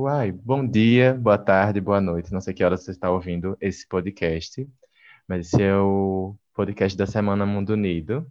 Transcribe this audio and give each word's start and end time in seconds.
Uai, 0.00 0.30
bom 0.30 0.64
dia, 0.64 1.12
boa 1.12 1.36
tarde, 1.36 1.80
boa 1.80 2.00
noite. 2.00 2.32
Não 2.32 2.40
sei 2.40 2.54
que 2.54 2.62
hora 2.62 2.76
você 2.76 2.92
está 2.92 3.10
ouvindo 3.10 3.58
esse 3.60 3.84
podcast, 3.84 4.64
mas 5.26 5.48
esse 5.48 5.60
é 5.60 5.76
o 5.76 6.36
podcast 6.54 6.96
da 6.96 7.04
Semana 7.04 7.44
Mundo 7.44 7.70
Unido 7.70 8.24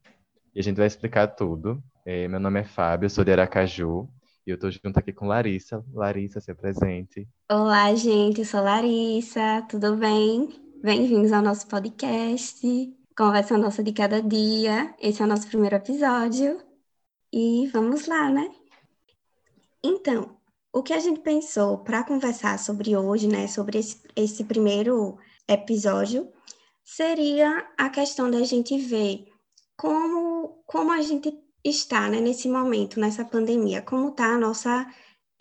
e 0.55 0.61
a 0.61 0.63
gente 0.63 0.77
vai 0.77 0.87
explicar 0.87 1.27
tudo. 1.27 1.83
É, 2.05 2.25
meu 2.29 2.39
nome 2.39 2.61
é 2.61 2.63
Fábio, 2.63 3.09
sou 3.09 3.25
de 3.25 3.33
Aracaju 3.33 4.07
e 4.45 4.51
eu 4.51 4.55
estou 4.55 4.71
junto 4.71 4.97
aqui 4.97 5.11
com 5.11 5.27
Larissa. 5.27 5.83
Larissa, 5.93 6.39
se 6.39 6.53
presente. 6.55 7.27
Olá, 7.51 7.93
gente, 7.95 8.39
eu 8.39 8.45
sou 8.45 8.61
Larissa, 8.63 9.61
tudo 9.69 9.97
bem? 9.97 10.47
Bem-vindos 10.81 11.33
ao 11.33 11.41
nosso 11.41 11.67
podcast, 11.67 12.65
Conversa 13.13 13.57
Nossa 13.57 13.83
de 13.83 13.91
Cada 13.91 14.21
Dia. 14.21 14.95
Esse 15.01 15.21
é 15.21 15.25
o 15.25 15.27
nosso 15.27 15.45
primeiro 15.49 15.75
episódio 15.75 16.61
e 17.29 17.69
vamos 17.73 18.07
lá, 18.07 18.29
né? 18.31 18.49
Então, 19.83 20.36
o 20.77 20.83
que 20.83 20.93
a 20.93 20.99
gente 20.99 21.21
pensou 21.21 21.79
para 21.79 22.03
conversar 22.03 22.59
sobre 22.59 22.95
hoje, 22.95 23.27
né, 23.27 23.47
sobre 23.47 23.79
esse, 23.79 23.99
esse 24.15 24.43
primeiro 24.43 25.17
episódio, 25.47 26.31
seria 26.85 27.67
a 27.75 27.89
questão 27.89 28.29
da 28.29 28.43
gente 28.43 28.77
ver 28.77 29.25
como, 29.75 30.61
como 30.67 30.91
a 30.91 31.01
gente 31.01 31.33
está 31.63 32.07
né, 32.07 32.21
nesse 32.21 32.47
momento, 32.47 32.99
nessa 32.99 33.25
pandemia, 33.25 33.81
como 33.81 34.09
está 34.09 34.35
a 34.35 34.37
nossa 34.37 34.85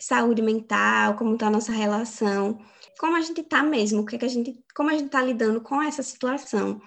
saúde 0.00 0.40
mental, 0.40 1.16
como 1.16 1.34
está 1.34 1.48
a 1.48 1.50
nossa 1.50 1.70
relação, 1.70 2.58
como 2.98 3.14
a 3.14 3.20
gente 3.20 3.42
está 3.42 3.62
mesmo, 3.62 4.00
o 4.00 4.06
que, 4.06 4.16
que 4.16 4.24
a 4.24 4.28
gente, 4.28 4.58
como 4.74 4.88
a 4.88 4.94
gente 4.94 5.06
está 5.06 5.22
lidando 5.22 5.60
com 5.60 5.82
essa 5.82 6.02
situação. 6.02 6.80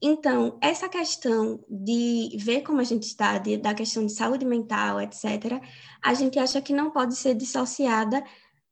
Então, 0.00 0.58
essa 0.60 0.88
questão 0.88 1.64
de 1.68 2.36
ver 2.38 2.62
como 2.62 2.80
a 2.80 2.84
gente 2.84 3.04
está, 3.04 3.38
de, 3.38 3.56
da 3.56 3.74
questão 3.74 4.06
de 4.06 4.12
saúde 4.12 4.44
mental, 4.44 5.00
etc., 5.00 5.60
a 6.02 6.14
gente 6.14 6.38
acha 6.38 6.60
que 6.62 6.72
não 6.72 6.90
pode 6.90 7.16
ser 7.16 7.34
dissociada 7.34 8.22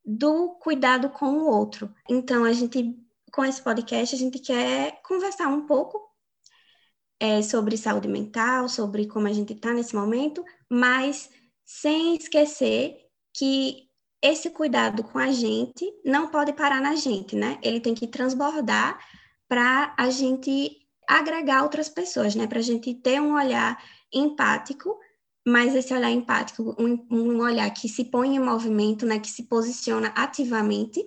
do 0.05 0.51
cuidado 0.61 1.11
com 1.11 1.27
o 1.39 1.51
outro. 1.51 1.93
Então, 2.09 2.45
a 2.45 2.53
gente, 2.53 2.97
com 3.33 3.45
esse 3.45 3.61
podcast, 3.61 4.15
a 4.15 4.19
gente 4.19 4.39
quer 4.39 5.01
conversar 5.03 5.49
um 5.49 5.67
pouco 5.67 6.01
é, 7.19 7.43
sobre 7.43 7.77
saúde 7.77 8.07
mental, 8.07 8.69
sobre 8.69 9.07
como 9.07 9.27
a 9.27 9.33
gente 9.33 9.53
está 9.53 9.73
nesse 9.73 9.97
momento, 9.97 10.45
mas 10.71 11.29
sem 11.65 12.15
esquecer 12.17 12.97
que 13.35 13.87
esse 14.23 14.51
cuidado 14.51 15.03
com 15.03 15.19
a 15.19 15.33
gente 15.33 15.85
não 16.05 16.29
pode 16.29 16.53
parar 16.53 16.81
na 16.81 16.95
gente, 16.95 17.35
né? 17.35 17.59
Ele 17.63 17.81
tem 17.81 17.95
que 17.95 18.07
transbordar 18.07 18.99
para 19.49 19.95
a 19.99 20.11
gente 20.11 20.86
agregar 21.09 21.63
outras 21.63 21.89
pessoas, 21.89 22.35
né? 22.35 22.47
Para 22.47 22.59
a 22.59 22.63
gente 22.63 22.95
ter 22.95 23.21
um 23.21 23.35
olhar 23.35 23.83
empático, 24.13 24.99
mas 25.47 25.75
esse 25.75 25.95
olhar 25.95 26.11
empático, 26.11 26.75
um, 26.79 27.07
um 27.11 27.41
olhar 27.41 27.71
que 27.71 27.89
se 27.89 28.05
põe 28.05 28.37
em 28.37 28.41
movimento, 28.41 29.07
né? 29.07 29.19
Que 29.19 29.29
se 29.29 29.45
posiciona 29.45 30.09
ativamente 30.17 31.05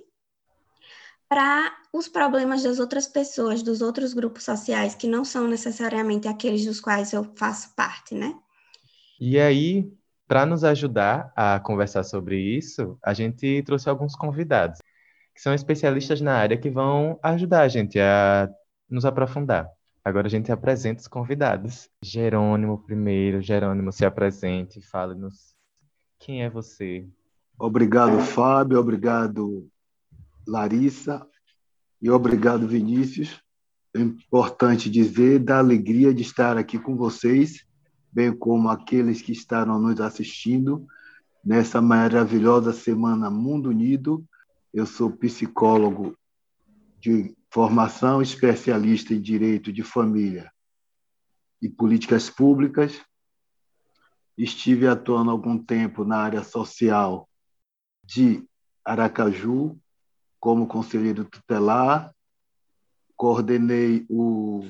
para 1.28 1.72
os 1.94 2.08
problemas 2.08 2.64
das 2.64 2.80
outras 2.80 3.08
pessoas, 3.08 3.62
dos 3.62 3.82
outros 3.82 4.14
grupos 4.14 4.44
sociais 4.44 4.96
que 4.96 5.08
não 5.08 5.24
são 5.24 5.48
necessariamente 5.48 6.28
aqueles 6.28 6.66
dos 6.66 6.82
quais 6.82 7.14
eu 7.14 7.24
faço 7.36 7.76
parte, 7.76 8.16
né? 8.16 8.34
E 9.20 9.40
aí, 9.40 9.92
para 10.28 10.46
nos 10.46 10.64
ajudar 10.64 11.32
a 11.36 11.60
conversar 11.60 12.04
sobre 12.04 12.40
isso, 12.40 12.98
a 13.04 13.14
gente 13.14 13.62
trouxe 13.64 13.90
alguns 13.90 14.16
convidados 14.16 14.80
que 15.36 15.42
são 15.42 15.54
especialistas 15.54 16.20
na 16.20 16.36
área 16.36 16.58
que 16.58 16.70
vão 16.70 17.20
ajudar 17.22 17.62
a 17.62 17.68
gente 17.68 18.00
a 18.00 18.50
nos 18.90 19.06
aprofundar. 19.06 19.70
Agora 20.10 20.26
a 20.26 20.30
gente 20.30 20.52
apresenta 20.52 21.02
os 21.02 21.08
convidados. 21.08 21.88
Jerônimo 22.02 22.80
primeiro. 22.80 23.44
Jerônimo, 23.44 23.92
se 23.92 24.04
apresente, 24.04 24.82
fale-nos 24.82 25.56
quem 26.18 26.44
é 26.44 26.50
você. 26.50 27.08
Obrigado, 27.60 28.20
Fábio. 28.20 28.80
Obrigado, 28.80 29.70
Larissa. 30.48 31.26
E 32.02 32.10
obrigado, 32.10 32.68
Vinícius. 32.68 33.40
É 33.96 34.00
importante 34.00 34.90
dizer 34.90 35.40
da 35.40 35.60
alegria 35.60 36.12
de 36.12 36.24
estar 36.24 36.58
aqui 36.58 36.80
com 36.80 36.96
vocês, 36.96 37.64
bem 38.12 38.36
como 38.36 38.68
aqueles 38.68 39.22
que 39.22 39.32
estarão 39.32 39.80
nos 39.80 40.02
assistindo 40.02 40.88
nessa 41.46 41.80
maravilhosa 41.82 42.74
semana 42.74 43.30
Mundo 43.30 43.70
Unido. 43.70 44.26
Eu 44.74 44.88
sou 44.88 45.12
psicólogo 45.12 46.18
de 47.00 47.36
formação 47.50 48.22
especialista 48.22 49.14
em 49.14 49.22
direito 49.22 49.72
de 49.72 49.84
família 49.84 50.52
e 51.62 51.70
políticas 51.70 52.30
públicas. 52.30 53.02
Estive 54.38 54.88
atuando 54.88 55.32
algum 55.32 55.58
tempo 55.58 56.04
na 56.04 56.18
área 56.18 56.44
social 56.44 57.28
de 58.04 58.44
Aracaju, 58.86 59.78
como 60.40 60.68
conselheiro 60.68 61.26
tutelar, 61.26 62.14
coordenei 63.16 64.06
o 64.10 64.66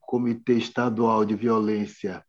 Comitê 0.00 0.54
Estadual 0.54 1.24
de 1.24 1.34
Violência 1.34 2.24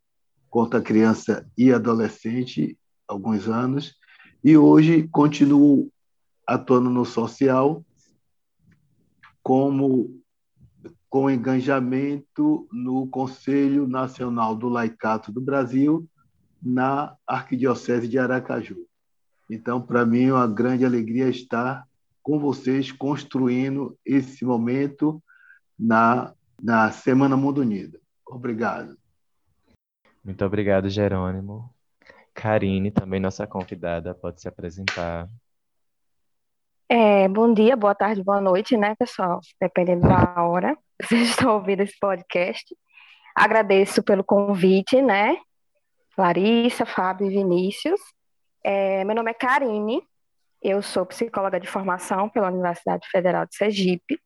contra 0.50 0.80
a 0.80 0.82
Criança 0.82 1.46
e 1.58 1.72
Adolescente 1.72 2.78
alguns 3.08 3.48
anos 3.48 3.96
e 4.44 4.58
hoje 4.58 5.08
continuo 5.10 5.92
atuando 6.48 6.90
no 6.90 7.06
social 7.06 7.85
como 9.46 10.24
com 11.08 11.30
engajamento 11.30 12.68
no 12.72 13.06
Conselho 13.06 13.88
Nacional 13.88 14.56
do 14.56 14.68
Laicato 14.68 15.32
do 15.32 15.40
Brasil, 15.40 16.10
na 16.60 17.16
Arquidiocese 17.28 18.08
de 18.08 18.18
Aracaju. 18.18 18.88
Então, 19.48 19.80
para 19.80 20.04
mim, 20.04 20.26
é 20.26 20.34
uma 20.34 20.48
grande 20.48 20.84
alegria 20.84 21.30
estar 21.30 21.88
com 22.24 22.40
vocês 22.40 22.92
construindo 22.92 23.96
esse 24.04 24.44
momento 24.44 25.22
na, 25.78 26.34
na 26.60 26.90
Semana 26.90 27.38
Mundo 27.38 27.62
Unido. 27.62 28.00
Obrigado. 28.28 28.98
Muito 30.24 30.44
obrigado, 30.44 30.90
Jerônimo. 30.90 31.70
Karine, 32.34 32.90
também 32.90 33.20
nossa 33.20 33.46
convidada, 33.46 34.16
pode 34.16 34.42
se 34.42 34.48
apresentar. 34.48 35.30
É, 36.88 37.28
bom 37.28 37.52
dia, 37.52 37.76
boa 37.76 37.96
tarde, 37.96 38.24
boa 38.24 38.40
noite, 38.40 38.78
né, 38.78 38.94
pessoal? 38.96 39.40
Dependendo 39.60 40.08
da 40.08 40.44
hora 40.44 40.78
vocês 41.02 41.30
estão 41.30 41.56
ouvindo 41.56 41.82
esse 41.82 41.98
podcast. 42.00 42.76
Agradeço 43.36 44.04
pelo 44.04 44.24
convite, 44.24 45.02
né? 45.02 45.38
Larissa, 46.18 46.86
Fábio 46.86 47.28
e 47.28 47.30
Vinícius. 47.30 48.00
É, 48.64 49.04
meu 49.04 49.16
nome 49.16 49.32
é 49.32 49.34
Karine, 49.34 50.02
eu 50.62 50.82
sou 50.82 51.06
psicóloga 51.06 51.60
de 51.60 51.68
formação 51.68 52.30
pela 52.30 52.50
Universidade 52.50 53.08
Federal 53.10 53.46
de 53.46 53.56
Sergipe. 53.56 54.20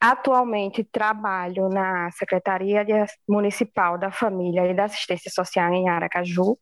Atualmente 0.00 0.84
trabalho 0.84 1.68
na 1.68 2.10
Secretaria 2.12 2.84
Municipal 3.28 3.96
da 3.96 4.10
Família 4.10 4.66
e 4.66 4.74
da 4.74 4.84
Assistência 4.84 5.30
Social 5.30 5.72
em 5.72 5.88
Aracaju. 5.88 6.58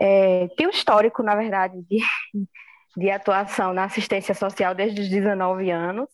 É, 0.00 0.48
histórico, 0.72 1.22
na 1.22 1.34
verdade, 1.34 1.82
de 1.82 1.98
de 2.96 3.10
atuação 3.10 3.72
na 3.72 3.84
assistência 3.84 4.34
social 4.34 4.74
desde 4.74 5.00
os 5.00 5.08
19 5.08 5.70
anos. 5.70 6.08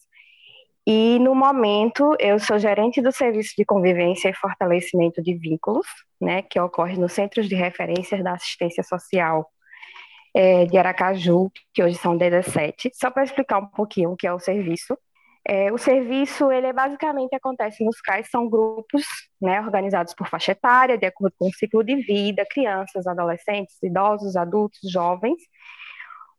E, 0.87 1.19
no 1.19 1.35
momento, 1.35 2.15
eu 2.21 2.39
sou 2.39 2.59
gerente 2.59 3.03
do 3.03 3.11
Serviço 3.11 3.55
de 3.59 3.65
Convivência 3.65 4.29
e 4.29 4.35
Fortalecimento 4.35 5.21
de 5.21 5.35
Vínculos, 5.35 5.87
né, 6.21 6.43
que 6.43 6.61
ocorre 6.61 6.97
nos 6.97 7.13
Centros 7.13 7.49
de 7.49 7.57
Referências 7.57 8.23
da 8.23 8.35
Assistência 8.35 8.85
Social 8.85 9.51
é, 10.33 10.65
de 10.67 10.79
Aracaju, 10.79 11.51
que 11.75 11.83
hoje 11.83 11.97
são 11.97 12.17
17. 12.17 12.93
Só 12.95 13.11
para 13.11 13.25
explicar 13.25 13.59
um 13.59 13.67
pouquinho 13.67 14.13
o 14.13 14.17
que 14.17 14.27
é 14.27 14.33
o 14.33 14.39
serviço. 14.39 14.97
É, 15.49 15.73
o 15.73 15.79
serviço, 15.79 16.53
ele 16.53 16.73
basicamente 16.73 17.35
acontece 17.35 17.85
nos 17.85 18.01
CAIS, 18.01 18.29
são 18.29 18.49
grupos 18.49 19.05
né, 19.41 19.61
organizados 19.61 20.13
por 20.13 20.29
faixa 20.29 20.53
etária, 20.53 20.99
de 20.99 21.07
acordo 21.07 21.35
com 21.39 21.49
o 21.49 21.53
ciclo 21.53 21.83
de 21.83 21.97
vida, 21.97 22.45
crianças, 22.51 23.07
adolescentes, 23.07 23.81
idosos, 23.83 24.37
adultos, 24.37 24.81
jovens, 24.91 25.41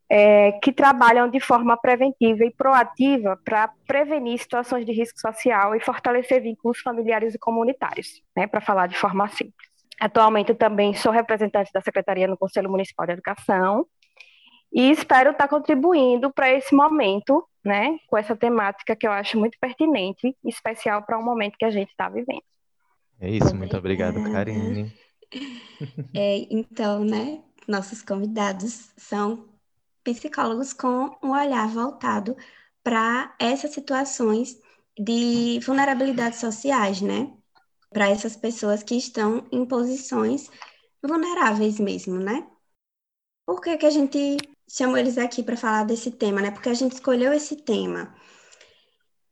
é, 0.10 0.54
que 0.54 0.72
trabalham 0.72 1.30
de 1.30 1.40
forma 1.40 1.76
preventiva 1.76 2.46
e 2.46 2.52
proativa 2.52 3.38
para 3.44 3.70
prevenir 3.86 4.40
situações 4.40 4.86
de 4.86 4.92
risco 4.94 5.20
social 5.20 5.76
e 5.76 5.80
fortalecer 5.80 6.42
vínculos 6.42 6.80
familiares 6.80 7.36
e 7.36 7.40
comunitários, 7.40 8.22
né, 8.36 8.48
para 8.48 8.62
falar 8.62 8.88
de 8.88 8.98
forma 8.98 9.28
simples. 9.28 9.68
Atualmente, 10.00 10.50
eu 10.50 10.56
também 10.56 10.94
sou 10.94 11.12
representante 11.12 11.72
da 11.74 11.82
Secretaria 11.82 12.28
no 12.28 12.38
Conselho 12.38 12.70
Municipal 12.70 13.06
de 13.06 13.14
Educação 13.14 13.86
e 14.72 14.92
espero 14.92 15.32
estar 15.32 15.48
contribuindo 15.48 16.32
para 16.32 16.52
esse 16.54 16.74
momento, 16.74 17.46
né, 17.66 17.98
com 18.08 18.18
essa 18.18 18.36
temática 18.36 18.96
que 18.96 19.08
eu 19.08 19.12
acho 19.12 19.38
muito 19.38 19.58
pertinente, 19.60 20.36
especial 20.46 21.04
para 21.04 21.18
o 21.18 21.24
momento 21.24 21.58
que 21.58 21.66
a 21.66 21.72
gente 21.72 21.90
está 21.90 22.08
vivendo. 22.08 22.44
É 23.20 23.30
isso, 23.30 23.56
muito 23.56 23.76
obrigado, 23.76 24.24
Karine. 24.32 24.94
É, 26.16 26.48
então, 26.50 27.04
né, 27.04 27.42
nossos 27.68 28.02
convidados 28.02 28.94
são 28.96 29.57
psicólogos 30.14 30.74
com 30.74 31.18
um 31.22 31.32
olhar 31.32 31.68
voltado 31.68 32.36
para 32.84 33.36
essas 33.40 33.72
situações 33.72 34.58
de 34.98 35.60
vulnerabilidades 35.66 36.40
sociais, 36.40 37.02
né? 37.02 37.34
Para 37.90 38.10
essas 38.10 38.36
pessoas 38.36 38.84
que 38.84 38.96
estão 38.96 39.48
em 39.52 39.66
posições 39.66 40.50
vulneráveis 41.04 41.80
mesmo, 41.80 42.18
né? 42.20 42.48
Por 43.46 43.62
que, 43.62 43.78
que 43.78 43.86
a 43.86 43.90
gente 43.90 44.38
chamou 44.70 44.98
eles 44.98 45.18
aqui 45.18 45.44
para 45.44 45.58
falar 45.58 45.84
desse 45.86 46.12
tema, 46.12 46.42
né? 46.42 46.52
Porque 46.52 46.70
a 46.70 46.74
gente 46.74 46.94
escolheu 46.94 47.34
esse 47.34 47.56
tema. 47.58 48.16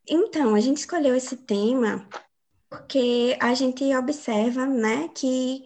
Então, 0.08 0.56
a 0.56 0.60
gente 0.60 0.78
escolheu 0.78 1.16
esse 1.16 1.38
tema 1.38 2.08
porque 2.70 3.38
a 3.40 3.54
gente 3.54 3.84
observa, 3.96 4.66
né, 4.66 5.08
que 5.10 5.64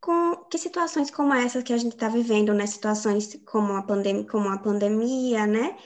com 0.00 0.36
que 0.50 0.58
situações 0.58 1.10
como 1.10 1.34
essa 1.34 1.62
que 1.62 1.72
a 1.72 1.76
gente 1.76 1.94
está 1.94 2.08
vivendo, 2.08 2.54
né, 2.54 2.66
situações 2.66 3.38
como 3.44 3.74
a 3.74 3.82
pandemia, 3.82 4.24
como 4.24 4.48
a 4.48 4.58
pandemia, 4.58 5.46
né, 5.46 5.76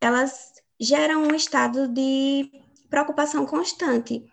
elas 0.00 0.52
geram 0.78 1.22
um 1.22 1.34
estado 1.34 1.88
de 1.88 2.50
preocupação 2.90 3.46
constante 3.46 4.24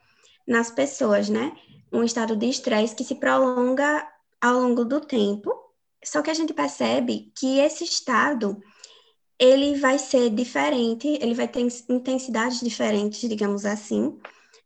nas 0.48 0.70
pessoas, 0.70 1.30
né? 1.30 1.56
Um 1.92 2.04
estado 2.04 2.36
de 2.36 2.48
estresse 2.48 2.96
que 2.96 3.04
se 3.04 3.16
prolonga 3.16 4.08
ao 4.42 4.60
longo 4.60 4.84
do 4.84 5.00
tempo. 5.00 5.52
Só 6.04 6.22
que 6.22 6.30
a 6.30 6.34
gente 6.34 6.54
percebe 6.54 7.32
que 7.38 7.60
esse 7.60 7.84
estado 7.84 8.62
ele 9.40 9.80
vai 9.80 9.98
ser 9.98 10.30
diferente, 10.30 11.08
ele 11.22 11.34
vai 11.34 11.48
ter 11.48 11.62
intensidades 11.90 12.60
diferentes, 12.60 13.28
digamos 13.28 13.66
assim, 13.66 14.20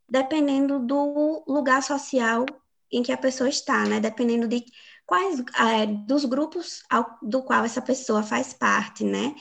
dependendo 0.10 0.80
do 0.80 1.44
lugar 1.48 1.82
social 1.82 2.46
em 2.96 3.04
que 3.04 3.12
a 3.12 3.18
pessoa 3.18 3.50
está, 3.50 3.86
né? 3.86 4.00
Dependendo 4.00 4.48
de 4.48 4.64
quais 5.06 5.44
é, 5.60 5.86
dos 5.86 6.26
grupos 6.26 6.84
ao, 6.90 7.18
do 7.22 7.44
qual 7.44 7.64
essa 7.66 7.82
pessoa 7.82 8.24
faz 8.24 8.54
parte, 8.54 9.04
né? 9.04 9.36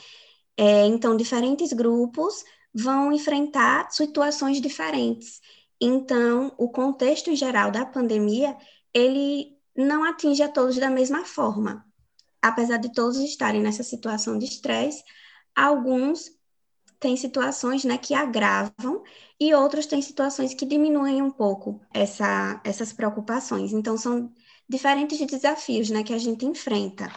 É, 0.56 0.86
então, 0.86 1.16
diferentes 1.16 1.72
grupos 1.72 2.44
vão 2.72 3.12
enfrentar 3.12 3.90
situações 3.90 4.60
diferentes. 4.60 5.40
Então, 5.80 6.52
o 6.58 6.68
contexto 6.68 7.34
geral 7.34 7.70
da 7.70 7.86
pandemia, 7.86 8.56
ele 8.92 9.56
não 9.76 10.04
atinge 10.04 10.42
a 10.42 10.48
todos 10.48 10.76
da 10.76 10.90
mesma 10.90 11.24
forma. 11.24 11.84
Apesar 12.42 12.78
de 12.78 12.92
todos 12.92 13.18
estarem 13.18 13.60
nessa 13.62 13.82
situação 13.82 14.38
de 14.38 14.44
estresse, 14.44 15.02
alguns 15.54 16.30
têm 17.04 17.18
situações 17.18 17.84
né, 17.84 17.98
que 17.98 18.14
agravam 18.14 19.02
e 19.38 19.52
outros 19.52 19.84
têm 19.84 20.00
situações 20.00 20.54
que 20.54 20.64
diminuem 20.64 21.20
um 21.20 21.30
pouco 21.30 21.78
essa, 21.92 22.58
essas 22.64 22.94
preocupações. 22.94 23.74
Então, 23.74 23.98
são 23.98 24.32
diferentes 24.66 25.18
desafios 25.26 25.90
né, 25.90 26.02
que 26.02 26.14
a 26.14 26.18
gente 26.18 26.46
enfrenta. 26.46 27.12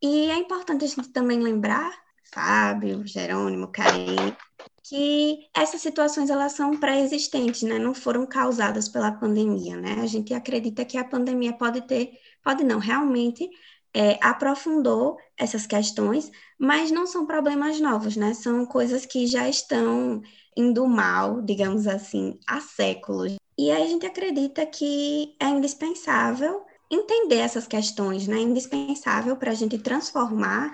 E 0.00 0.30
é 0.30 0.36
importante 0.36 0.84
a 0.84 0.88
gente 0.88 1.08
também 1.08 1.40
lembrar 1.40 1.92
Fábio, 2.32 3.04
Jerônimo, 3.04 3.66
Karine, 3.72 4.36
que 4.84 5.48
essas 5.52 5.82
situações 5.82 6.30
elas 6.30 6.52
são 6.52 6.78
pré-existentes, 6.78 7.62
né? 7.62 7.76
Não 7.76 7.94
foram 7.94 8.24
causadas 8.24 8.88
pela 8.88 9.10
pandemia, 9.10 9.76
né? 9.76 9.96
A 10.00 10.06
gente 10.06 10.32
acredita 10.32 10.84
que 10.84 10.96
a 10.96 11.04
pandemia 11.04 11.52
pode 11.54 11.80
ter, 11.88 12.12
pode 12.44 12.62
não, 12.62 12.78
realmente 12.78 13.50
é, 13.94 14.18
aprofundou 14.22 15.16
essas 15.36 15.66
questões, 15.66 16.30
mas 16.58 16.90
não 16.90 17.06
são 17.06 17.26
problemas 17.26 17.80
novos, 17.80 18.16
né? 18.16 18.34
São 18.34 18.66
coisas 18.66 19.06
que 19.06 19.26
já 19.26 19.48
estão 19.48 20.22
indo 20.56 20.86
mal, 20.86 21.40
digamos 21.42 21.86
assim, 21.86 22.38
há 22.46 22.60
séculos. 22.60 23.36
E 23.56 23.70
a 23.70 23.86
gente 23.86 24.06
acredita 24.06 24.66
que 24.66 25.34
é 25.40 25.46
indispensável 25.46 26.64
entender 26.90 27.38
essas 27.38 27.66
questões, 27.66 28.26
né? 28.26 28.38
É 28.38 28.42
indispensável 28.42 29.36
para 29.36 29.50
a 29.50 29.54
gente 29.54 29.78
transformar 29.78 30.72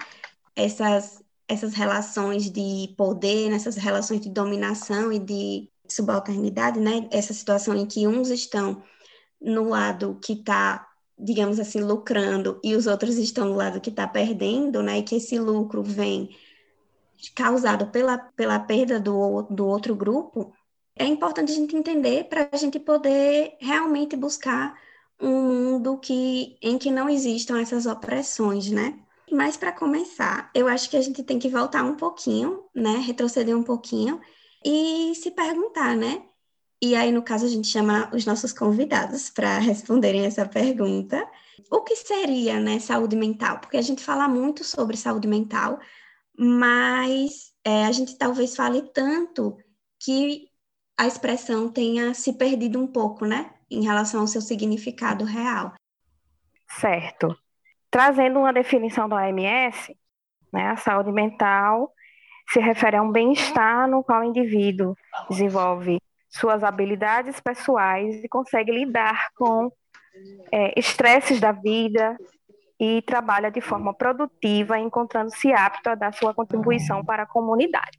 essas 0.56 1.22
essas 1.46 1.74
relações 1.74 2.50
de 2.50 2.94
poder, 2.96 3.50
nessas 3.50 3.76
relações 3.76 4.20
de 4.20 4.30
dominação 4.30 5.12
e 5.12 5.18
de 5.18 5.68
subalternidade, 5.88 6.80
né? 6.80 7.06
Essa 7.10 7.34
situação 7.34 7.76
em 7.76 7.86
que 7.86 8.06
uns 8.06 8.30
estão 8.30 8.82
no 9.40 9.68
lado 9.68 10.18
que 10.24 10.32
está, 10.32 10.86
digamos 11.18 11.60
assim, 11.60 11.80
lucrando 11.80 12.60
e 12.62 12.74
os 12.74 12.86
outros 12.86 13.16
estão 13.16 13.46
no 13.46 13.56
lado 13.56 13.80
que 13.80 13.90
está 13.90 14.06
perdendo, 14.06 14.82
né? 14.82 14.98
E 14.98 15.02
que 15.02 15.16
esse 15.16 15.38
lucro 15.38 15.82
vem 15.82 16.30
causado 17.34 17.86
pela, 17.86 18.18
pela 18.18 18.58
perda 18.58 19.00
do, 19.00 19.42
do 19.42 19.66
outro 19.66 19.94
grupo, 19.94 20.52
é 20.96 21.06
importante 21.06 21.52
a 21.52 21.54
gente 21.54 21.76
entender 21.76 22.24
para 22.24 22.48
a 22.52 22.56
gente 22.56 22.78
poder 22.78 23.56
realmente 23.60 24.16
buscar 24.16 24.78
um 25.20 25.42
mundo 25.42 25.98
que, 25.98 26.58
em 26.60 26.76
que 26.76 26.90
não 26.90 27.08
existam 27.08 27.60
essas 27.60 27.86
opressões, 27.86 28.70
né? 28.70 28.98
Mas 29.30 29.56
para 29.56 29.72
começar, 29.72 30.50
eu 30.54 30.68
acho 30.68 30.90
que 30.90 30.96
a 30.96 31.00
gente 31.00 31.22
tem 31.22 31.38
que 31.38 31.48
voltar 31.48 31.82
um 31.84 31.96
pouquinho, 31.96 32.64
né? 32.74 32.98
Retroceder 32.98 33.56
um 33.56 33.62
pouquinho 33.62 34.20
e 34.64 35.14
se 35.14 35.30
perguntar, 35.30 35.96
né? 35.96 36.22
E 36.84 36.94
aí, 36.94 37.10
no 37.10 37.22
caso, 37.22 37.46
a 37.46 37.48
gente 37.48 37.66
chama 37.68 38.10
os 38.12 38.26
nossos 38.26 38.52
convidados 38.52 39.30
para 39.30 39.56
responderem 39.56 40.26
essa 40.26 40.46
pergunta. 40.46 41.26
O 41.70 41.80
que 41.80 41.96
seria, 41.96 42.60
né, 42.60 42.78
saúde 42.78 43.16
mental? 43.16 43.58
Porque 43.58 43.78
a 43.78 43.82
gente 43.82 44.04
fala 44.04 44.28
muito 44.28 44.62
sobre 44.62 44.94
saúde 44.94 45.26
mental, 45.26 45.80
mas 46.38 47.54
é, 47.64 47.86
a 47.86 47.90
gente 47.90 48.18
talvez 48.18 48.54
fale 48.54 48.82
tanto 48.92 49.56
que 49.98 50.50
a 50.94 51.06
expressão 51.06 51.70
tenha 51.72 52.12
se 52.12 52.34
perdido 52.34 52.78
um 52.78 52.86
pouco, 52.86 53.24
né, 53.24 53.50
em 53.70 53.82
relação 53.82 54.20
ao 54.20 54.26
seu 54.26 54.42
significado 54.42 55.24
real. 55.24 55.72
Certo. 56.68 57.34
Trazendo 57.90 58.40
uma 58.40 58.52
definição 58.52 59.08
da 59.08 59.16
OMS, 59.16 59.96
né, 60.52 60.66
a 60.66 60.76
saúde 60.76 61.12
mental 61.12 61.90
se 62.52 62.60
refere 62.60 62.98
a 62.98 63.02
um 63.02 63.10
bem-estar 63.10 63.88
no 63.88 64.04
qual 64.04 64.20
o 64.20 64.24
indivíduo 64.24 64.94
desenvolve 65.30 65.98
suas 66.34 66.64
habilidades 66.64 67.38
pessoais 67.40 68.22
e 68.22 68.28
consegue 68.28 68.72
lidar 68.72 69.30
com 69.36 69.70
é, 70.52 70.78
estresses 70.78 71.40
da 71.40 71.52
vida 71.52 72.16
e 72.78 73.02
trabalha 73.02 73.50
de 73.50 73.60
forma 73.60 73.94
produtiva, 73.94 74.78
encontrando-se 74.78 75.52
apto 75.52 75.90
a 75.90 75.94
dar 75.94 76.12
sua 76.12 76.34
contribuição 76.34 77.04
para 77.04 77.22
a 77.22 77.26
comunidade. 77.26 77.98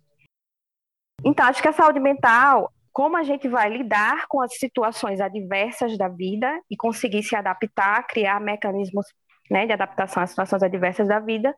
Então, 1.24 1.46
acho 1.46 1.62
que 1.62 1.68
a 1.68 1.74
saúde 1.74 2.00
mental, 2.00 2.72
como 2.92 3.16
a 3.16 3.24
gente 3.24 3.48
vai 3.48 3.70
lidar 3.70 4.28
com 4.28 4.42
as 4.42 4.58
situações 4.58 5.22
adversas 5.22 5.98
da 5.98 6.10
vida 6.10 6.62
e 6.70 6.76
conseguir 6.76 7.24
se 7.24 7.36
adaptar, 7.36 8.06
criar 8.06 8.42
mecanismos 8.42 9.06
né, 9.50 9.66
de 9.66 9.72
adaptação 9.72 10.22
às 10.22 10.30
situações 10.30 10.62
adversas 10.62 11.08
da 11.08 11.20
vida, 11.20 11.56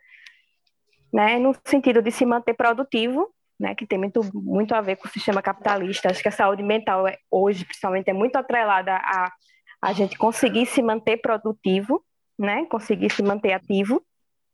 né, 1.12 1.40
no 1.40 1.56
sentido 1.66 2.02
de 2.02 2.12
se 2.12 2.26
manter 2.26 2.54
produtivo, 2.54 3.34
né, 3.60 3.76
que 3.76 3.86
tem 3.86 3.98
muito, 3.98 4.22
muito 4.34 4.74
a 4.74 4.82
ver 4.82 4.98
com 4.98 5.08
o 5.08 5.12
sistema 5.12 5.42
capitalista. 5.42 6.10
Acho 6.10 6.22
que 6.22 6.28
a 6.28 6.32
saúde 6.32 6.64
mental 6.64 7.08
é, 7.08 7.18
hoje, 7.32 7.66
principalmente, 7.66 8.10
é 8.10 8.14
muito 8.14 8.36
atrelada 8.36 8.96
a 8.96 9.32
a 9.80 9.94
gente 9.94 10.18
conseguir 10.18 10.66
se 10.66 10.82
manter 10.82 11.18
produtivo, 11.18 12.04
né, 12.38 12.66
conseguir 12.66 13.12
se 13.12 13.22
manter 13.22 13.54
ativo, 13.54 14.02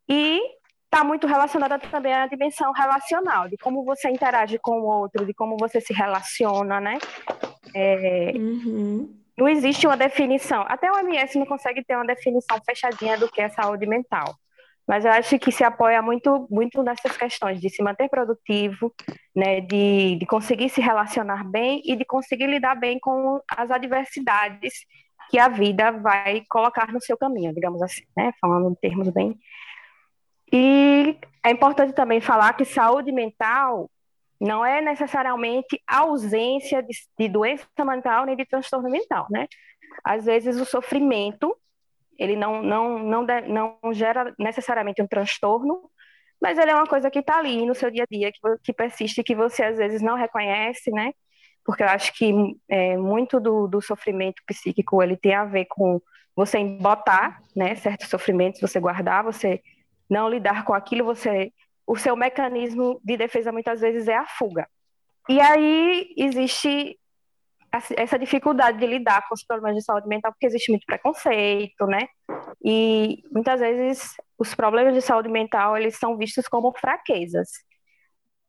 e 0.08 0.38
está 0.84 1.02
muito 1.02 1.26
relacionada 1.26 1.80
também 1.80 2.14
à 2.14 2.28
dimensão 2.28 2.74
relacional, 2.74 3.48
de 3.48 3.56
como 3.56 3.86
você 3.86 4.10
interage 4.10 4.60
com 4.60 4.82
o 4.82 4.86
outro, 4.86 5.26
de 5.26 5.34
como 5.34 5.56
você 5.58 5.80
se 5.80 5.94
relaciona, 5.94 6.82
né? 6.82 6.98
É, 7.74 8.34
uhum 8.36 9.24
não 9.38 9.48
existe 9.48 9.86
uma 9.88 9.98
definição. 9.98 10.64
Até 10.68 10.92
o 10.92 10.96
OMS 10.96 11.38
não 11.38 11.46
consegue 11.46 11.84
ter 11.84 11.96
uma 11.96 12.06
definição 12.06 12.58
fechadinha 12.64 13.18
do 13.18 13.30
que 13.30 13.42
é 13.42 13.50
saúde 13.50 13.86
mental. 13.86 14.36
Mas 14.88 15.06
eu 15.06 15.12
acho 15.12 15.40
que 15.40 15.52
se 15.52 15.64
apoia 15.64 16.02
muito, 16.02 16.48
muito 16.50 16.84
nessas 16.84 17.16
questões 17.16 17.62
de 17.62 17.70
se 17.70 17.82
manter 17.82 18.10
produtivo, 18.10 18.94
né, 19.36 19.62
de, 19.62 20.18
de 20.18 20.26
conseguir 20.26 20.70
se 20.70 20.82
relacionar 20.82 21.44
bem 21.50 21.82
e 21.86 21.96
de 21.96 22.04
conseguir 22.04 22.48
lidar 22.48 22.76
bem 22.76 23.00
com 23.00 23.40
as 23.50 23.72
adversidades 23.72 24.74
que 25.30 25.40
a 25.40 25.48
vida 25.48 25.92
vai 25.92 26.44
colocar 26.50 26.92
no 26.92 27.02
seu 27.02 27.18
caminho, 27.18 27.54
digamos 27.54 27.82
assim, 27.82 28.04
né, 28.16 28.34
falando 28.42 28.72
em 28.72 28.76
termos 28.76 29.10
bem. 29.10 29.38
E 30.52 31.18
é 31.44 31.50
importante 31.50 31.94
também 31.94 32.22
falar 32.22 32.54
que 32.54 32.66
saúde 32.66 33.12
mental 33.12 33.90
não 34.40 34.66
é 34.66 34.82
necessariamente 34.82 35.82
ausência 35.88 36.84
de, 36.84 36.94
de 37.18 37.30
doença 37.30 37.66
mental 37.86 38.26
nem 38.26 38.36
de 38.36 38.46
transtorno 38.46 38.90
mental, 38.90 39.26
né? 39.32 39.48
Às 40.04 40.26
vezes 40.26 40.60
o 40.60 40.66
sofrimento 40.66 41.56
ele 42.18 42.36
não, 42.36 42.62
não, 42.62 43.00
não, 43.00 43.26
de, 43.26 43.42
não 43.42 43.78
gera 43.92 44.34
necessariamente 44.38 45.02
um 45.02 45.08
transtorno, 45.08 45.90
mas 46.42 46.58
ele 46.58 46.72
é 46.72 46.76
uma 46.76 46.88
coisa 46.88 47.10
que 47.10 47.20
está 47.20 47.38
ali 47.38 47.66
no 47.66 47.74
seu 47.74 47.90
dia 47.90 48.04
a 48.04 48.06
dia, 48.06 48.32
que, 48.32 48.40
que 48.64 48.74
persiste, 48.74 49.24
que 49.24 49.36
você 49.36 49.64
às 49.64 49.78
vezes 49.78 50.02
não 50.02 50.16
reconhece, 50.16 50.92
né? 50.92 51.14
Porque 51.66 51.84
eu 51.84 51.88
acho 51.88 52.14
que 52.14 52.34
é, 52.70 52.98
muito 52.98 53.40
do, 53.40 53.68
do 53.68 53.82
sofrimento 53.82 54.42
psíquico 54.46 55.02
ele 55.02 55.16
tem 55.16 55.34
a 55.34 55.46
ver 55.46 55.66
com 55.70 56.02
você 56.36 56.60
embotar, 56.60 57.42
né? 57.56 57.76
Certos 57.76 58.10
sofrimentos, 58.10 58.60
você 58.60 58.80
guardar, 58.80 59.24
você 59.24 59.62
não 60.10 60.30
lidar 60.30 60.66
com 60.66 60.74
aquilo, 60.74 61.06
você 61.06 61.52
o 61.86 61.98
seu 61.98 62.16
mecanismo 62.16 63.00
de 63.04 63.18
defesa 63.18 63.52
muitas 63.52 63.82
vezes 63.82 64.08
é 64.08 64.16
a 64.16 64.26
fuga. 64.26 64.68
E 65.30 65.40
aí 65.40 66.14
existe 66.18 66.98
essa 67.98 68.20
dificuldade 68.20 68.78
de 68.78 68.86
lidar 68.86 69.28
com 69.28 69.34
os 69.34 69.44
problemas 69.44 69.78
de 69.78 69.84
saúde 69.84 70.08
mental, 70.08 70.32
porque 70.32 70.46
existe 70.46 70.72
muito 70.72 70.86
preconceito, 70.86 71.86
né? 71.88 72.08
E 72.64 73.24
muitas 73.32 73.60
vezes 73.60 74.16
os 74.38 74.54
problemas 74.54 74.94
de 74.94 75.02
saúde 75.02 75.30
mental 75.30 75.78
eles 75.78 75.98
são 75.98 76.18
vistos 76.18 76.48
como 76.48 76.72
fraquezas. 76.78 77.50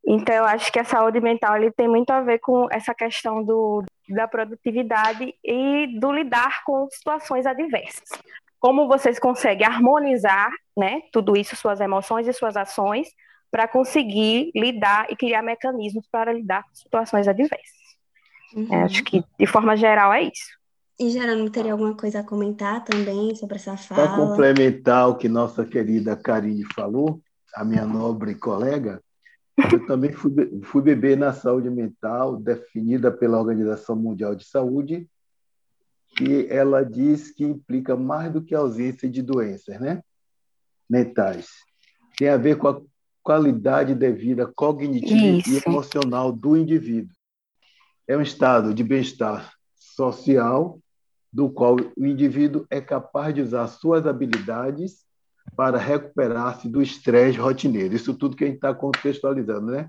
Então 0.07 0.35
eu 0.35 0.45
acho 0.45 0.71
que 0.71 0.79
a 0.79 0.85
saúde 0.85 1.21
mental 1.21 1.57
ele 1.57 1.71
tem 1.73 1.89
muito 1.89 2.11
a 2.11 2.21
ver 2.21 2.39
com 2.39 2.69
essa 2.71 2.95
questão 2.95 3.43
do, 3.43 3.83
da 4.11 4.29
produtividade 4.29 5.35
e 5.43 5.99
do 5.99 6.13
lidar 6.13 6.63
com 6.65 6.87
situações 6.91 7.47
adversas. 7.47 8.09
como 8.61 8.89
vocês 8.89 9.19
conseguem 9.19 9.67
harmonizar, 9.67 10.51
né, 10.77 11.03
tudo 11.13 11.37
isso, 11.37 11.55
suas 11.55 11.81
emoções 11.81 12.27
e 12.27 12.33
suas 12.33 12.57
ações, 12.57 13.09
para 13.51 13.69
conseguir 13.69 14.51
lidar 14.55 15.07
e 15.11 15.17
criar 15.17 15.43
mecanismos 15.43 16.09
para 16.11 16.33
lidar 16.33 16.63
com 16.63 16.75
situações 16.75 17.29
adversas. 17.29 17.84
Uhum. 18.55 18.73
É, 18.73 18.83
acho 18.83 19.03
que, 19.05 19.23
de 19.39 19.47
forma 19.47 19.77
geral, 19.77 20.13
é 20.13 20.25
isso. 20.25 20.55
E, 20.99 21.11
Gerando, 21.11 21.51
teria 21.51 21.73
alguma 21.73 21.97
coisa 21.97 22.21
a 22.21 22.25
comentar 22.25 22.85
também 22.85 23.35
sobre 23.35 23.57
essa 23.57 23.77
fala? 23.77 24.07
Para 24.07 24.17
complementar 24.17 25.09
o 25.09 25.17
que 25.17 25.29
nossa 25.29 25.65
querida 25.65 26.17
Karine 26.17 26.65
falou, 26.73 27.21
a 27.55 27.65
minha 27.65 27.85
nobre 27.85 28.35
colega, 28.37 29.03
eu 29.73 29.87
também 29.87 30.13
fui, 30.13 30.33
fui 30.63 30.83
beber 30.83 31.17
na 31.17 31.33
saúde 31.33 31.69
mental, 31.69 32.37
definida 32.37 33.11
pela 33.11 33.39
Organização 33.39 33.97
Mundial 33.97 34.37
de 34.37 34.45
Saúde, 34.45 35.09
que 36.17 36.47
ela 36.49 36.85
diz 36.85 37.33
que 37.33 37.45
implica 37.45 37.97
mais 37.97 38.33
do 38.33 38.41
que 38.41 38.55
a 38.55 38.59
ausência 38.59 39.09
de 39.09 39.21
doenças 39.21 39.81
né? 39.81 40.01
mentais. 40.89 41.49
Tem 42.17 42.29
a 42.29 42.37
ver 42.37 42.57
com 42.57 42.69
a 42.69 42.81
qualidade 43.21 43.95
de 43.95 44.13
vida 44.13 44.47
cognitiva 44.55 45.39
Isso. 45.39 45.51
e 45.51 45.63
emocional 45.67 46.31
do 46.31 46.57
indivíduo. 46.57 47.15
É 48.07 48.17
um 48.17 48.23
estado 48.23 48.75
de 48.75 48.85
bem-estar 48.85 49.53
social 49.79 50.79
do 51.33 51.51
qual 51.51 51.77
o 51.97 52.07
indivíduo 52.07 52.67
é 52.71 52.81
capaz 52.81 53.35
de 53.35 53.41
usar 53.41 53.67
suas 53.67 54.07
habilidades 54.07 55.05
para 55.57 55.79
recuperar-se 55.79 56.69
do 56.69 56.83
estresse 56.83 57.39
rotineiro. 57.39 57.95
Isso 57.95 58.15
tudo 58.15 58.37
que 58.37 58.45
a 58.45 58.47
gente 58.47 58.57
está 58.57 58.75
contextualizando, 58.75 59.73
né? 59.73 59.89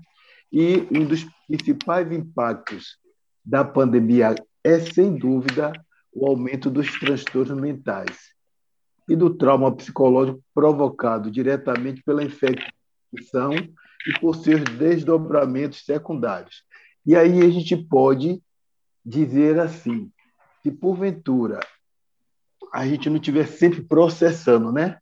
E 0.52 0.86
um 0.90 1.04
dos 1.04 1.26
principais 1.46 2.10
impactos 2.10 2.98
da 3.44 3.64
pandemia 3.64 4.34
é, 4.64 4.80
sem 4.80 5.16
dúvida, 5.16 5.72
o 6.12 6.26
aumento 6.26 6.70
dos 6.70 6.90
transtornos 6.98 7.60
mentais 7.60 8.16
e 9.08 9.14
do 9.14 9.30
trauma 9.30 9.74
psicológico 9.74 10.42
provocado 10.52 11.30
diretamente 11.30 12.02
pela 12.02 12.24
infecção 12.24 13.52
e 13.54 14.20
por 14.20 14.34
seus 14.34 14.64
desdobramentos 14.64 15.84
secundários. 15.84 16.65
E 17.06 17.14
aí 17.14 17.42
a 17.42 17.50
gente 17.50 17.76
pode 17.76 18.42
dizer 19.04 19.58
assim, 19.60 20.10
se 20.62 20.70
porventura 20.70 21.60
a 22.72 22.86
gente 22.86 23.08
não 23.08 23.16
estiver 23.16 23.46
sempre 23.46 23.80
processando, 23.80 24.72
né? 24.72 24.98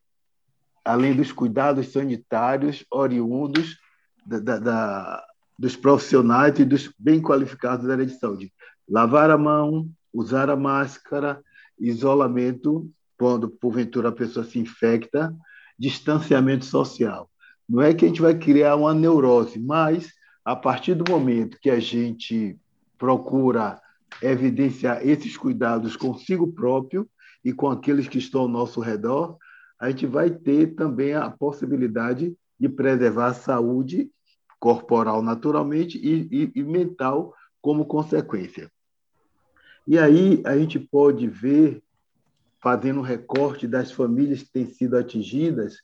além 0.85 1.17
dos 1.17 1.33
cuidados 1.33 1.93
sanitários 1.93 2.85
oriundos 2.91 3.79
da, 4.25 4.39
da, 4.39 4.59
da, 4.59 5.27
dos 5.59 5.75
profissionais 5.75 6.59
e 6.59 6.65
dos 6.65 6.93
bem 6.99 7.23
qualificados 7.23 7.87
da 7.87 7.95
área 7.95 8.07
de 8.07 8.19
saúde. 8.19 8.53
Lavar 8.89 9.31
a 9.31 9.39
mão, 9.39 9.89
usar 10.13 10.51
a 10.51 10.57
máscara, 10.57 11.43
isolamento, 11.79 12.91
quando 13.19 13.49
porventura 13.49 14.11
a 14.11 14.13
pessoa 14.13 14.45
se 14.45 14.59
infecta, 14.59 15.35
distanciamento 15.79 16.67
social. 16.67 17.31
Não 17.67 17.81
é 17.81 17.95
que 17.95 18.05
a 18.05 18.09
gente 18.09 18.21
vai 18.21 18.35
criar 18.35 18.77
uma 18.77 18.93
neurose, 18.93 19.59
mas 19.59 20.13
a 20.45 20.55
partir 20.55 20.95
do 20.95 21.11
momento 21.11 21.59
que 21.61 21.71
a 21.71 21.81
gente 21.81 22.59
procura 22.99 23.81
evidenciar 24.23 25.07
esses 25.07 25.37
cuidados 25.37 25.97
consigo 25.97 26.53
próprio 26.53 27.09
e 27.45 27.53
com 27.53 27.69
aqueles 27.69 28.09
que 28.09 28.19
estão 28.19 28.43
ao 28.43 28.49
nosso 28.49 28.81
redor, 28.81 29.37
a 29.79 29.91
gente 29.91 30.07
vai 30.07 30.31
ter 30.31 30.75
também 30.75 31.15
a 31.15 31.31
possibilidade 31.31 32.37
de 32.59 32.69
preservar 32.69 33.29
a 33.29 33.35
saúde 33.35 34.11
corporal 34.61 35.23
naturalmente 35.23 35.99
e, 35.99 36.29
e, 36.31 36.53
e 36.55 36.63
mental 36.63 37.35
como 37.61 37.85
consequência. 37.85 38.71
E 39.87 39.99
aí 39.99 40.43
a 40.47 40.57
gente 40.57 40.79
pode 40.79 41.27
ver, 41.27 41.83
fazendo 42.63 43.01
um 43.01 43.03
recorte 43.03 43.67
das 43.67 43.93
famílias 43.93 44.43
que 44.43 44.51
têm 44.51 44.67
sido 44.67 44.97
atingidas, 44.97 45.83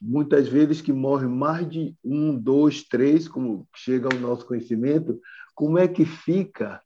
muitas 0.00 0.48
vezes 0.48 0.80
que 0.80 0.92
morrem 0.92 1.28
mais 1.28 1.68
de 1.68 1.94
um, 2.04 2.36
dois, 2.36 2.82
três, 2.82 3.28
como 3.28 3.66
chega 3.74 4.08
ao 4.12 4.20
nosso 4.20 4.46
conhecimento, 4.46 5.20
como 5.54 5.78
é 5.78 5.88
que 5.88 6.04
fica 6.04 6.80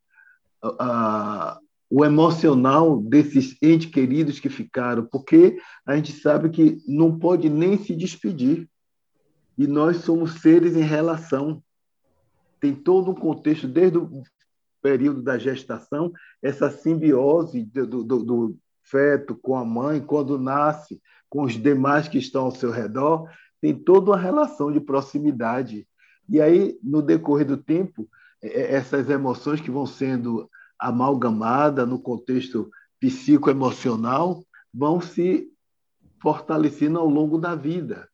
a, 0.63 1.59
o 1.91 2.05
emocional 2.05 3.01
desses 3.01 3.57
entes 3.63 3.91
queridos 3.91 4.39
que 4.39 4.49
ficaram, 4.49 5.07
porque 5.07 5.59
a 5.87 5.97
gente 5.97 6.13
sabe 6.13 6.51
que 6.51 6.79
não 6.87 7.19
pode 7.19 7.49
nem 7.49 7.79
se 7.79 7.95
despedir. 7.95 8.69
E 9.57 9.67
nós 9.67 9.99
somos 9.99 10.41
seres 10.41 10.77
em 10.77 10.83
relação. 10.83 11.63
Tem 12.61 12.75
todo 12.75 13.11
um 13.11 13.15
contexto, 13.15 13.67
desde 13.67 13.99
o 13.99 14.23
período 14.81 15.23
da 15.23 15.37
gestação, 15.37 16.13
essa 16.43 16.71
simbiose 16.71 17.65
do, 17.65 18.05
do, 18.05 18.25
do 18.25 18.59
feto 18.91 19.35
com 19.35 19.57
a 19.57 19.65
mãe, 19.65 20.01
quando 20.01 20.39
nasce, 20.39 21.01
com 21.29 21.43
os 21.43 21.55
demais 21.55 22.09
que 22.09 22.19
estão 22.19 22.45
ao 22.45 22.51
seu 22.51 22.71
redor, 22.71 23.29
tem 23.61 23.75
toda 23.75 24.11
uma 24.11 24.19
relação 24.19 24.73
de 24.73 24.81
proximidade. 24.81 25.87
E 26.29 26.41
aí, 26.41 26.79
no 26.83 27.03
decorrer 27.03 27.47
do 27.47 27.57
tempo, 27.57 28.09
é, 28.43 28.75
essas 28.75 29.09
emoções 29.11 29.61
que 29.61 29.71
vão 29.71 29.87
sendo 29.87 30.49
amalgamada 30.79 31.85
no 31.85 31.99
contexto 31.99 32.71
psicoemocional 33.01 34.45
vão 34.73 35.01
se 35.01 35.51
fortalecendo 36.21 36.99
ao 36.99 37.09
longo 37.09 37.39
da 37.39 37.55
vida. 37.55 38.09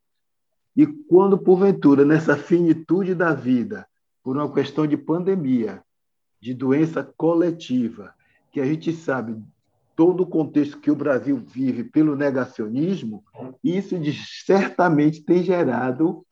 E 0.77 0.87
quando, 0.87 1.39
porventura, 1.39 2.05
nessa 2.05 2.37
finitude 2.37 3.15
da 3.15 3.33
vida, 3.33 3.87
por 4.23 4.37
uma 4.37 4.53
questão 4.53 4.87
de 4.87 4.97
pandemia, 4.97 5.83
de 6.41 6.53
doença 6.53 7.03
coletiva, 7.17 8.15
que 8.51 8.61
a 8.61 8.67
gente 8.67 8.93
sabe 8.93 9.37
todo 9.97 10.23
o 10.23 10.27
contexto 10.27 10.81
que 10.81 10.91
o 10.91 10.97
Brasil 10.97 11.37
vive 11.37 11.85
pelo 11.85 12.17
negacionismo, 12.17 13.25
isso 13.63 13.97
certamente 14.45 15.23
tem 15.23 15.43
gerado 15.43 16.25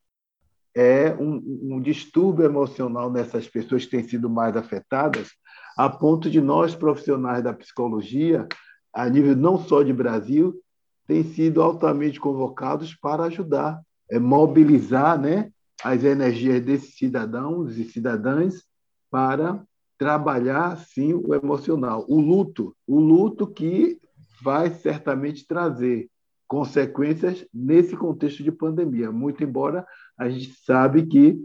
é, 0.74 1.14
um, 1.14 1.76
um 1.76 1.80
distúrbio 1.80 2.44
emocional 2.44 3.10
nessas 3.10 3.48
pessoas 3.48 3.84
que 3.84 3.90
têm 3.90 4.02
sido 4.02 4.28
mais 4.28 4.56
afetadas, 4.56 5.30
a 5.76 5.88
ponto 5.88 6.30
de 6.30 6.40
nós, 6.40 6.74
profissionais 6.74 7.42
da 7.42 7.52
psicologia, 7.52 8.46
a 8.92 9.08
nível 9.08 9.36
não 9.36 9.58
só 9.58 9.82
de 9.82 9.92
Brasil, 9.92 10.60
tem 11.06 11.22
sido 11.22 11.62
altamente 11.62 12.20
convocados 12.20 12.94
para 12.94 13.24
ajudar, 13.24 13.80
é, 14.10 14.18
mobilizar 14.18 15.20
né, 15.20 15.50
as 15.82 16.04
energias 16.04 16.62
desses 16.62 16.96
cidadãos 16.96 17.76
e 17.78 17.84
cidadãs 17.84 18.64
para 19.10 19.62
trabalhar, 20.02 20.76
sim, 20.78 21.14
o 21.14 21.32
emocional. 21.32 22.04
O 22.08 22.20
luto, 22.20 22.76
o 22.88 22.98
luto 22.98 23.46
que 23.46 24.00
vai 24.42 24.68
certamente 24.68 25.46
trazer 25.46 26.10
consequências 26.48 27.46
nesse 27.54 27.96
contexto 27.96 28.42
de 28.42 28.50
pandemia, 28.50 29.12
muito 29.12 29.44
embora 29.44 29.86
a 30.18 30.28
gente 30.28 30.54
sabe 30.64 31.06
que 31.06 31.40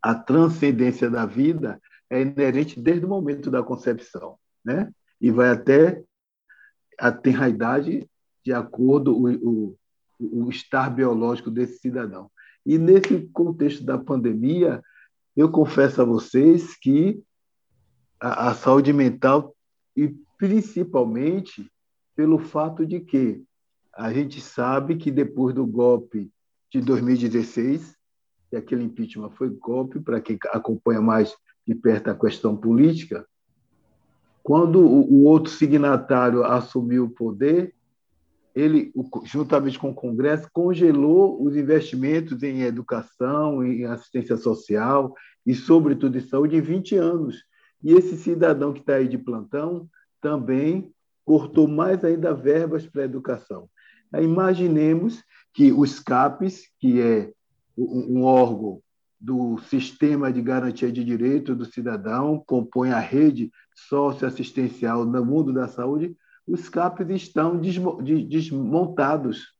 a 0.00 0.14
transcendência 0.14 1.10
da 1.10 1.26
vida 1.26 1.78
é 2.08 2.22
inerente 2.22 2.80
desde 2.80 3.04
o 3.04 3.08
momento 3.08 3.50
da 3.50 3.62
concepção, 3.62 4.38
né? 4.64 4.90
E 5.20 5.30
vai 5.30 5.50
até 5.50 6.02
a 6.98 7.12
tenraidade 7.12 8.08
de 8.42 8.52
acordo 8.54 9.14
o, 9.14 9.28
o, 9.28 9.76
o 10.18 10.48
estar 10.48 10.88
biológico 10.88 11.50
desse 11.50 11.80
cidadão. 11.80 12.30
E 12.64 12.78
nesse 12.78 13.28
contexto 13.30 13.84
da 13.84 13.98
pandemia, 13.98 14.82
eu 15.36 15.50
confesso 15.50 16.00
a 16.00 16.04
vocês 16.06 16.78
que 16.78 17.22
a, 18.20 18.50
a 18.50 18.54
saúde 18.54 18.92
mental, 18.92 19.54
e 19.96 20.14
principalmente 20.38 21.70
pelo 22.16 22.38
fato 22.38 22.86
de 22.86 23.00
que 23.00 23.42
a 23.92 24.12
gente 24.12 24.40
sabe 24.40 24.96
que 24.96 25.10
depois 25.10 25.54
do 25.54 25.66
golpe 25.66 26.30
de 26.70 26.80
2016, 26.80 27.96
que 28.50 28.56
aquele 28.56 28.84
impeachment 28.84 29.30
foi 29.30 29.48
golpe, 29.48 30.00
para 30.00 30.20
quem 30.20 30.38
acompanha 30.52 31.00
mais 31.00 31.34
de 31.66 31.74
perto 31.74 32.10
a 32.10 32.14
questão 32.14 32.56
política, 32.56 33.26
quando 34.42 34.78
o 34.80 35.24
outro 35.24 35.50
signatário 35.50 36.44
assumiu 36.44 37.04
o 37.04 37.10
poder, 37.10 37.74
ele, 38.54 38.92
juntamente 39.24 39.78
com 39.78 39.90
o 39.90 39.94
Congresso, 39.94 40.48
congelou 40.52 41.42
os 41.42 41.56
investimentos 41.56 42.42
em 42.42 42.62
educação, 42.62 43.64
em 43.64 43.84
assistência 43.84 44.36
social 44.36 45.14
e, 45.44 45.54
sobretudo, 45.54 46.18
em 46.18 46.20
saúde 46.20 46.56
em 46.56 46.60
20 46.60 46.96
anos. 46.96 47.42
E 47.84 47.92
esse 47.92 48.16
cidadão 48.16 48.72
que 48.72 48.80
está 48.80 48.94
aí 48.94 49.06
de 49.06 49.18
plantão 49.18 49.86
também 50.20 50.90
cortou 51.24 51.68
mais 51.68 52.02
ainda 52.02 52.34
verbas 52.34 52.86
para 52.86 53.02
a 53.02 53.04
educação. 53.04 53.68
Imaginemos 54.18 55.22
que 55.52 55.70
os 55.70 56.00
CAPES, 56.00 56.70
que 56.80 57.00
é 57.00 57.30
um 57.76 58.22
órgão 58.22 58.80
do 59.20 59.58
Sistema 59.68 60.32
de 60.32 60.40
Garantia 60.40 60.90
de 60.90 61.04
Direito 61.04 61.54
do 61.54 61.64
Cidadão, 61.64 62.42
compõe 62.46 62.90
a 62.90 62.98
rede 62.98 63.50
socioassistencial 63.88 65.04
no 65.04 65.24
mundo 65.24 65.52
da 65.52 65.68
saúde, 65.68 66.16
os 66.46 66.68
CAPs 66.68 67.08
estão 67.10 67.58
desmontados. 67.58 69.54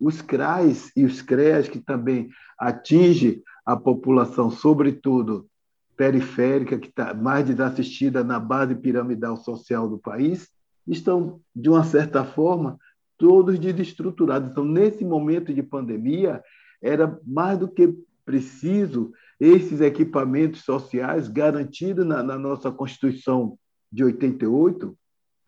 Os 0.00 0.20
CRAs 0.20 0.90
e 0.96 1.04
os 1.04 1.22
CREAs, 1.22 1.68
que 1.68 1.80
também 1.80 2.28
atingem 2.58 3.42
a 3.64 3.76
população, 3.76 4.50
sobretudo 4.50 5.48
periférica, 5.96 6.78
que 6.78 6.88
está 6.88 7.14
mais 7.14 7.46
desassistida 7.46 8.24
na 8.24 8.38
base 8.38 8.74
piramidal 8.74 9.36
social 9.36 9.88
do 9.88 9.98
país, 9.98 10.48
estão, 10.86 11.40
de 11.54 11.68
uma 11.68 11.84
certa 11.84 12.24
forma, 12.24 12.78
todos 13.16 13.58
desestruturados. 13.58 14.50
Então, 14.50 14.64
nesse 14.64 15.04
momento 15.04 15.52
de 15.54 15.62
pandemia, 15.62 16.42
era 16.82 17.18
mais 17.24 17.58
do 17.58 17.68
que 17.68 17.94
preciso 18.24 19.12
esses 19.38 19.80
equipamentos 19.80 20.62
sociais 20.62 21.28
garantidos 21.28 22.06
na, 22.06 22.22
na 22.22 22.38
nossa 22.38 22.70
Constituição 22.70 23.58
de 23.90 24.04
88, 24.04 24.96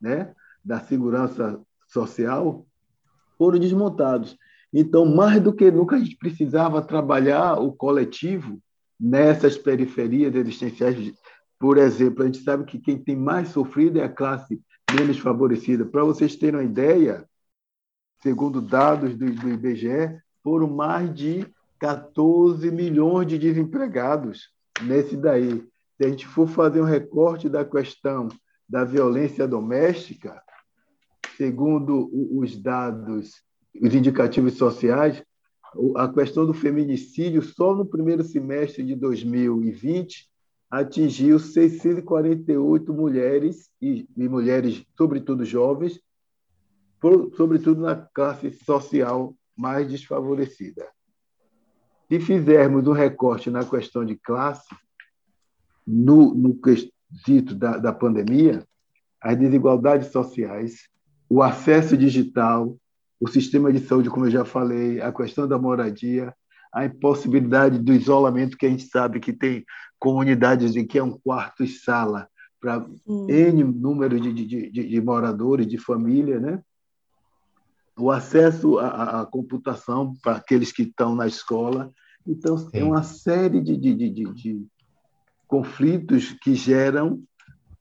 né, 0.00 0.34
da 0.64 0.80
segurança 0.80 1.60
social, 1.88 2.66
foram 3.38 3.58
desmontados. 3.58 4.36
Então, 4.72 5.06
mais 5.06 5.40
do 5.40 5.52
que 5.52 5.70
nunca, 5.70 5.96
a 5.96 5.98
gente 5.98 6.16
precisava 6.16 6.82
trabalhar 6.82 7.54
o 7.54 7.72
coletivo 7.72 8.60
nessas 8.98 9.56
periferias 9.56 10.34
existenciais. 10.34 11.12
Por 11.58 11.78
exemplo, 11.78 12.22
a 12.22 12.26
gente 12.26 12.42
sabe 12.42 12.64
que 12.64 12.78
quem 12.78 12.98
tem 12.98 13.16
mais 13.16 13.48
sofrido 13.48 13.98
é 13.98 14.04
a 14.04 14.08
classe 14.08 14.60
menos 14.94 15.18
favorecida. 15.18 15.84
Para 15.84 16.04
vocês 16.04 16.36
terem 16.36 16.60
uma 16.60 16.64
ideia, 16.64 17.28
segundo 18.22 18.60
dados 18.60 19.16
do, 19.16 19.30
do 19.30 19.48
IBGE, 19.48 20.18
foram 20.42 20.68
mais 20.68 21.14
de 21.14 21.46
14 21.78 22.70
milhões 22.70 23.26
de 23.26 23.38
desempregados 23.38 24.50
nesse 24.82 25.16
daí. 25.16 25.64
Se 25.96 26.04
a 26.04 26.08
gente 26.08 26.26
for 26.26 26.48
fazer 26.48 26.80
um 26.80 26.84
recorte 26.84 27.48
da 27.48 27.64
questão 27.64 28.28
da 28.68 28.84
violência 28.84 29.46
doméstica, 29.46 30.42
segundo 31.36 32.10
os 32.12 32.56
dados, 32.56 33.42
os 33.80 33.94
indicativos 33.94 34.54
sociais, 34.54 35.22
a 35.96 36.12
questão 36.12 36.46
do 36.46 36.54
feminicídio, 36.54 37.42
só 37.42 37.74
no 37.74 37.84
primeiro 37.84 38.22
semestre 38.22 38.82
de 38.82 38.94
2020, 38.94 40.28
atingiu 40.70 41.38
648 41.38 42.92
mulheres, 42.92 43.70
e, 43.80 44.08
e 44.16 44.28
mulheres, 44.28 44.84
sobretudo 44.96 45.44
jovens, 45.44 46.00
por, 47.00 47.32
sobretudo 47.36 47.80
na 47.80 47.94
classe 47.96 48.50
social 48.50 49.34
mais 49.56 49.88
desfavorecida. 49.88 50.86
Se 52.08 52.20
fizermos 52.20 52.86
um 52.86 52.92
recorte 52.92 53.50
na 53.50 53.64
questão 53.64 54.04
de 54.04 54.16
classe, 54.16 54.68
no, 55.86 56.34
no 56.34 56.54
quesito 56.60 57.54
da, 57.54 57.78
da 57.78 57.92
pandemia, 57.92 58.66
as 59.20 59.36
desigualdades 59.36 60.12
sociais, 60.12 60.88
o 61.28 61.42
acesso 61.42 61.96
digital, 61.96 62.76
o 63.20 63.28
sistema 63.28 63.72
de 63.72 63.80
saúde, 63.80 64.10
como 64.10 64.26
eu 64.26 64.30
já 64.30 64.44
falei, 64.44 65.00
a 65.00 65.12
questão 65.12 65.48
da 65.48 65.58
moradia, 65.58 66.34
a 66.72 66.84
impossibilidade 66.84 67.78
do 67.78 67.92
isolamento, 67.92 68.56
que 68.56 68.66
a 68.66 68.68
gente 68.68 68.84
sabe 68.84 69.20
que 69.20 69.32
tem 69.32 69.64
comunidades 69.98 70.76
em 70.76 70.86
que 70.86 70.98
é 70.98 71.02
um 71.02 71.18
quarto 71.18 71.64
e 71.64 71.68
sala 71.68 72.28
para 72.60 72.86
N 73.28 73.64
número 73.64 74.20
de, 74.20 74.32
de, 74.32 74.70
de, 74.70 74.70
de, 74.70 75.00
moradores, 75.00 75.66
de 75.66 75.78
família, 75.78 76.38
né? 76.38 76.62
o 77.98 78.10
acesso 78.10 78.78
à, 78.78 79.22
à 79.22 79.26
computação 79.26 80.14
para 80.22 80.36
aqueles 80.36 80.70
que 80.70 80.82
estão 80.82 81.14
na 81.14 81.26
escola. 81.26 81.90
Então, 82.26 82.58
Sim. 82.58 82.68
é 82.74 82.84
uma 82.84 83.02
série 83.02 83.60
de, 83.60 83.76
de, 83.76 83.94
de, 83.94 84.10
de, 84.10 84.66
conflitos 85.46 86.32
que 86.42 86.54
geram 86.54 87.22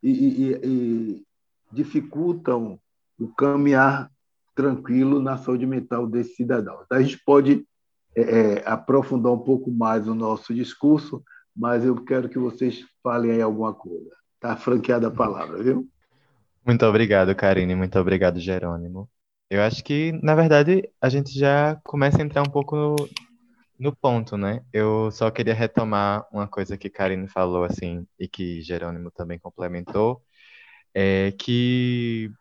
e, 0.02 0.12
e, 0.12 0.60
e 0.64 1.24
dificultam 1.72 2.80
o 3.20 3.28
caminhar 3.28 4.10
tranquilo 4.56 5.22
na 5.22 5.38
saúde 5.38 5.66
mental 5.66 6.08
desse 6.08 6.36
cidadão. 6.36 6.82
Então, 6.86 6.98
a 6.98 7.02
gente 7.02 7.20
pode 7.24 7.68
é, 8.16 8.22
é, 8.22 8.64
aprofundar 8.66 9.34
um 9.34 9.40
pouco 9.40 9.70
mais 9.70 10.08
o 10.08 10.16
nosso 10.16 10.54
discurso, 10.54 11.22
mas 11.56 11.84
eu 11.84 11.96
quero 12.04 12.30
que 12.30 12.40
vocês 12.40 12.84
falem 13.04 13.32
aí 13.32 13.42
alguma 13.42 13.74
coisa. 13.74 14.10
Está 14.36 14.56
franqueada 14.56 15.08
a 15.08 15.12
palavra, 15.12 15.62
viu? 15.62 15.88
Muito 16.66 16.86
obrigado, 16.86 17.36
Karine. 17.36 17.76
Muito 17.76 18.00
obrigado, 18.00 18.40
Jerônimo. 18.40 19.10
Eu 19.50 19.62
acho 19.62 19.84
que, 19.84 20.12
na 20.24 20.34
verdade, 20.34 20.90
a 21.00 21.10
gente 21.10 21.38
já 21.38 21.80
começa 21.84 22.18
a 22.18 22.26
entrar 22.26 22.42
um 22.42 22.52
pouco 22.52 22.76
no, 22.76 22.96
no 23.78 23.96
ponto, 23.96 24.38
né? 24.38 24.64
Eu 24.74 25.12
só 25.12 25.30
queria 25.30 25.54
retomar 25.54 26.26
uma 26.32 26.48
coisa 26.48 26.78
que 26.78 26.90
Karine 26.90 27.28
falou, 27.28 27.64
assim, 27.64 28.08
e 28.20 28.28
que 28.28 28.62
Jerônimo 28.62 29.12
também 29.12 29.38
complementou, 29.38 30.22
é 30.94 31.32
que 31.38 32.32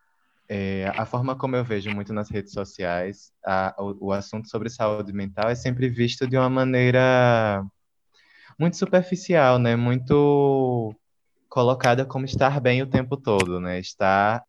é, 0.49 0.93
a 0.95 1.07
forma 1.07 1.37
como 1.37 1.57
eu 1.57 1.65
vejo 1.65 1.91
muito 1.91 2.13
nas 2.13 2.31
redes 2.31 2.53
sociais, 2.53 3.33
a, 3.45 3.75
o, 3.79 4.09
o, 4.09 4.13
assunto 4.13 4.49
sobre 4.49 4.69
saúde 4.69 5.13
mental 5.13 5.49
é 5.49 5.55
sempre 5.55 5.89
visto 5.89 6.27
de 6.27 6.37
uma 6.37 6.51
maneira 6.51 7.65
muito 8.59 8.77
superficial, 8.77 9.59
né? 9.59 9.75
Muito 9.75 10.95
colocada 11.49 12.05
como 12.05 12.25
estar 12.25 12.61
bem 12.61 12.83
o 12.83 12.87
tempo 12.87 13.17
todo, 13.17 13.59
né? 13.61 13.79
Estar, 13.81 14.45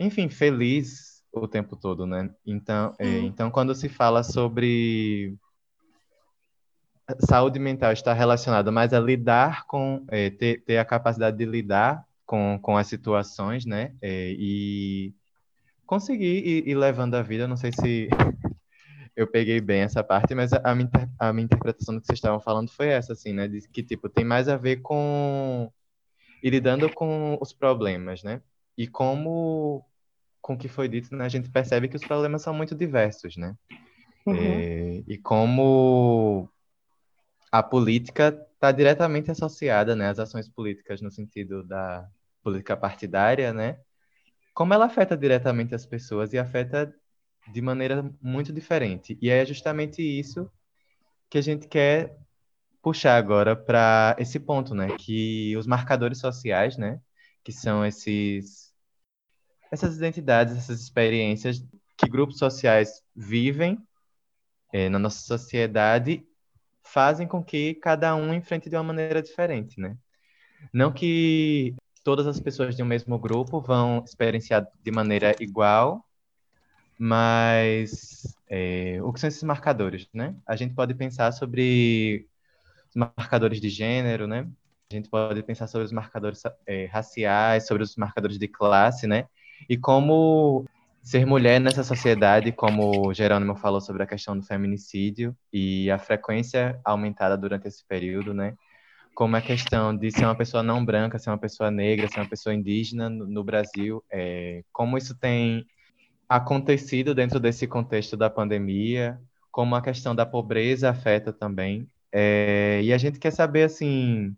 enfim, 0.00 0.28
feliz 0.28 1.22
o 1.32 1.46
tempo 1.46 1.76
todo, 1.76 2.06
né? 2.06 2.30
Então, 2.46 2.94
é, 2.98 3.18
então 3.20 3.50
quando 3.50 3.74
se 3.74 3.88
fala 3.88 4.22
sobre 4.22 5.36
saúde 7.28 7.58
mental 7.58 7.92
estar 7.92 8.14
relacionada 8.14 8.72
mais 8.72 8.94
a 8.94 9.00
lidar 9.00 9.66
com, 9.66 10.04
é, 10.08 10.30
ter, 10.30 10.62
ter 10.64 10.78
a 10.78 10.84
capacidade 10.84 11.36
de 11.36 11.44
lidar 11.44 12.02
com, 12.26 12.58
com 12.60 12.76
as 12.76 12.86
situações, 12.86 13.64
né? 13.64 13.94
É, 14.00 14.34
e 14.38 15.14
conseguir 15.86 16.46
ir, 16.46 16.68
ir, 16.68 16.74
levando 16.74 17.14
a 17.14 17.22
vida. 17.22 17.46
Não 17.46 17.56
sei 17.56 17.70
se 17.72 18.08
eu 19.16 19.26
peguei 19.26 19.60
bem 19.60 19.82
essa 19.82 20.02
parte, 20.02 20.34
mas 20.34 20.52
a, 20.52 20.74
minha, 20.74 20.90
a 21.18 21.32
minha 21.32 21.44
interpretação 21.44 21.94
do 21.94 22.00
que 22.00 22.06
vocês 22.06 22.18
estavam 22.18 22.40
falando 22.40 22.70
foi 22.70 22.88
essa, 22.88 23.12
assim, 23.12 23.32
né? 23.32 23.48
De 23.48 23.60
que, 23.68 23.82
tipo, 23.82 24.08
tem 24.08 24.24
mais 24.24 24.48
a 24.48 24.56
ver 24.56 24.76
com 24.76 25.70
ir 26.42 26.50
lidando 26.50 26.90
com 26.92 27.38
os 27.40 27.52
problemas, 27.52 28.22
né? 28.22 28.42
E 28.76 28.86
como, 28.86 29.84
com 30.42 30.54
o 30.54 30.58
que 30.58 30.68
foi 30.68 30.88
dito, 30.88 31.14
né, 31.16 31.24
a 31.24 31.28
gente 31.28 31.48
percebe 31.48 31.88
que 31.88 31.96
os 31.96 32.04
problemas 32.04 32.42
são 32.42 32.52
muito 32.52 32.74
diversos, 32.74 33.36
né? 33.36 33.54
Uhum. 34.26 34.34
É, 34.34 35.02
e 35.06 35.16
como 35.18 36.48
a 37.50 37.62
política 37.62 38.36
está 38.64 38.72
diretamente 38.72 39.30
associada, 39.30 39.94
né, 39.94 40.08
às 40.08 40.18
ações 40.18 40.48
políticas 40.48 41.02
no 41.02 41.10
sentido 41.10 41.62
da 41.62 42.08
política 42.42 42.76
partidária, 42.76 43.52
né? 43.52 43.78
Como 44.54 44.72
ela 44.72 44.86
afeta 44.86 45.16
diretamente 45.16 45.74
as 45.74 45.84
pessoas 45.84 46.32
e 46.32 46.38
afeta 46.38 46.94
de 47.52 47.60
maneira 47.60 48.10
muito 48.22 48.52
diferente. 48.52 49.18
E 49.20 49.30
é 49.30 49.44
justamente 49.44 50.02
isso 50.02 50.50
que 51.30 51.38
a 51.38 51.42
gente 51.42 51.68
quer 51.68 52.16
puxar 52.82 53.16
agora 53.16 53.56
para 53.56 54.16
esse 54.18 54.40
ponto, 54.40 54.74
né? 54.74 54.88
Que 54.98 55.56
os 55.56 55.66
marcadores 55.66 56.18
sociais, 56.18 56.78
né? 56.78 57.00
Que 57.44 57.52
são 57.52 57.84
esses 57.84 58.72
essas 59.70 59.96
identidades, 59.96 60.56
essas 60.56 60.80
experiências 60.80 61.64
que 61.96 62.08
grupos 62.08 62.38
sociais 62.38 63.02
vivem 63.14 63.78
é, 64.72 64.88
na 64.88 64.98
nossa 64.98 65.20
sociedade 65.20 66.26
fazem 66.84 67.26
com 67.26 67.42
que 67.42 67.74
cada 67.74 68.14
um 68.14 68.32
enfrente 68.34 68.68
de 68.70 68.76
uma 68.76 68.82
maneira 68.82 69.22
diferente, 69.22 69.80
né? 69.80 69.96
Não 70.72 70.92
que 70.92 71.74
todas 72.04 72.26
as 72.26 72.38
pessoas 72.38 72.76
de 72.76 72.82
um 72.82 72.86
mesmo 72.86 73.18
grupo 73.18 73.60
vão 73.60 74.02
experienciar 74.04 74.66
de 74.82 74.90
maneira 74.90 75.34
igual, 75.40 76.04
mas 76.98 78.36
é, 78.48 78.98
o 79.02 79.12
que 79.12 79.20
são 79.20 79.28
esses 79.28 79.42
marcadores, 79.42 80.08
né? 80.12 80.36
A 80.46 80.54
gente 80.56 80.74
pode 80.74 80.94
pensar 80.94 81.32
sobre 81.32 82.28
os 82.90 82.96
marcadores 82.96 83.60
de 83.60 83.68
gênero, 83.68 84.26
né? 84.26 84.46
A 84.90 84.94
gente 84.94 85.08
pode 85.08 85.42
pensar 85.42 85.66
sobre 85.66 85.86
os 85.86 85.92
marcadores 85.92 86.42
é, 86.66 86.86
raciais, 86.86 87.66
sobre 87.66 87.82
os 87.82 87.96
marcadores 87.96 88.38
de 88.38 88.46
classe, 88.46 89.06
né? 89.06 89.26
E 89.68 89.76
como 89.76 90.64
ser 91.04 91.26
mulher 91.26 91.60
nessa 91.60 91.84
sociedade, 91.84 92.50
como 92.50 93.12
Jerônimo 93.12 93.54
falou 93.54 93.80
sobre 93.80 94.02
a 94.02 94.06
questão 94.06 94.36
do 94.38 94.42
feminicídio 94.42 95.36
e 95.52 95.90
a 95.90 95.98
frequência 95.98 96.80
aumentada 96.82 97.36
durante 97.36 97.68
esse 97.68 97.86
período, 97.86 98.32
né? 98.32 98.54
Como 99.14 99.36
a 99.36 99.42
questão 99.42 99.94
de 99.94 100.10
ser 100.10 100.24
uma 100.24 100.34
pessoa 100.34 100.62
não 100.62 100.82
branca, 100.82 101.18
ser 101.18 101.28
uma 101.28 101.38
pessoa 101.38 101.70
negra, 101.70 102.08
ser 102.08 102.20
uma 102.20 102.28
pessoa 102.28 102.54
indígena 102.54 103.10
no, 103.10 103.26
no 103.26 103.44
Brasil, 103.44 104.02
é, 104.10 104.64
como 104.72 104.96
isso 104.96 105.14
tem 105.16 105.66
acontecido 106.26 107.14
dentro 107.14 107.38
desse 107.38 107.66
contexto 107.66 108.16
da 108.16 108.30
pandemia, 108.30 109.20
como 109.52 109.74
a 109.76 109.82
questão 109.82 110.14
da 110.14 110.24
pobreza 110.24 110.88
afeta 110.88 111.34
também. 111.34 111.86
É, 112.10 112.80
e 112.82 112.92
a 112.94 112.98
gente 112.98 113.18
quer 113.18 113.30
saber, 113.30 113.64
assim, 113.64 114.34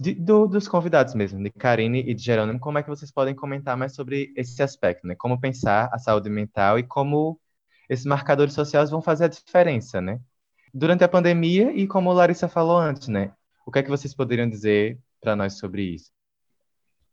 de, 0.00 0.14
do, 0.14 0.46
dos 0.46 0.66
convidados 0.66 1.14
mesmo, 1.14 1.42
de 1.42 1.50
Karine 1.50 2.00
e 2.00 2.14
de 2.14 2.22
Jerônimo, 2.22 2.58
como 2.58 2.78
é 2.78 2.82
que 2.82 2.88
vocês 2.88 3.12
podem 3.12 3.34
comentar 3.34 3.76
mais 3.76 3.94
sobre 3.94 4.32
esse 4.34 4.62
aspecto, 4.62 5.06
né? 5.06 5.14
Como 5.14 5.38
pensar 5.38 5.90
a 5.92 5.98
saúde 5.98 6.30
mental 6.30 6.78
e 6.78 6.82
como 6.82 7.38
esses 7.86 8.06
marcadores 8.06 8.54
sociais 8.54 8.90
vão 8.90 9.02
fazer 9.02 9.24
a 9.24 9.28
diferença, 9.28 10.00
né? 10.00 10.18
Durante 10.72 11.04
a 11.04 11.08
pandemia 11.08 11.70
e 11.72 11.86
como 11.86 12.12
Larissa 12.12 12.48
falou 12.48 12.78
antes, 12.78 13.08
né? 13.08 13.32
O 13.66 13.70
que 13.70 13.80
é 13.80 13.82
que 13.82 13.90
vocês 13.90 14.14
poderiam 14.14 14.48
dizer 14.48 14.98
para 15.20 15.36
nós 15.36 15.58
sobre 15.58 15.82
isso? 15.82 16.10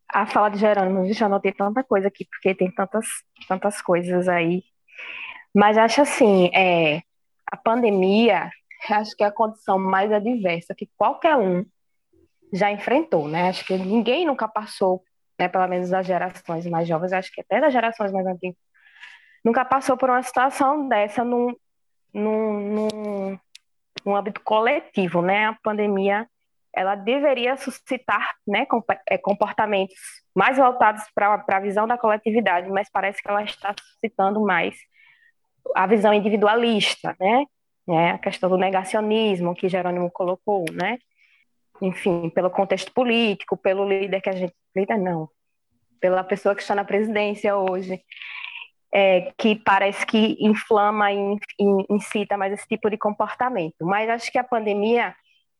A 0.07 0.25
fala 0.25 0.47
de 0.47 0.57
Jerônimo, 0.57 1.11
já 1.11 1.25
anotei 1.25 1.51
tanta 1.51 1.83
coisa 1.83 2.07
aqui, 2.07 2.23
porque 2.23 2.55
tem 2.55 2.71
tantas, 2.71 3.05
tantas 3.49 3.81
coisas 3.81 4.29
aí. 4.29 4.63
Mas 5.53 5.77
acho 5.77 6.01
assim, 6.01 6.49
é, 6.55 7.01
a 7.51 7.57
pandemia, 7.57 8.49
acho 8.89 9.13
que 9.17 9.23
é 9.25 9.27
a 9.27 9.31
condição 9.31 9.77
mais 9.77 10.09
adversa 10.09 10.73
que 10.73 10.89
qualquer 10.95 11.35
um 11.35 11.65
já 12.53 12.71
enfrentou, 12.71 13.27
né? 13.27 13.49
Acho 13.49 13.65
que 13.65 13.77
ninguém 13.77 14.25
nunca 14.25 14.47
passou, 14.47 15.03
né, 15.39 15.47
pelo 15.47 15.67
menos 15.67 15.89
das 15.89 16.05
gerações 16.05 16.65
mais 16.67 16.87
jovens, 16.87 17.13
acho 17.13 17.31
que 17.31 17.41
até 17.41 17.59
das 17.59 17.73
gerações 17.73 18.11
mais 18.11 18.25
antigas, 18.25 18.57
nunca 19.43 19.63
passou 19.65 19.97
por 19.97 20.09
uma 20.09 20.23
situação 20.23 20.87
dessa 20.87 21.23
num, 21.23 21.55
num, 22.13 22.59
num, 22.59 23.39
num 24.05 24.15
âmbito 24.15 24.41
coletivo, 24.41 25.21
né? 25.21 25.45
A 25.45 25.57
pandemia 25.61 26.27
ela 26.77 26.93
deveria 26.93 27.57
suscitar 27.57 28.35
né, 28.47 28.67
é, 29.09 29.17
comportamentos 29.17 29.95
mais 30.35 30.57
voltados 30.57 31.03
para 31.15 31.43
a 31.47 31.59
visão 31.59 31.87
da 31.87 31.97
coletividade, 31.97 32.69
mas 32.69 32.87
parece 32.91 33.21
que 33.21 33.27
ela 33.27 33.43
está 33.43 33.73
suscitando 33.81 34.39
mais 34.41 34.75
a 35.75 35.87
visão 35.87 36.13
individualista, 36.13 37.15
né? 37.19 37.45
né? 37.87 38.11
A 38.11 38.17
questão 38.19 38.47
do 38.47 38.57
negacionismo 38.57 39.55
que 39.55 39.67
Jerônimo 39.67 40.11
colocou, 40.11 40.65
né? 40.71 40.99
Enfim, 41.81 42.29
pelo 42.29 42.49
contexto 42.49 42.91
político, 42.91 43.57
pelo 43.57 43.87
líder 43.87 44.21
que 44.21 44.29
a 44.29 44.33
gente 44.33 44.53
líder 44.75 44.97
não, 44.97 45.29
pela 45.99 46.23
pessoa 46.23 46.55
que 46.55 46.61
está 46.61 46.75
na 46.75 46.83
presidência 46.83 47.55
hoje, 47.55 48.01
é, 48.93 49.33
que 49.37 49.55
parece 49.55 50.05
que 50.05 50.37
inflama 50.39 51.11
e 51.11 51.39
incita 51.89 52.37
mais 52.37 52.53
esse 52.53 52.67
tipo 52.67 52.89
de 52.89 52.97
comportamento. 52.97 53.75
Mas 53.81 54.09
acho 54.09 54.31
que 54.31 54.37
a 54.37 54.43
pandemia 54.43 55.15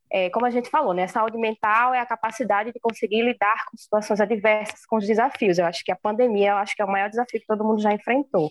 é, 0.10 0.30
como 0.30 0.46
a 0.46 0.50
gente 0.50 0.70
falou, 0.70 0.94
né, 0.94 1.04
a 1.04 1.08
saúde 1.08 1.38
mental 1.38 1.94
é 1.94 2.00
a 2.00 2.06
capacidade 2.06 2.72
de 2.72 2.80
conseguir 2.80 3.24
lidar 3.24 3.66
com 3.70 3.78
situações 3.78 4.22
adversas, 4.22 4.86
com 4.86 4.98
os 4.98 5.06
desafios. 5.06 5.58
Eu 5.58 5.66
acho 5.66 5.84
que 5.84 5.92
a 5.92 5.96
pandemia, 5.96 6.52
eu 6.52 6.58
acho 6.58 6.76
que 6.76 6.82
é 6.82 6.86
o 6.86 6.92
maior 6.92 7.10
desafio 7.10 7.40
que 7.40 7.46
todo 7.46 7.64
mundo 7.64 7.82
já 7.82 7.94
enfrentou. 7.94 8.50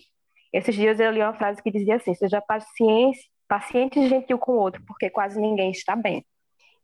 Esses 0.53 0.75
dias 0.75 0.99
eu 0.99 1.11
li 1.11 1.21
uma 1.21 1.33
frase 1.33 1.61
que 1.61 1.71
dizia 1.71 1.95
assim: 1.95 2.13
seja 2.13 2.41
paciente, 2.41 3.19
paciente 3.47 4.07
gentil 4.07 4.37
com 4.37 4.53
o 4.53 4.59
outro, 4.59 4.83
porque 4.85 5.09
quase 5.09 5.39
ninguém 5.39 5.71
está 5.71 5.95
bem. 5.95 6.23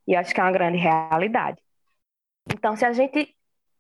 E 0.08 0.16
acho 0.16 0.34
que 0.34 0.40
é 0.40 0.44
uma 0.44 0.52
grande 0.52 0.78
realidade. 0.78 1.62
Então, 2.54 2.76
se 2.76 2.86
a 2.86 2.92
gente, 2.92 3.36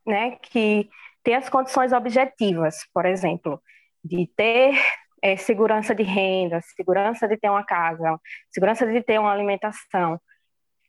né, 0.05 0.37
que 0.41 0.89
tem 1.23 1.35
as 1.35 1.49
condições 1.49 1.91
objetivas, 1.91 2.77
por 2.93 3.05
exemplo, 3.05 3.61
de 4.03 4.27
ter 4.35 4.73
é, 5.21 5.35
segurança 5.37 5.95
de 5.95 6.03
renda, 6.03 6.61
segurança 6.61 7.27
de 7.27 7.37
ter 7.37 7.49
uma 7.49 7.63
casa, 7.63 8.19
segurança 8.51 8.85
de 8.85 9.01
ter 9.01 9.19
uma 9.19 9.31
alimentação, 9.31 10.19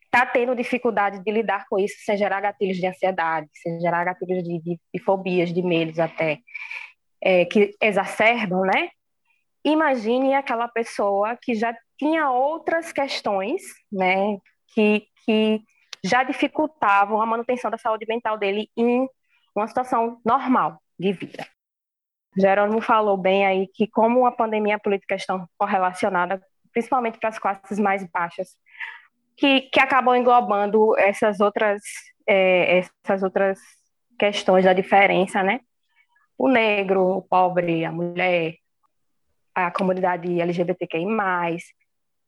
está 0.05 0.27
tendo 0.27 0.55
dificuldade 0.55 1.19
de 1.25 1.31
lidar 1.31 1.67
com 1.69 1.79
isso 1.79 1.97
sem 2.05 2.17
gerar 2.17 2.41
gatilhos 2.41 2.77
de 2.77 2.87
ansiedade, 2.87 3.49
sem 3.53 3.81
gerar 3.81 4.05
gatilhos 4.05 4.45
de, 4.45 4.61
de, 4.61 4.81
de 4.93 5.01
fobias, 5.03 5.53
de 5.53 5.63
medos 5.63 5.99
até, 5.99 6.39
é, 7.21 7.45
que 7.45 7.75
exacerbam, 7.81 8.63
né? 8.63 8.91
Imagine 9.65 10.35
aquela 10.35 10.69
pessoa 10.69 11.37
que 11.41 11.55
já 11.55 11.75
tinha 11.99 12.31
outras 12.31 12.93
questões, 12.93 13.63
né, 13.91 14.37
que, 14.75 15.07
que 15.25 15.63
já 16.03 16.23
dificultavam 16.23 17.21
a 17.21 17.27
manutenção 17.27 17.71
da 17.71 17.79
saúde 17.79 18.05
mental 18.07 18.37
dele 18.37 18.69
em 18.77 19.09
uma 19.55 19.67
situação 19.67 20.21
normal 20.25 20.81
de 20.99 21.13
vida. 21.13 21.47
Jerônimo 22.37 22.81
falou 22.81 23.17
bem 23.17 23.47
aí 23.47 23.69
que 23.69 23.87
como 23.87 24.27
a 24.27 24.33
pandemia 24.33 24.73
e 24.73 24.77
a 24.77 24.79
política 24.79 25.15
estão 25.15 25.49
correlacionadas, 25.57 26.41
principalmente 26.73 27.19
para 27.19 27.29
as 27.29 27.39
classes 27.39 27.79
mais 27.79 28.05
baixas, 28.11 28.57
que, 29.37 29.63
que 29.63 29.81
acabam 29.81 30.17
englobando 30.17 30.97
essas 30.99 31.41
outras, 31.41 31.81
é, 32.27 32.79
essas 32.79 33.23
outras 33.23 33.59
questões 34.19 34.65
da 34.65 34.73
diferença, 34.73 35.43
né? 35.43 35.61
O 36.37 36.49
negro, 36.49 37.19
o 37.19 37.23
pobre, 37.23 37.85
a 37.85 37.93
mulher, 37.93 38.57
a 39.55 39.71
comunidade 39.71 40.41
LGBTQI+. 40.41 41.07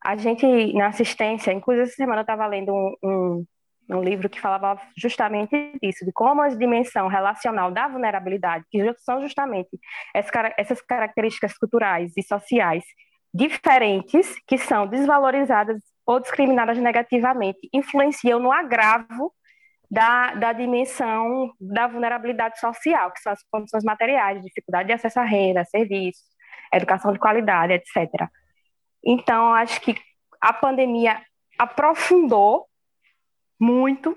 A 0.04 0.16
gente, 0.16 0.46
na 0.74 0.88
assistência, 0.88 1.52
inclusive 1.52 1.84
essa 1.84 1.96
semana 1.96 2.20
eu 2.20 2.22
estava 2.22 2.46
lendo 2.46 2.72
um, 2.72 2.94
um, 3.02 3.46
um, 3.90 4.02
livro 4.02 4.28
que 4.28 4.40
falava 4.40 4.80
justamente 4.96 5.72
disso, 5.82 6.04
de 6.04 6.12
como 6.12 6.42
a 6.42 6.48
dimensão 6.48 7.08
relacional 7.08 7.70
da 7.70 7.88
vulnerabilidade, 7.88 8.64
que 8.70 8.94
são 8.98 9.20
justamente 9.20 9.70
essas 10.14 10.80
características 10.80 11.56
culturais 11.58 12.12
e 12.16 12.22
sociais 12.22 12.84
diferentes, 13.34 14.34
que 14.46 14.56
são 14.58 14.86
desvalorizadas 14.86 15.80
ou 16.06 16.20
discriminadas 16.20 16.78
negativamente 16.78 17.68
influenciam 17.72 18.38
no 18.38 18.52
agravo 18.52 19.32
da, 19.90 20.34
da 20.34 20.52
dimensão 20.52 21.52
da 21.60 21.86
vulnerabilidade 21.86 22.58
social, 22.58 23.10
que 23.12 23.20
são 23.20 23.32
as 23.32 23.42
condições 23.50 23.84
materiais, 23.84 24.42
dificuldade 24.42 24.88
de 24.88 24.92
acesso 24.92 25.20
à 25.20 25.24
renda, 25.24 25.64
serviços, 25.64 26.24
educação 26.72 27.12
de 27.12 27.18
qualidade, 27.18 27.72
etc. 27.72 28.28
Então, 29.06 29.52
acho 29.54 29.80
que 29.80 29.94
a 30.40 30.52
pandemia 30.52 31.22
aprofundou 31.58 32.66
muito 33.58 34.16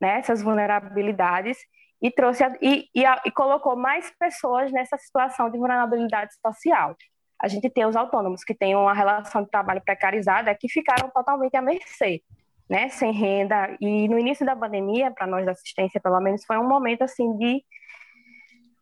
né, 0.00 0.18
essas 0.18 0.42
vulnerabilidades 0.42 1.58
e 2.02 2.10
trouxe 2.10 2.42
e, 2.62 2.88
e, 2.94 3.04
e 3.04 3.30
colocou 3.30 3.76
mais 3.76 4.10
pessoas 4.18 4.72
nessa 4.72 4.96
situação 4.96 5.50
de 5.50 5.58
vulnerabilidade 5.58 6.32
social 6.44 6.96
a 7.40 7.48
gente 7.48 7.70
tem 7.70 7.86
os 7.86 7.96
autônomos 7.96 8.44
que 8.44 8.54
têm 8.54 8.76
uma 8.76 8.92
relação 8.92 9.42
de 9.42 9.50
trabalho 9.50 9.80
precarizada 9.80 10.54
que 10.54 10.68
ficaram 10.68 11.08
totalmente 11.08 11.56
à 11.56 11.62
mercê, 11.62 12.22
né, 12.68 12.90
sem 12.90 13.12
renda. 13.12 13.76
E 13.80 14.06
no 14.08 14.18
início 14.18 14.44
da 14.44 14.54
pandemia, 14.54 15.10
para 15.10 15.26
nós 15.26 15.46
da 15.46 15.52
assistência, 15.52 16.00
pelo 16.00 16.20
menos, 16.20 16.44
foi 16.44 16.58
um 16.58 16.68
momento 16.68 17.02
assim 17.02 17.34
de 17.38 17.64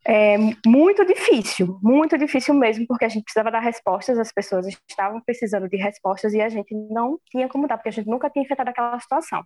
é, 0.09 0.37
muito 0.67 1.05
difícil, 1.05 1.79
muito 1.83 2.17
difícil 2.17 2.55
mesmo, 2.55 2.87
porque 2.87 3.05
a 3.05 3.09
gente 3.09 3.25
precisava 3.25 3.51
dar 3.51 3.61
respostas, 3.61 4.19
as 4.19 4.33
pessoas 4.33 4.67
estavam 4.89 5.21
precisando 5.21 5.69
de 5.69 5.77
respostas 5.77 6.33
e 6.33 6.41
a 6.41 6.49
gente 6.49 6.75
não 6.91 7.19
tinha 7.31 7.49
como 7.49 7.69
dar, 7.69 7.77
porque 7.77 7.91
a 7.91 7.93
gente 7.93 8.09
nunca 8.09 8.31
tinha 8.31 8.43
enfrentado 8.43 8.71
aquela 8.71 8.99
situação. 8.99 9.45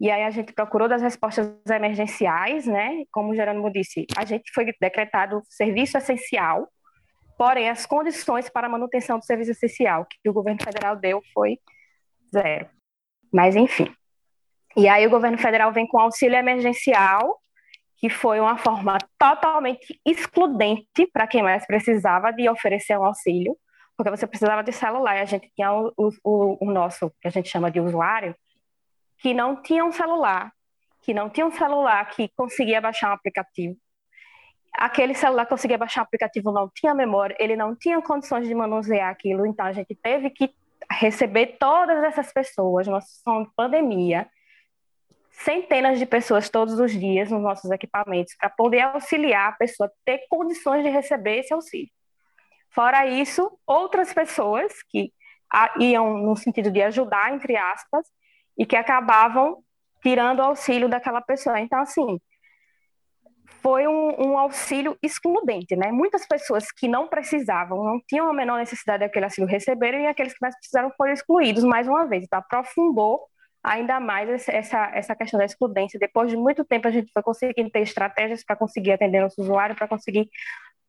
E 0.00 0.10
aí 0.10 0.24
a 0.24 0.30
gente 0.30 0.52
procurou 0.52 0.88
das 0.88 1.02
respostas 1.02 1.48
emergenciais, 1.68 2.66
né? 2.66 3.04
Como 3.10 3.30
o 3.30 3.34
Jerônimo 3.34 3.70
disse, 3.70 4.06
a 4.16 4.24
gente 4.24 4.50
foi 4.52 4.66
decretado 4.80 5.42
serviço 5.48 5.98
essencial, 5.98 6.68
Porém, 7.38 7.70
as 7.70 7.86
condições 7.86 8.50
para 8.50 8.66
a 8.66 8.70
manutenção 8.70 9.16
do 9.16 9.24
serviço 9.24 9.52
essencial 9.52 10.04
que 10.04 10.28
o 10.28 10.32
governo 10.32 10.60
federal 10.60 10.96
deu 10.96 11.22
foi 11.32 11.56
zero. 12.34 12.68
Mas, 13.32 13.54
enfim. 13.54 13.94
E 14.76 14.88
aí 14.88 15.06
o 15.06 15.10
governo 15.10 15.38
federal 15.38 15.72
vem 15.72 15.86
com 15.86 16.00
auxílio 16.00 16.36
emergencial, 16.36 17.40
que 17.98 18.08
foi 18.08 18.38
uma 18.40 18.56
forma 18.56 18.96
totalmente 19.18 20.00
excludente 20.06 21.06
para 21.12 21.26
quem 21.26 21.42
mais 21.42 21.66
precisava 21.66 22.32
de 22.32 22.48
oferecer 22.48 22.96
um 22.96 23.04
auxílio, 23.04 23.56
porque 23.96 24.10
você 24.10 24.26
precisava 24.26 24.62
de 24.62 24.72
celular, 24.72 25.16
e 25.16 25.20
a 25.20 25.24
gente 25.24 25.50
tinha 25.54 25.72
o, 25.72 25.92
o, 25.96 26.58
o 26.60 26.70
nosso, 26.70 27.10
que 27.20 27.26
a 27.26 27.30
gente 27.30 27.48
chama 27.48 27.70
de 27.70 27.80
usuário, 27.80 28.34
que 29.18 29.34
não 29.34 29.60
tinha 29.60 29.84
um 29.84 29.90
celular, 29.90 30.52
que 31.02 31.12
não 31.12 31.28
tinha 31.28 31.44
um 31.44 31.50
celular 31.50 32.08
que 32.08 32.28
conseguia 32.36 32.80
baixar 32.80 33.10
um 33.10 33.14
aplicativo, 33.14 33.76
aquele 34.72 35.14
celular 35.14 35.44
que 35.44 35.50
conseguia 35.50 35.76
baixar 35.76 36.02
o 36.02 36.04
aplicativo 36.04 36.52
não 36.52 36.70
tinha 36.72 36.94
memória, 36.94 37.36
ele 37.40 37.56
não 37.56 37.74
tinha 37.74 38.00
condições 38.00 38.46
de 38.46 38.54
manusear 38.54 39.10
aquilo, 39.10 39.44
então 39.44 39.66
a 39.66 39.72
gente 39.72 39.92
teve 39.96 40.30
que 40.30 40.54
receber 40.92 41.56
todas 41.58 42.02
essas 42.04 42.32
pessoas 42.32 42.86
numa 42.86 43.00
situação 43.00 43.42
de 43.42 43.50
pandemia, 43.56 44.28
centenas 45.44 45.98
de 45.98 46.06
pessoas 46.06 46.48
todos 46.50 46.78
os 46.80 46.92
dias 46.92 47.30
nos 47.30 47.42
nossos 47.42 47.70
equipamentos, 47.70 48.34
para 48.36 48.50
poder 48.50 48.80
auxiliar 48.80 49.50
a 49.50 49.56
pessoa 49.56 49.88
a 49.88 49.92
ter 50.04 50.20
condições 50.28 50.82
de 50.82 50.90
receber 50.90 51.38
esse 51.38 51.54
auxílio. 51.54 51.88
Fora 52.70 53.06
isso, 53.06 53.50
outras 53.66 54.12
pessoas 54.12 54.72
que 54.90 55.12
iam 55.78 56.18
no 56.18 56.36
sentido 56.36 56.70
de 56.70 56.82
ajudar, 56.82 57.32
entre 57.32 57.56
aspas, 57.56 58.06
e 58.58 58.66
que 58.66 58.76
acabavam 58.76 59.62
tirando 60.02 60.40
o 60.40 60.44
auxílio 60.44 60.88
daquela 60.88 61.20
pessoa. 61.20 61.60
Então, 61.60 61.80
assim, 61.80 62.20
foi 63.62 63.86
um, 63.86 64.28
um, 64.28 64.38
auxílio 64.38 64.96
excludente, 65.02 65.74
né? 65.74 65.90
Muitas 65.90 66.26
pessoas 66.26 66.70
que 66.70 66.86
não 66.86 67.08
precisavam, 67.08 67.82
não 67.82 68.00
tinham 68.06 68.28
a 68.28 68.34
menor 68.34 68.58
necessidade 68.58 69.00
daquele 69.00 69.24
auxílio 69.24 69.48
receberam 69.48 70.00
e 70.00 70.06
aqueles 70.06 70.32
que 70.32 70.40
mais 70.42 70.54
precisaram 70.56 70.92
foram 70.96 71.12
excluídos 71.12 71.64
mais 71.64 71.88
uma 71.88 72.06
vez. 72.06 72.24
Então, 72.24 72.38
aprofundou 72.38 73.20
ainda 73.68 74.00
mais 74.00 74.48
essa, 74.48 74.90
essa 74.94 75.14
questão 75.14 75.38
da 75.38 75.44
excludência. 75.44 75.98
Depois 75.98 76.30
de 76.30 76.36
muito 76.36 76.64
tempo, 76.64 76.88
a 76.88 76.90
gente 76.90 77.12
foi 77.12 77.22
conseguindo 77.22 77.70
ter 77.70 77.80
estratégias 77.80 78.42
para 78.42 78.56
conseguir 78.56 78.92
atender 78.92 79.20
nosso 79.20 79.40
usuário, 79.40 79.76
para 79.76 79.86
conseguir 79.86 80.28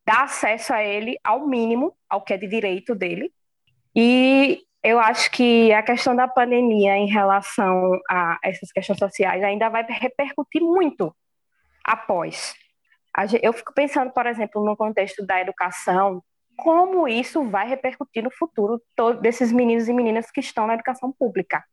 dar 0.06 0.24
acesso 0.24 0.74
a 0.74 0.84
ele 0.84 1.18
ao 1.24 1.46
mínimo, 1.48 1.96
ao 2.10 2.24
que 2.24 2.34
é 2.34 2.38
de 2.38 2.48
direito 2.48 2.96
dele. 2.96 3.32
E 3.96 4.63
eu 4.82 5.00
acho 5.00 5.30
que 5.32 5.74
a 5.74 5.84
questão 5.84 6.15
da 6.15 6.28
pandemia 6.28 6.96
em 6.96 7.08
relação 7.08 8.00
a 8.10 8.39
essas 8.44 8.72
questões 8.72 8.98
sociais 8.98 9.44
ainda 9.44 9.68
vai 9.70 9.86
repercutir 9.88 10.62
muito 10.62 11.13
após. 11.84 12.56
Eu 13.42 13.52
fico 13.52 13.74
pensando, 13.74 14.12
por 14.12 14.26
exemplo, 14.26 14.63
no 14.63 14.78
contexto 14.78 15.26
da 15.26 15.42
educação, 15.42 16.24
como 16.56 17.08
isso 17.08 17.44
vai 17.44 17.68
repercutir 17.68 18.24
no 18.24 18.32
futuro 18.32 18.82
desses 19.22 19.52
meninos 19.52 19.89
e 19.89 19.94
meninas 19.94 20.32
que 20.32 20.39
estão 20.39 20.65
na 20.65 20.76
educação 20.76 21.12
pública, 21.12 21.63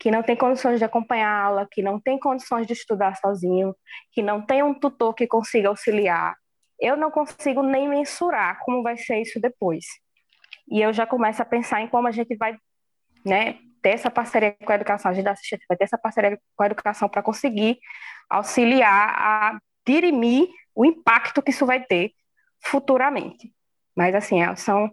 que 0.00 0.10
não 0.10 0.22
tem 0.22 0.34
condições 0.34 0.78
de 0.78 0.84
acompanhá-la, 0.84 1.68
que 1.70 1.82
não 1.82 2.00
tem 2.00 2.18
condições 2.18 2.66
de 2.66 2.72
estudar 2.72 3.14
sozinho, 3.16 3.76
que 4.12 4.22
não 4.22 4.40
tem 4.40 4.62
um 4.62 4.72
tutor 4.72 5.14
que 5.14 5.26
consiga 5.26 5.68
auxiliar. 5.68 6.34
Eu 6.80 6.96
não 6.96 7.10
consigo 7.10 7.62
nem 7.62 7.86
mensurar 7.86 8.60
como 8.64 8.82
vai 8.82 8.96
ser 8.96 9.20
isso 9.20 9.38
depois. 9.38 9.84
E 10.70 10.80
eu 10.80 10.90
já 10.90 11.06
começo 11.06 11.42
a 11.42 11.44
pensar 11.44 11.82
em 11.82 11.86
como 11.86 12.08
a 12.08 12.10
gente 12.10 12.34
vai 12.34 12.56
né, 13.26 13.58
ter 13.82 13.90
essa 13.90 14.10
parceria 14.10 14.56
com 14.64 14.72
a 14.72 14.74
educação, 14.74 15.10
a 15.10 15.14
gente 15.14 15.24
vai 15.68 15.76
ter 15.76 15.84
essa 15.84 15.98
parceria 15.98 16.40
com 16.56 16.62
a 16.62 16.66
educação 16.66 17.06
para 17.06 17.22
conseguir 17.22 17.78
auxiliar 18.30 19.14
a 19.14 19.58
dirimir 19.86 20.48
o 20.74 20.86
impacto 20.86 21.42
que 21.42 21.50
isso 21.50 21.66
vai 21.66 21.84
ter 21.84 22.12
futuramente. 22.64 23.52
Mas, 23.94 24.14
assim, 24.14 24.42
é, 24.42 24.56
são, 24.56 24.90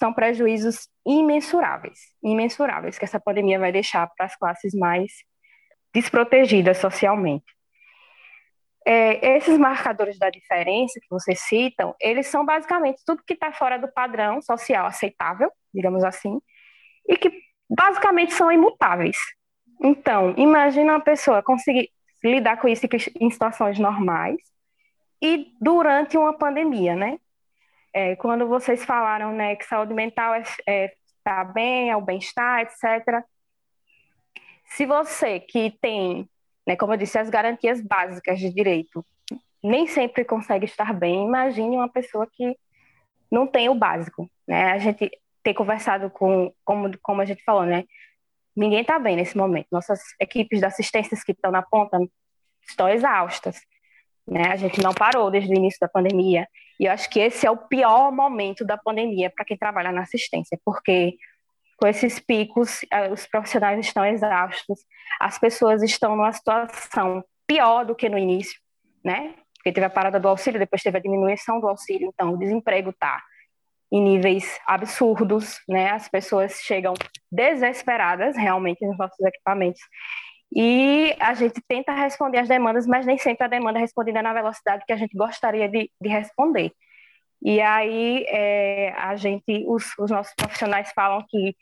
são 0.00 0.14
prejuízos 0.14 0.88
imensuráveis, 1.06 1.98
imensuráveis 2.24 2.98
que 2.98 3.04
essa 3.04 3.20
pandemia 3.20 3.58
vai 3.58 3.70
deixar 3.70 4.08
para 4.16 4.24
as 4.24 4.34
classes 4.34 4.72
mais 4.74 5.12
desprotegidas 5.92 6.78
socialmente. 6.78 7.44
É, 8.86 9.36
esses 9.36 9.58
marcadores 9.58 10.18
da 10.18 10.30
diferença 10.30 10.98
que 10.98 11.10
vocês 11.10 11.40
citam, 11.40 11.94
eles 12.00 12.26
são 12.28 12.46
basicamente 12.46 13.02
tudo 13.04 13.22
que 13.26 13.34
está 13.34 13.52
fora 13.52 13.78
do 13.78 13.92
padrão 13.92 14.40
social 14.40 14.86
aceitável, 14.86 15.52
digamos 15.72 16.02
assim, 16.02 16.40
e 17.06 17.18
que 17.18 17.30
basicamente 17.68 18.32
são 18.32 18.50
imutáveis. 18.50 19.18
Então, 19.82 20.34
imagina 20.38 20.94
uma 20.94 21.00
pessoa 21.00 21.42
conseguir 21.42 21.90
lidar 22.24 22.56
com 22.56 22.68
isso 22.68 22.86
em 23.20 23.30
situações 23.30 23.78
normais 23.78 24.38
e 25.22 25.52
durante 25.60 26.16
uma 26.16 26.32
pandemia, 26.32 26.96
né? 26.96 27.18
É, 27.92 28.16
quando 28.16 28.46
vocês 28.46 28.84
falaram 28.84 29.32
né, 29.32 29.56
que 29.56 29.64
saúde 29.64 29.92
mental 29.94 30.34
é, 30.34 30.42
é 30.66 30.92
tá 31.24 31.44
bem, 31.44 31.90
é 31.90 31.96
o 31.96 32.00
bem-estar, 32.00 32.60
etc. 32.60 33.24
Se 34.66 34.86
você 34.86 35.40
que 35.40 35.76
tem, 35.80 36.28
né, 36.66 36.76
como 36.76 36.94
eu 36.94 36.96
disse, 36.96 37.18
as 37.18 37.28
garantias 37.28 37.80
básicas 37.80 38.38
de 38.38 38.52
direito, 38.52 39.04
nem 39.62 39.86
sempre 39.86 40.24
consegue 40.24 40.64
estar 40.64 40.92
bem, 40.92 41.26
imagine 41.26 41.76
uma 41.76 41.88
pessoa 41.88 42.26
que 42.32 42.56
não 43.30 43.46
tem 43.46 43.68
o 43.68 43.74
básico, 43.74 44.28
né? 44.46 44.72
A 44.72 44.78
gente 44.78 45.10
ter 45.42 45.54
conversado 45.54 46.10
com, 46.10 46.52
como, 46.64 46.90
como 47.02 47.20
a 47.20 47.24
gente 47.24 47.42
falou, 47.44 47.64
né? 47.64 47.84
Ninguém 48.56 48.80
está 48.80 48.98
bem 48.98 49.16
nesse 49.16 49.36
momento. 49.36 49.68
Nossas 49.70 50.00
equipes 50.18 50.58
de 50.58 50.66
assistências 50.66 51.22
que 51.22 51.32
estão 51.32 51.50
na 51.50 51.62
ponta 51.62 51.98
estão 52.68 52.88
exaustas. 52.88 53.60
Né? 54.26 54.48
A 54.50 54.56
gente 54.56 54.82
não 54.82 54.92
parou 54.92 55.30
desde 55.30 55.52
o 55.52 55.56
início 55.56 55.78
da 55.80 55.88
pandemia. 55.88 56.46
E 56.80 56.86
eu 56.86 56.92
acho 56.92 57.10
que 57.10 57.20
esse 57.20 57.46
é 57.46 57.50
o 57.50 57.58
pior 57.58 58.10
momento 58.10 58.64
da 58.64 58.78
pandemia 58.78 59.30
para 59.30 59.44
quem 59.44 59.56
trabalha 59.56 59.92
na 59.92 60.00
assistência, 60.00 60.58
porque 60.64 61.18
com 61.76 61.86
esses 61.86 62.18
picos, 62.18 62.80
eh, 62.90 63.10
os 63.10 63.26
profissionais 63.26 63.78
estão 63.78 64.04
exaustos, 64.04 64.80
as 65.20 65.38
pessoas 65.38 65.82
estão 65.82 66.16
numa 66.16 66.32
situação 66.32 67.22
pior 67.46 67.84
do 67.84 67.94
que 67.94 68.08
no 68.08 68.16
início, 68.16 68.58
né? 69.04 69.34
Porque 69.54 69.72
teve 69.72 69.84
a 69.84 69.90
parada 69.90 70.18
do 70.18 70.26
auxílio, 70.26 70.58
depois 70.58 70.82
teve 70.82 70.96
a 70.96 71.02
diminuição 71.02 71.60
do 71.60 71.68
auxílio, 71.68 72.10
então 72.14 72.32
o 72.32 72.38
desemprego 72.38 72.90
está 72.90 73.22
em 73.92 74.00
níveis 74.00 74.58
absurdos, 74.66 75.60
né? 75.68 75.90
As 75.90 76.08
pessoas 76.08 76.60
chegam 76.62 76.94
desesperadas 77.30 78.36
realmente 78.36 78.86
nos 78.86 78.96
nossos 78.96 79.20
equipamentos. 79.20 79.80
E 80.52 81.14
a 81.20 81.32
gente 81.34 81.60
tenta 81.68 81.92
responder 81.92 82.38
as 82.38 82.48
demandas, 82.48 82.86
mas 82.86 83.06
nem 83.06 83.16
sempre 83.18 83.44
a 83.44 83.48
demanda 83.48 83.78
é 83.78 83.82
respondida 83.82 84.20
na 84.20 84.32
velocidade 84.32 84.84
que 84.84 84.92
a 84.92 84.96
gente 84.96 85.16
gostaria 85.16 85.68
de, 85.68 85.90
de 86.00 86.08
responder. 86.08 86.72
E 87.42 87.60
aí 87.60 88.24
é, 88.28 88.92
a 88.96 89.16
gente, 89.16 89.64
os, 89.66 89.96
os, 89.98 90.10
nossos 90.10 90.34
profissionais 90.34 90.92
falam 90.92 91.24
que 91.28 91.56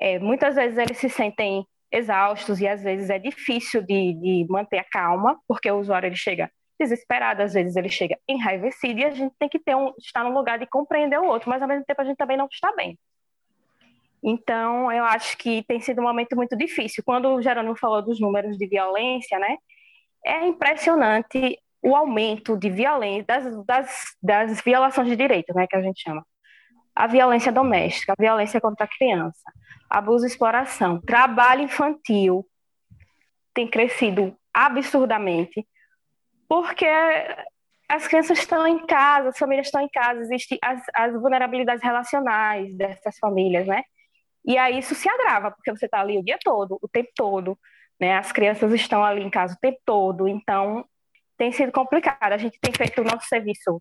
é, 0.00 0.18
muitas 0.18 0.54
vezes 0.56 0.78
eles 0.78 0.98
se 0.98 1.08
sentem 1.08 1.64
exaustos 1.92 2.60
e 2.60 2.66
às 2.66 2.82
vezes 2.82 3.10
é 3.10 3.18
difícil 3.18 3.82
de, 3.82 4.14
de 4.14 4.46
manter 4.48 4.78
a 4.78 4.84
calma, 4.84 5.38
porque 5.46 5.70
o 5.70 5.78
usuário 5.78 6.08
ele 6.08 6.16
chega 6.16 6.50
desesperado, 6.80 7.42
às 7.42 7.54
vezes 7.54 7.76
ele 7.76 7.88
chega 7.88 8.18
enraivecido 8.28 8.98
e 8.98 9.04
a 9.04 9.10
gente 9.10 9.34
tem 9.38 9.48
que 9.48 9.60
ter 9.60 9.76
um, 9.76 9.92
estar 9.98 10.24
no 10.24 10.34
lugar 10.34 10.58
de 10.58 10.66
compreender 10.66 11.18
o 11.20 11.26
outro, 11.26 11.48
mas 11.48 11.62
ao 11.62 11.68
mesmo 11.68 11.84
tempo 11.84 12.00
a 12.00 12.04
gente 12.04 12.16
também 12.16 12.36
não 12.36 12.48
está 12.50 12.74
bem. 12.74 12.98
Então, 14.26 14.90
eu 14.90 15.04
acho 15.04 15.36
que 15.36 15.62
tem 15.64 15.78
sido 15.80 16.00
um 16.00 16.04
momento 16.04 16.34
muito 16.34 16.56
difícil. 16.56 17.04
Quando 17.04 17.28
o 17.28 17.42
Jerônimo 17.42 17.76
falou 17.76 18.00
dos 18.00 18.18
números 18.18 18.56
de 18.56 18.66
violência, 18.66 19.38
né, 19.38 19.58
é 20.24 20.46
impressionante 20.46 21.58
o 21.82 21.94
aumento 21.94 22.56
de 22.56 22.70
violência, 22.70 23.26
das, 23.26 23.66
das, 23.66 24.16
das 24.22 24.60
violações 24.62 25.08
de 25.08 25.16
direito, 25.16 25.52
né, 25.54 25.66
que 25.66 25.76
a 25.76 25.82
gente 25.82 26.00
chama. 26.00 26.24
A 26.96 27.06
violência 27.06 27.52
doméstica, 27.52 28.14
a 28.16 28.22
violência 28.22 28.60
contra 28.60 28.86
a 28.86 28.88
criança, 28.88 29.42
abuso 29.90 30.24
e 30.24 30.28
exploração, 30.28 31.00
trabalho 31.02 31.62
infantil 31.62 32.46
tem 33.52 33.68
crescido 33.68 34.34
absurdamente 34.54 35.66
porque 36.48 36.86
as 37.88 38.08
crianças 38.08 38.38
estão 38.38 38.66
em 38.66 38.86
casa, 38.86 39.28
as 39.28 39.38
famílias 39.38 39.66
estão 39.66 39.82
em 39.82 39.88
casa, 39.88 40.20
existem 40.20 40.58
as, 40.62 40.82
as 40.94 41.12
vulnerabilidades 41.12 41.82
relacionais 41.82 42.74
dessas 42.76 43.18
famílias, 43.18 43.66
né? 43.66 43.82
E 44.44 44.58
aí 44.58 44.78
isso 44.78 44.94
se 44.94 45.08
agrava, 45.08 45.50
porque 45.50 45.70
você 45.70 45.86
está 45.86 46.00
ali 46.00 46.18
o 46.18 46.24
dia 46.24 46.38
todo, 46.42 46.78
o 46.82 46.88
tempo 46.88 47.10
todo, 47.16 47.58
né? 48.00 48.16
As 48.16 48.32
crianças 48.32 48.72
estão 48.72 49.02
ali 49.04 49.22
em 49.22 49.30
casa 49.30 49.54
o 49.54 49.60
tempo 49.60 49.78
todo, 49.84 50.28
então 50.28 50.84
tem 51.38 51.52
sido 51.52 51.72
complicado. 51.72 52.32
A 52.32 52.38
gente 52.38 52.58
tem 52.60 52.72
feito 52.72 53.00
o 53.00 53.04
nosso 53.04 53.26
serviço 53.26 53.80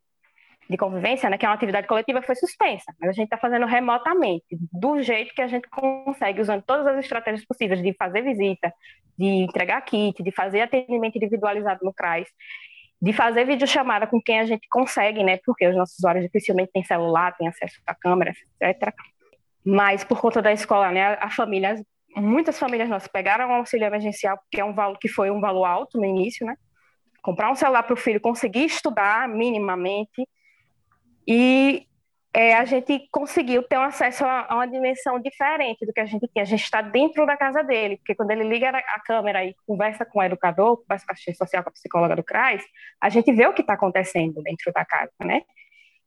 de 0.69 0.77
convivência, 0.77 1.29
né, 1.29 1.37
que 1.37 1.45
é 1.45 1.49
uma 1.49 1.55
atividade 1.55 1.87
coletiva, 1.87 2.21
foi 2.21 2.35
suspensa, 2.35 2.93
mas 2.99 3.09
a 3.09 3.13
gente 3.13 3.25
está 3.25 3.37
fazendo 3.37 3.65
remotamente, 3.65 4.45
do 4.71 5.01
jeito 5.01 5.33
que 5.33 5.41
a 5.41 5.47
gente 5.47 5.67
consegue, 5.69 6.41
usando 6.41 6.63
todas 6.63 6.87
as 6.87 6.99
estratégias 6.99 7.45
possíveis 7.45 7.81
de 7.81 7.93
fazer 7.93 8.21
visita, 8.21 8.73
de 9.17 9.25
entregar 9.25 9.81
kit, 9.81 10.23
de 10.23 10.31
fazer 10.31 10.61
atendimento 10.61 11.17
individualizado 11.17 11.81
no 11.83 11.93
CRAS, 11.93 12.27
de 13.01 13.11
fazer 13.11 13.45
videochamada 13.45 14.07
com 14.07 14.21
quem 14.21 14.39
a 14.39 14.45
gente 14.45 14.67
consegue, 14.69 15.23
né, 15.23 15.37
porque 15.45 15.67
os 15.67 15.75
nossos 15.75 15.97
usuários 15.97 16.23
dificilmente 16.23 16.71
têm 16.71 16.83
celular, 16.83 17.35
têm 17.35 17.47
acesso 17.47 17.81
à 17.85 17.93
câmera, 17.93 18.31
etc. 18.61 18.93
Mas 19.65 20.03
por 20.03 20.19
conta 20.19 20.41
da 20.41 20.51
escola, 20.51 20.91
né, 20.91 21.17
a 21.19 21.29
família, 21.29 21.75
muitas 22.15 22.59
famílias 22.59 22.89
nossas 22.89 23.07
pegaram 23.07 23.49
o 23.49 23.53
auxílio 23.53 23.85
emergencial, 23.85 24.37
porque 24.37 24.59
é 24.59 24.65
um 24.65 24.73
valor 24.73 24.97
que 24.97 25.07
foi 25.07 25.31
um 25.31 25.39
valor 25.39 25.65
alto 25.65 25.97
no 25.97 26.05
início, 26.05 26.45
né? 26.45 26.55
Comprar 27.21 27.51
um 27.51 27.55
celular 27.55 27.83
para 27.83 27.93
o 27.93 27.97
filho 27.97 28.19
conseguir 28.19 28.65
estudar 28.65 29.29
minimamente 29.29 30.27
e 31.25 31.87
é, 32.33 32.55
a 32.55 32.65
gente 32.65 33.07
conseguiu 33.11 33.61
ter 33.61 33.77
um 33.77 33.83
acesso 33.83 34.25
a, 34.25 34.47
a, 34.49 34.55
uma 34.55 34.67
dimensão 34.67 35.19
diferente 35.19 35.85
do 35.85 35.93
que 35.93 35.99
a 35.99 36.05
gente 36.05 36.27
tinha. 36.27 36.41
A 36.41 36.45
gente 36.45 36.63
está 36.63 36.81
dentro 36.81 37.25
da 37.25 37.37
casa 37.37 37.63
dele, 37.63 37.97
porque 37.97 38.15
quando 38.15 38.31
ele 38.31 38.43
liga 38.43 38.69
a 38.69 38.99
câmera 39.01 39.45
e 39.45 39.55
conversa 39.67 40.03
com 40.03 40.19
o 40.19 40.23
educador, 40.23 40.77
conversa 40.77 41.05
com 41.05 41.11
a 41.11 41.13
assistente 41.13 41.37
social, 41.37 41.63
com 41.63 41.69
a 41.69 41.73
psicóloga 41.73 42.15
do 42.15 42.23
CRAS, 42.23 42.63
a 42.99 43.09
gente 43.09 43.31
vê 43.31 43.45
o 43.45 43.53
que 43.53 43.61
está 43.61 43.73
acontecendo 43.73 44.41
dentro 44.41 44.73
da 44.73 44.83
casa, 44.83 45.11
né? 45.23 45.43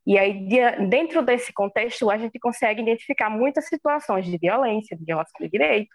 E 0.06 0.16
aí, 0.16 0.48
dentro 0.88 1.20
desse 1.20 1.52
contexto, 1.52 2.08
a 2.10 2.16
gente 2.16 2.38
consegue 2.38 2.80
identificar 2.80 3.28
muitas 3.28 3.66
situações 3.66 4.24
de 4.24 4.38
violência, 4.38 4.96
de 4.96 5.04
violação 5.04 5.40
de 5.40 5.48
direito, 5.48 5.90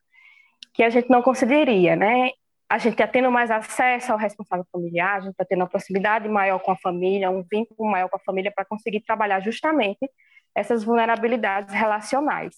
que 0.74 0.84
a 0.84 0.90
gente 0.90 1.10
não 1.10 1.22
consideraria, 1.22 1.96
né? 1.96 2.32
A 2.70 2.78
gente 2.78 2.94
está 2.94 3.08
tendo 3.08 3.32
mais 3.32 3.50
acesso 3.50 4.12
ao 4.12 4.18
responsável 4.18 4.66
familiar, 4.72 5.18
a 5.18 5.20
gente 5.22 5.32
está 5.32 5.46
tendo 5.46 5.62
uma 5.62 5.70
proximidade 5.70 6.28
maior 6.28 6.60
com 6.60 6.72
a 6.72 6.78
família, 6.78 7.30
um 7.30 7.44
vínculo 7.50 7.90
maior 7.90 8.10
com 8.10 8.18
a 8.18 8.22
família 8.26 8.52
para 8.54 8.66
conseguir 8.66 9.02
trabalhar 9.02 9.40
justamente 9.40 10.10
essas 10.56 10.84
vulnerabilidades 10.84 11.74
relacionais. 11.74 12.56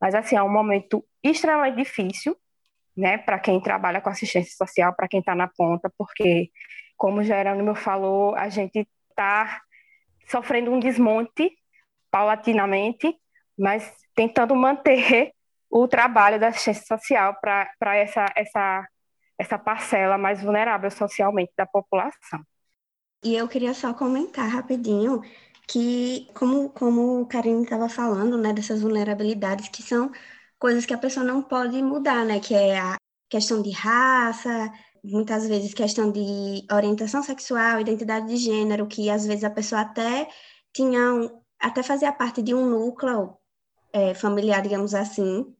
Mas, 0.00 0.14
assim, 0.14 0.36
é 0.36 0.42
um 0.42 0.52
momento 0.52 1.04
extremamente 1.22 1.76
difícil, 1.76 2.36
né, 2.96 3.18
para 3.18 3.38
quem 3.38 3.60
trabalha 3.60 4.00
com 4.00 4.08
assistência 4.08 4.54
social, 4.56 4.94
para 4.94 5.08
quem 5.08 5.20
está 5.20 5.34
na 5.34 5.48
ponta, 5.48 5.90
porque, 5.98 6.50
como 6.96 7.20
o 7.20 7.24
Jerônimo 7.24 7.74
falou, 7.74 8.34
a 8.36 8.48
gente 8.48 8.86
está 9.10 9.60
sofrendo 10.26 10.70
um 10.70 10.78
desmonte 10.78 11.50
paulatinamente, 12.10 13.16
mas 13.58 13.92
tentando 14.14 14.54
manter 14.54 15.32
o 15.70 15.88
trabalho 15.88 16.38
da 16.38 16.48
assistência 16.48 16.96
social 16.96 17.36
para 17.40 17.96
essa, 17.96 18.26
essa, 18.36 18.88
essa 19.36 19.58
parcela 19.58 20.16
mais 20.16 20.42
vulnerável 20.42 20.90
socialmente 20.90 21.52
da 21.56 21.66
população. 21.66 22.40
E 23.24 23.34
eu 23.34 23.48
queria 23.48 23.74
só 23.74 23.92
comentar 23.92 24.48
rapidinho 24.48 25.22
que, 25.66 26.28
como, 26.34 26.68
como 26.70 27.22
o 27.22 27.26
Karine 27.26 27.64
estava 27.64 27.88
falando, 27.88 28.36
né, 28.36 28.52
dessas 28.52 28.82
vulnerabilidades 28.82 29.68
que 29.68 29.82
são 29.82 30.12
coisas 30.58 30.86
que 30.86 30.94
a 30.94 30.98
pessoa 30.98 31.24
não 31.24 31.42
pode 31.42 31.82
mudar, 31.82 32.24
né, 32.24 32.38
que 32.38 32.54
é 32.54 32.78
a 32.78 32.96
questão 33.28 33.62
de 33.62 33.70
raça, 33.70 34.70
muitas 35.04 35.46
vezes 35.46 35.74
questão 35.74 36.10
de 36.10 36.66
orientação 36.72 37.22
sexual, 37.22 37.80
identidade 37.80 38.26
de 38.26 38.36
gênero, 38.36 38.86
que 38.86 39.10
às 39.10 39.26
vezes 39.26 39.44
a 39.44 39.50
pessoa 39.50 39.82
até 39.82 40.28
tinha, 40.72 41.12
um, 41.14 41.42
até 41.60 41.82
fazia 41.82 42.12
parte 42.12 42.42
de 42.42 42.54
um 42.54 42.68
núcleo 42.68 43.36
é, 43.92 44.14
familiar, 44.14 44.62
digamos 44.62 44.94
assim, 44.94 45.54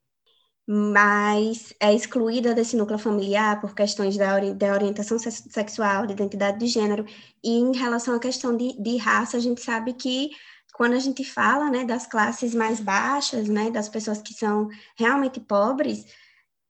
mas 0.66 1.74
é 1.78 1.92
excluída 1.92 2.54
desse 2.54 2.76
núcleo 2.76 2.98
familiar 2.98 3.60
por 3.60 3.74
questões 3.74 4.16
da, 4.16 4.34
ori 4.34 4.54
da 4.54 4.72
orientação 4.72 5.18
sexual, 5.18 6.06
de 6.06 6.14
identidade 6.14 6.58
de 6.58 6.66
gênero, 6.66 7.04
e 7.42 7.50
em 7.58 7.76
relação 7.76 8.14
à 8.14 8.18
questão 8.18 8.56
de, 8.56 8.72
de 8.82 8.96
raça, 8.96 9.36
a 9.36 9.40
gente 9.40 9.60
sabe 9.60 9.92
que 9.92 10.30
quando 10.74 10.94
a 10.94 10.98
gente 10.98 11.22
fala 11.24 11.70
né, 11.70 11.84
das 11.84 12.06
classes 12.06 12.54
mais 12.54 12.80
baixas, 12.80 13.48
né, 13.48 13.70
das 13.70 13.88
pessoas 13.88 14.22
que 14.22 14.34
são 14.34 14.68
realmente 14.96 15.38
pobres, 15.38 16.04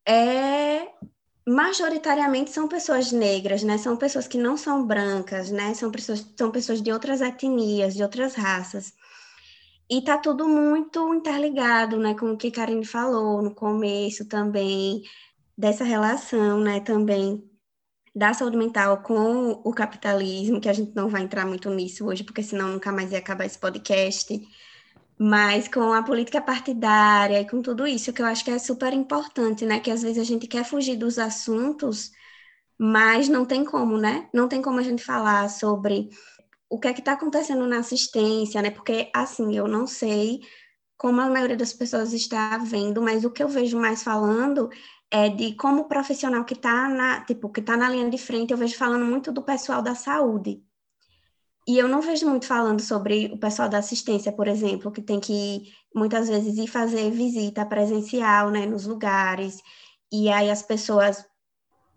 é 0.07 0.89
majoritariamente 1.47 2.51
são 2.51 2.69
pessoas 2.69 3.13
negras, 3.13 3.63
né? 3.63 3.79
São 3.79 3.97
pessoas 3.97 4.27
que 4.27 4.39
não 4.39 4.57
são 4.57 4.87
brancas, 4.87 5.51
né? 5.51 5.75
São 5.75 5.91
pessoas, 5.91 6.27
são 6.37 6.51
pessoas 6.51 6.83
de 6.83 6.93
outras 6.93 7.21
etnias, 7.21 7.95
de 7.95 8.03
outras 8.03 8.35
raças. 8.35 8.95
E 9.89 10.03
tá 10.03 10.17
tudo 10.19 10.49
muito 10.49 11.15
interligado, 11.15 11.99
né? 11.99 12.15
Como 12.15 12.37
que 12.39 12.51
Karine 12.51 12.85
falou 12.87 13.43
no 13.43 13.55
começo 13.55 14.27
também, 14.27 15.03
dessa 15.57 15.85
relação, 15.85 16.61
né? 16.61 16.81
Também 16.81 17.43
da 18.15 18.33
saúde 18.33 18.57
mental 18.57 19.03
com 19.03 19.51
o 19.65 19.73
capitalismo, 19.73 20.61
que 20.61 20.69
a 20.69 20.73
gente 20.73 20.95
não 20.95 21.09
vai 21.09 21.23
entrar 21.23 21.45
muito 21.47 21.69
nisso 21.71 22.07
hoje, 22.07 22.25
porque 22.25 22.43
senão 22.43 22.69
nunca 22.73 22.93
mais 22.93 23.13
ia 23.13 23.19
acabar 23.19 23.45
esse 23.45 23.59
podcast. 23.59 24.41
Mas 25.19 25.69
com 25.69 25.93
a 25.93 26.03
política 26.03 26.41
partidária 26.41 27.41
e 27.41 27.49
com 27.49 27.63
tudo 27.63 27.87
isso, 27.87 28.13
que 28.13 28.23
eu 28.23 28.27
acho 28.27 28.45
que 28.45 28.51
é 28.51 28.59
super 28.59 28.93
importante, 28.93 29.65
né? 29.67 29.81
Que 29.81 29.91
às 29.91 30.03
vezes 30.03 30.19
a 30.19 30.25
gente 30.25 30.47
quer 30.47 30.65
fugir 30.65 30.97
dos 30.97 31.19
assuntos, 31.19 32.11
mas 32.79 33.29
não 33.29 33.45
tem 33.47 33.65
como, 33.65 33.99
né? 33.99 34.29
Não 34.35 34.49
tem 34.49 34.63
como 34.63 34.81
a 34.81 34.83
gente 34.83 35.03
falar 35.05 35.49
sobre 35.51 36.11
o 36.69 36.79
que 36.79 36.89
é 36.89 36.93
que 36.95 37.01
está 37.01 37.13
acontecendo 37.13 37.67
na 37.67 37.79
assistência, 37.79 38.63
né? 38.63 38.71
Porque, 38.71 39.11
assim, 39.15 39.57
eu 39.57 39.69
não 39.69 39.87
sei 39.87 40.41
como 40.97 41.21
a 41.21 41.29
maioria 41.31 41.57
das 41.57 41.73
pessoas 41.73 42.13
está 42.13 42.59
vendo, 42.59 43.03
mas 43.03 43.25
o 43.25 43.31
que 43.31 43.43
eu 43.43 43.49
vejo 43.49 43.79
mais 43.79 44.03
falando 44.03 44.71
é 45.11 45.29
de 45.29 45.55
como 45.57 45.89
profissional 45.89 46.45
que 46.45 46.55
está 46.55 46.89
na, 46.89 47.25
tipo, 47.25 47.51
que 47.51 47.63
tá 47.63 47.77
na 47.77 47.89
linha 47.89 48.09
de 48.11 48.19
frente, 48.19 48.53
eu 48.53 48.59
vejo 48.59 48.77
falando 48.77 49.05
muito 49.05 49.33
do 49.33 49.43
pessoal 49.43 49.83
da 49.83 49.95
saúde. 49.95 50.63
E 51.67 51.79
eu 51.79 51.89
não 51.89 52.03
vejo 52.03 52.29
muito 52.29 52.47
falando 52.47 52.81
sobre 52.83 53.27
o 53.33 53.39
pessoal 53.39 53.69
da 53.69 53.79
assistência, 53.79 54.31
por 54.31 54.47
exemplo, 54.47 54.93
que 54.93 55.01
tem 55.01 55.19
que 55.19 55.73
muitas 55.95 56.29
vezes 56.29 56.59
ir 56.59 56.67
fazer 56.67 57.11
visita 57.11 57.65
presencial, 57.65 58.51
né, 58.51 58.67
nos 58.67 58.85
lugares. 58.87 59.63
E 60.13 60.29
aí 60.29 60.51
as 60.51 60.63
pessoas 60.63 61.25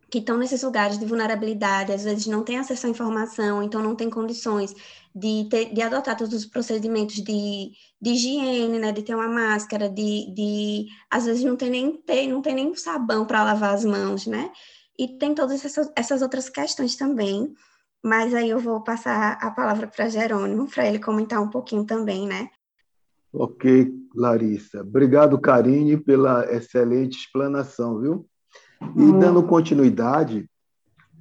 que 0.09 0.19
estão 0.19 0.37
nesses 0.37 0.63
lugares 0.63 0.97
de 0.97 1.05
vulnerabilidade, 1.05 1.91
às 1.91 2.03
vezes 2.03 2.27
não 2.27 2.43
têm 2.43 2.57
acesso 2.57 2.87
à 2.87 2.89
informação, 2.89 3.61
então 3.61 3.81
não 3.83 3.95
têm 3.95 4.09
condições 4.09 4.73
de, 5.13 5.47
ter, 5.49 5.73
de 5.73 5.81
adotar 5.81 6.15
todos 6.15 6.33
os 6.33 6.45
procedimentos 6.45 7.15
de, 7.15 7.71
de 8.01 8.09
higiene, 8.11 8.79
né, 8.79 8.91
de 8.91 9.03
ter 9.03 9.15
uma 9.15 9.27
máscara, 9.27 9.89
de, 9.89 10.33
de 10.33 10.85
às 11.09 11.25
vezes 11.25 11.43
não 11.43 11.57
tem 11.57 11.69
nem 11.69 11.91
ter, 12.01 12.27
não 12.27 12.41
tem 12.41 12.55
nem 12.55 12.73
sabão 12.75 13.25
para 13.25 13.43
lavar 13.43 13.73
as 13.73 13.83
mãos, 13.83 14.25
né? 14.27 14.49
E 14.97 15.17
tem 15.17 15.35
todas 15.35 15.63
essas, 15.63 15.91
essas 15.95 16.21
outras 16.21 16.49
questões 16.49 16.95
também, 16.95 17.53
mas 18.07 18.33
aí 18.33 18.49
eu 18.49 18.59
vou 18.59 18.81
passar 18.81 19.33
a 19.41 19.51
palavra 19.51 19.85
para 19.87 20.07
Jerônimo, 20.07 20.67
para 20.67 20.87
ele 20.87 20.97
comentar 20.97 21.41
um 21.41 21.49
pouquinho 21.49 21.85
também, 21.85 22.25
né? 22.25 22.49
Ok, 23.33 23.93
Larissa. 24.15 24.81
Obrigado, 24.81 25.37
Karine, 25.39 25.97
pela 25.97 26.49
excelente 26.51 27.19
explanação, 27.19 27.99
viu? 27.99 28.25
E 28.95 29.11
dando 29.19 29.43
continuidade, 29.43 30.49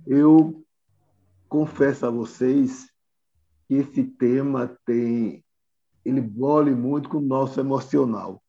eu 0.07 0.65
confesso 1.49 2.07
a 2.07 2.11
vocês 2.11 2.87
que 3.67 3.75
esse 3.75 4.05
tema 4.05 4.77
tem 4.85 5.45
ele 6.05 6.21
bole 6.21 6.73
muito 6.73 7.09
com 7.09 7.19
o 7.19 7.21
nosso 7.21 7.59
emocional, 7.59 8.41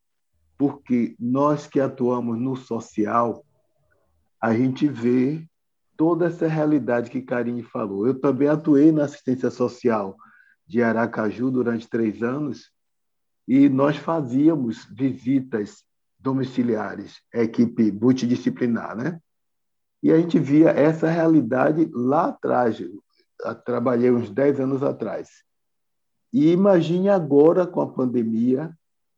porque 0.59 1.15
nós 1.19 1.65
que 1.65 1.79
atuamos 1.79 2.37
no 2.37 2.55
social, 2.55 3.43
a 4.39 4.53
gente 4.53 4.87
vê 4.87 5.43
toda 5.97 6.27
essa 6.27 6.47
realidade 6.47 7.09
que 7.09 7.21
Karine 7.21 7.63
falou. 7.63 8.07
Eu 8.07 8.19
também 8.19 8.47
atuei 8.47 8.91
na 8.91 9.05
assistência 9.05 9.49
social 9.49 10.15
de 10.65 10.81
Aracaju 10.83 11.49
durante 11.49 11.89
três 11.89 12.21
anos 12.21 12.71
e 13.47 13.67
nós 13.67 13.97
fazíamos 13.97 14.85
visitas 14.85 15.83
domiciliares, 16.19 17.21
equipe 17.33 17.91
multidisciplinar, 17.91 18.95
né? 18.95 19.19
E 20.03 20.11
a 20.11 20.17
gente 20.17 20.37
via 20.37 20.69
essa 20.69 21.09
realidade 21.09 21.89
lá 21.93 22.27
atrás. 22.27 22.81
Trabalhei 23.65 24.11
uns 24.11 24.29
10 24.29 24.59
anos 24.59 24.83
atrás. 24.83 25.29
E 26.31 26.51
imagine 26.51 27.09
agora 27.09 27.65
com 27.65 27.81
a 27.81 27.91
pandemia 27.91 28.71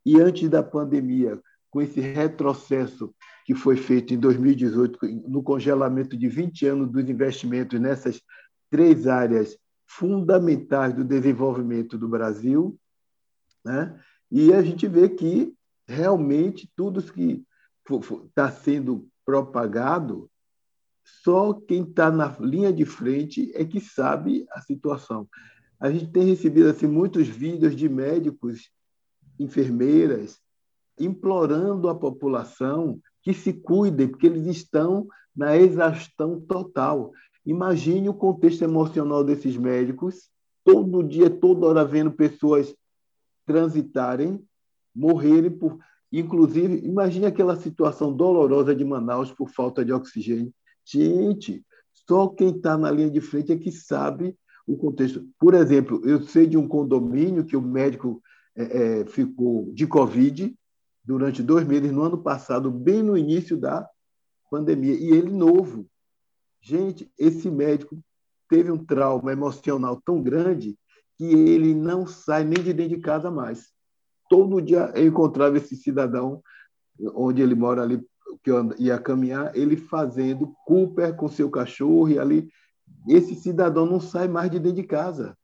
e 0.05 0.19
antes 0.19 0.47
da 0.49 0.63
pandemia, 0.63 1.41
com 1.69 1.81
esse 1.81 1.99
retrocesso 1.99 3.13
que 3.45 3.55
foi 3.55 3.75
feito 3.77 4.13
em 4.13 4.19
2018, 4.19 4.99
no 5.27 5.41
congelamento 5.41 6.17
de 6.17 6.27
20 6.27 6.67
anos 6.67 6.91
dos 6.91 7.09
investimentos 7.09 7.79
nessas 7.79 8.21
três 8.69 9.07
áreas 9.07 9.57
fundamentais 9.87 10.93
do 10.93 11.03
desenvolvimento 11.03 11.97
do 11.97 12.07
Brasil, 12.07 12.79
né? 13.65 13.99
e 14.31 14.53
a 14.53 14.61
gente 14.61 14.87
vê 14.87 15.09
que 15.09 15.53
realmente 15.87 16.71
tudo 16.75 17.01
que 17.01 17.43
está 18.27 18.51
sendo 18.51 19.07
propagado, 19.25 20.29
só 21.23 21.53
quem 21.53 21.83
está 21.83 22.11
na 22.11 22.37
linha 22.39 22.71
de 22.71 22.85
frente 22.85 23.51
é 23.55 23.65
que 23.65 23.79
sabe 23.79 24.45
a 24.51 24.61
situação. 24.61 25.27
A 25.79 25.89
gente 25.89 26.11
tem 26.11 26.23
recebido 26.23 26.69
assim, 26.69 26.85
muitos 26.85 27.27
vídeos 27.27 27.75
de 27.75 27.89
médicos, 27.89 28.69
enfermeiras, 29.39 30.39
implorando 30.99 31.89
a 31.89 31.95
população 31.95 32.99
que 33.21 33.33
se 33.33 33.53
cuidem, 33.53 34.07
porque 34.07 34.27
eles 34.27 34.45
estão 34.45 35.07
na 35.35 35.57
exaustão 35.57 36.39
total. 36.39 37.11
Imagine 37.45 38.09
o 38.09 38.13
contexto 38.13 38.63
emocional 38.63 39.23
desses 39.23 39.55
médicos, 39.57 40.29
todo 40.63 41.03
dia, 41.03 41.29
toda 41.29 41.67
hora 41.67 41.85
vendo 41.85 42.11
pessoas 42.11 42.73
transitarem 43.45 44.43
morrerem 44.99 45.51
por. 45.51 45.79
Inclusive, 46.11 46.85
imagine 46.85 47.27
aquela 47.27 47.55
situação 47.55 48.11
dolorosa 48.11 48.75
de 48.75 48.83
Manaus 48.83 49.31
por 49.31 49.49
falta 49.49 49.85
de 49.85 49.93
oxigênio. 49.93 50.51
Gente, 50.83 51.63
só 52.07 52.27
quem 52.27 52.49
está 52.49 52.77
na 52.77 52.89
linha 52.89 53.11
de 53.11 53.21
frente 53.21 53.51
é 53.51 53.57
que 53.57 53.71
sabe 53.71 54.35
o 54.65 54.75
contexto. 54.75 55.27
Por 55.39 55.53
exemplo, 55.53 56.01
eu 56.03 56.23
sei 56.23 56.47
de 56.47 56.57
um 56.57 56.67
condomínio 56.67 57.45
que 57.45 57.55
o 57.55 57.61
médico 57.61 58.21
é, 58.55 59.01
é, 59.01 59.05
ficou 59.05 59.71
de 59.71 59.85
Covid 59.85 60.55
durante 61.09 61.41
dois 61.41 61.65
meses 61.65 61.91
no 61.91 62.03
ano 62.03 62.17
passado, 62.21 62.69
bem 62.69 63.01
no 63.01 63.17
início 63.17 63.57
da 63.57 63.89
pandemia, 64.49 64.93
e 64.93 65.09
ele 65.09 65.31
novo. 65.31 65.87
Gente, 66.61 67.11
esse 67.17 67.49
médico 67.49 67.97
teve 68.47 68.71
um 68.71 68.83
trauma 68.83 69.31
emocional 69.31 70.01
tão 70.03 70.21
grande 70.21 70.77
que 71.17 71.25
ele 71.25 71.73
não 71.73 72.05
sai 72.05 72.43
nem 72.43 72.63
de 72.63 72.73
dentro 72.73 72.95
de 72.95 73.01
casa 73.01 73.29
mais 73.29 73.73
todo 74.29 74.61
dia 74.61 74.91
eu 74.95 75.07
encontrava 75.07 75.57
esse 75.57 75.75
cidadão 75.75 76.41
onde 77.15 77.41
ele 77.41 77.55
mora 77.55 77.81
ali, 77.81 77.99
que 78.43 78.51
eu 78.51 78.73
ia 78.77 78.99
caminhar, 78.99 79.53
ele 79.55 79.75
fazendo 79.75 80.53
Cooper 80.65 81.15
com 81.15 81.27
seu 81.27 81.49
cachorro 81.49 82.09
e 82.09 82.19
ali. 82.19 82.49
Esse 83.07 83.35
cidadão 83.35 83.85
não 83.85 83.99
sai 83.99 84.27
mais 84.27 84.51
de 84.51 84.59
dentro 84.59 84.81
de 84.81 84.83
casa. 84.83 85.35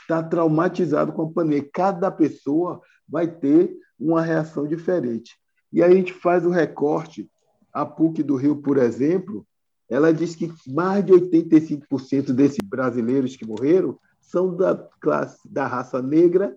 Está 0.00 0.22
traumatizado 0.22 1.12
com 1.12 1.22
a 1.22 1.32
pandemia. 1.32 1.68
Cada 1.72 2.10
pessoa 2.10 2.80
vai 3.08 3.26
ter 3.26 3.74
uma 3.98 4.22
reação 4.22 4.66
diferente. 4.66 5.36
E 5.72 5.82
aí 5.82 5.92
a 5.92 5.94
gente 5.94 6.12
faz 6.12 6.46
o 6.46 6.50
recorte. 6.50 7.30
A 7.72 7.84
PUC 7.84 8.22
do 8.22 8.36
Rio, 8.36 8.56
por 8.56 8.78
exemplo, 8.78 9.46
ela 9.88 10.12
diz 10.12 10.34
que 10.34 10.52
mais 10.66 11.04
de 11.04 11.12
85% 11.12 12.32
desses 12.32 12.58
brasileiros 12.64 13.36
que 13.36 13.46
morreram 13.46 13.98
são 14.20 14.54
da 14.54 14.76
classe 15.00 15.40
da 15.50 15.66
raça 15.66 16.02
negra 16.02 16.56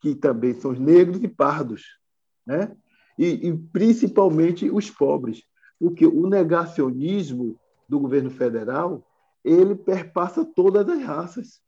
que 0.00 0.14
também 0.14 0.54
são 0.54 0.70
os 0.70 0.78
negros 0.78 1.22
e 1.22 1.28
pardos, 1.28 1.98
né? 2.46 2.74
E, 3.18 3.48
e, 3.48 3.56
principalmente 3.56 4.70
os 4.70 4.90
pobres, 4.90 5.42
porque 5.78 6.06
o 6.06 6.26
negacionismo 6.26 7.60
do 7.86 8.00
governo 8.00 8.30
federal 8.30 9.06
ele 9.44 9.74
perpassa 9.74 10.44
todas 10.44 10.88
as 10.88 11.02
raças, 11.02 11.60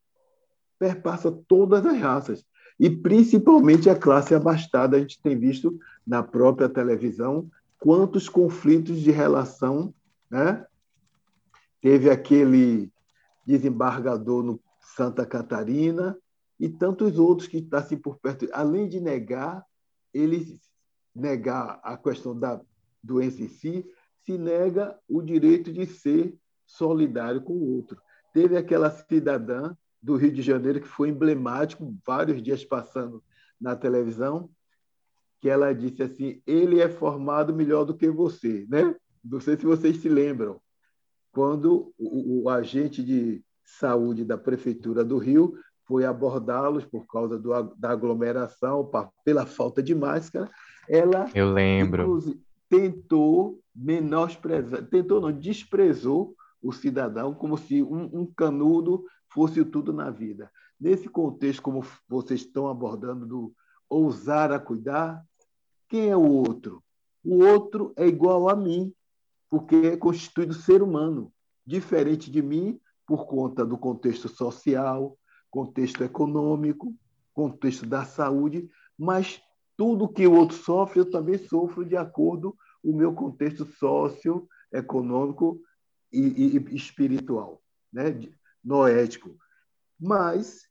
perpassa 0.78 1.30
todas 1.30 1.84
as 1.84 1.98
raças 1.98 2.44
e 2.78 2.90
principalmente 2.90 3.88
a 3.88 3.96
classe 3.96 4.34
abastada. 4.34 4.96
A 4.96 5.00
gente 5.00 5.20
tem 5.20 5.38
visto 5.38 5.78
na 6.06 6.22
própria 6.22 6.68
televisão 6.68 7.50
quantos 7.78 8.28
conflitos 8.28 9.00
de 9.00 9.10
relação, 9.10 9.94
né? 10.30 10.64
Teve 11.80 12.10
aquele 12.10 12.92
desembargador 13.44 14.42
no 14.42 14.60
Santa 14.80 15.26
Catarina 15.26 16.16
e 16.58 16.68
tantos 16.68 17.18
outros 17.18 17.48
que 17.48 17.58
estão 17.58 17.78
assim 17.78 17.96
por 17.96 18.18
perto. 18.18 18.48
Além 18.52 18.88
de 18.88 19.00
negar, 19.00 19.64
ele 20.14 20.60
negar 21.14 21.80
a 21.82 21.96
questão 21.96 22.38
da 22.38 22.60
doença 23.02 23.42
em 23.42 23.48
si, 23.48 23.84
se 24.20 24.38
nega 24.38 24.96
o 25.08 25.20
direito 25.20 25.72
de 25.72 25.84
ser 25.86 26.38
solidário 26.64 27.42
com 27.42 27.54
o 27.54 27.76
outro. 27.76 28.00
Teve 28.32 28.56
aquela 28.56 28.90
cidadã 28.90 29.74
do 30.02 30.16
Rio 30.16 30.32
de 30.32 30.42
Janeiro 30.42 30.80
que 30.80 30.88
foi 30.88 31.08
emblemático, 31.08 31.94
vários 32.04 32.42
dias 32.42 32.64
passando 32.64 33.22
na 33.60 33.76
televisão, 33.76 34.50
que 35.40 35.48
ela 35.48 35.72
disse 35.72 36.02
assim: 36.02 36.42
ele 36.46 36.80
é 36.80 36.88
formado 36.88 37.54
melhor 37.54 37.84
do 37.84 37.96
que 37.96 38.10
você, 38.10 38.66
né? 38.68 38.94
Não 39.24 39.40
sei 39.40 39.56
se 39.56 39.64
vocês 39.64 39.98
se 39.98 40.08
lembram, 40.08 40.60
quando 41.30 41.94
o, 41.96 42.42
o 42.42 42.48
agente 42.48 43.02
de 43.02 43.44
saúde 43.64 44.24
da 44.24 44.36
prefeitura 44.36 45.04
do 45.04 45.18
Rio 45.18 45.54
foi 45.84 46.04
abordá-los 46.04 46.84
por 46.84 47.06
causa 47.06 47.38
do, 47.38 47.50
da 47.76 47.90
aglomeração, 47.90 48.88
pela 49.24 49.46
falta 49.46 49.82
de 49.82 49.94
máscara, 49.94 50.50
ela 50.88 51.28
Eu 51.34 51.52
lembro. 51.52 52.18
tentou 52.68 53.60
menosprezar, 53.74 54.84
tentou 54.86 55.20
não, 55.20 55.32
desprezou 55.32 56.34
o 56.62 56.72
cidadão 56.72 57.34
como 57.34 57.56
se 57.56 57.82
um, 57.82 58.20
um 58.20 58.26
canudo 58.26 59.04
fosse 59.32 59.64
tudo 59.64 59.92
na 59.92 60.10
vida. 60.10 60.50
Nesse 60.78 61.08
contexto, 61.08 61.62
como 61.62 61.84
vocês 62.08 62.40
estão 62.40 62.68
abordando 62.68 63.26
do 63.26 63.54
ousar 63.88 64.52
a 64.52 64.58
cuidar, 64.58 65.22
quem 65.88 66.08
é 66.08 66.16
o 66.16 66.24
outro? 66.24 66.82
O 67.24 67.44
outro 67.44 67.92
é 67.96 68.06
igual 68.06 68.48
a 68.48 68.56
mim, 68.56 68.92
porque 69.48 69.76
é 69.76 69.96
constituído 69.96 70.54
ser 70.54 70.82
humano, 70.82 71.32
diferente 71.64 72.30
de 72.30 72.42
mim 72.42 72.80
por 73.06 73.26
conta 73.26 73.64
do 73.64 73.76
contexto 73.76 74.28
social, 74.28 75.16
contexto 75.50 76.02
econômico, 76.02 76.94
contexto 77.34 77.86
da 77.86 78.04
saúde, 78.04 78.68
mas 78.98 79.40
tudo 79.76 80.08
que 80.08 80.26
o 80.26 80.34
outro 80.34 80.56
sofre, 80.56 81.00
eu 81.00 81.10
também 81.10 81.38
sofro 81.38 81.84
de 81.84 81.96
acordo 81.96 82.56
com 82.82 82.90
o 82.90 82.96
meu 82.96 83.12
contexto 83.12 83.64
socioeconômico 83.64 85.60
e, 86.12 86.56
e 86.56 86.74
espiritual, 86.74 87.62
né? 87.92 88.10
Noético. 88.64 89.36
Mas, 89.98 90.68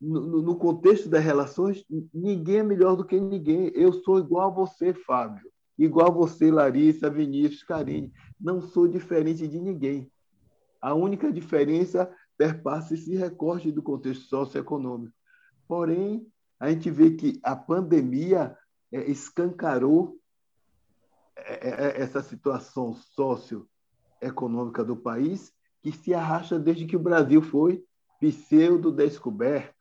no, 0.00 0.42
no 0.42 0.56
contexto 0.56 1.08
das 1.08 1.24
relações, 1.24 1.84
ninguém 2.12 2.58
é 2.58 2.62
melhor 2.62 2.96
do 2.96 3.04
que 3.04 3.18
ninguém. 3.18 3.70
Eu 3.74 3.92
sou 3.92 4.18
igual 4.18 4.50
a 4.50 4.54
você, 4.54 4.92
Fábio, 4.92 5.50
igual 5.78 6.08
a 6.08 6.14
você, 6.14 6.50
Larissa, 6.50 7.10
Vinícius, 7.10 7.62
Karine. 7.62 8.12
Não 8.40 8.60
sou 8.60 8.88
diferente 8.88 9.46
de 9.46 9.60
ninguém. 9.60 10.10
A 10.80 10.94
única 10.94 11.32
diferença 11.32 12.12
perpassa 12.36 12.94
esse 12.94 13.14
recorte 13.14 13.70
do 13.70 13.82
contexto 13.82 14.24
socioeconômico. 14.24 15.14
Porém, 15.68 16.26
a 16.58 16.70
gente 16.70 16.90
vê 16.90 17.12
que 17.12 17.40
a 17.42 17.54
pandemia 17.54 18.56
é, 18.92 19.10
escancarou 19.10 20.18
é, 21.36 21.68
é, 21.68 22.02
essa 22.02 22.22
situação 22.22 22.94
socioeconômica 22.94 24.84
do 24.84 24.96
país 24.96 25.52
que 25.82 25.92
se 25.92 26.14
arrasta 26.14 26.58
desde 26.58 26.86
que 26.86 26.96
o 26.96 27.00
Brasil 27.00 27.42
foi 27.42 27.84
pseudo-descoberto, 28.20 29.74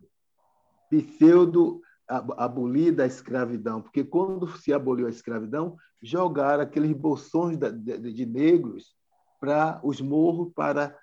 pseudo-abolida 0.89 3.04
a 3.04 3.08
escravidão. 3.08 3.82
Porque 3.82 4.04
quando 4.04 4.49
se 4.58 4.74
aboliu 4.74 5.06
a 5.06 5.12
escravidão, 5.12 5.78
jogaram 6.02 6.64
aqueles 6.64 6.91
bolsões 6.93 7.58
de 7.58 8.26
negros 8.26 8.95
para 9.39 9.80
os 9.84 10.02
morros, 10.02 10.52
para 10.56 10.97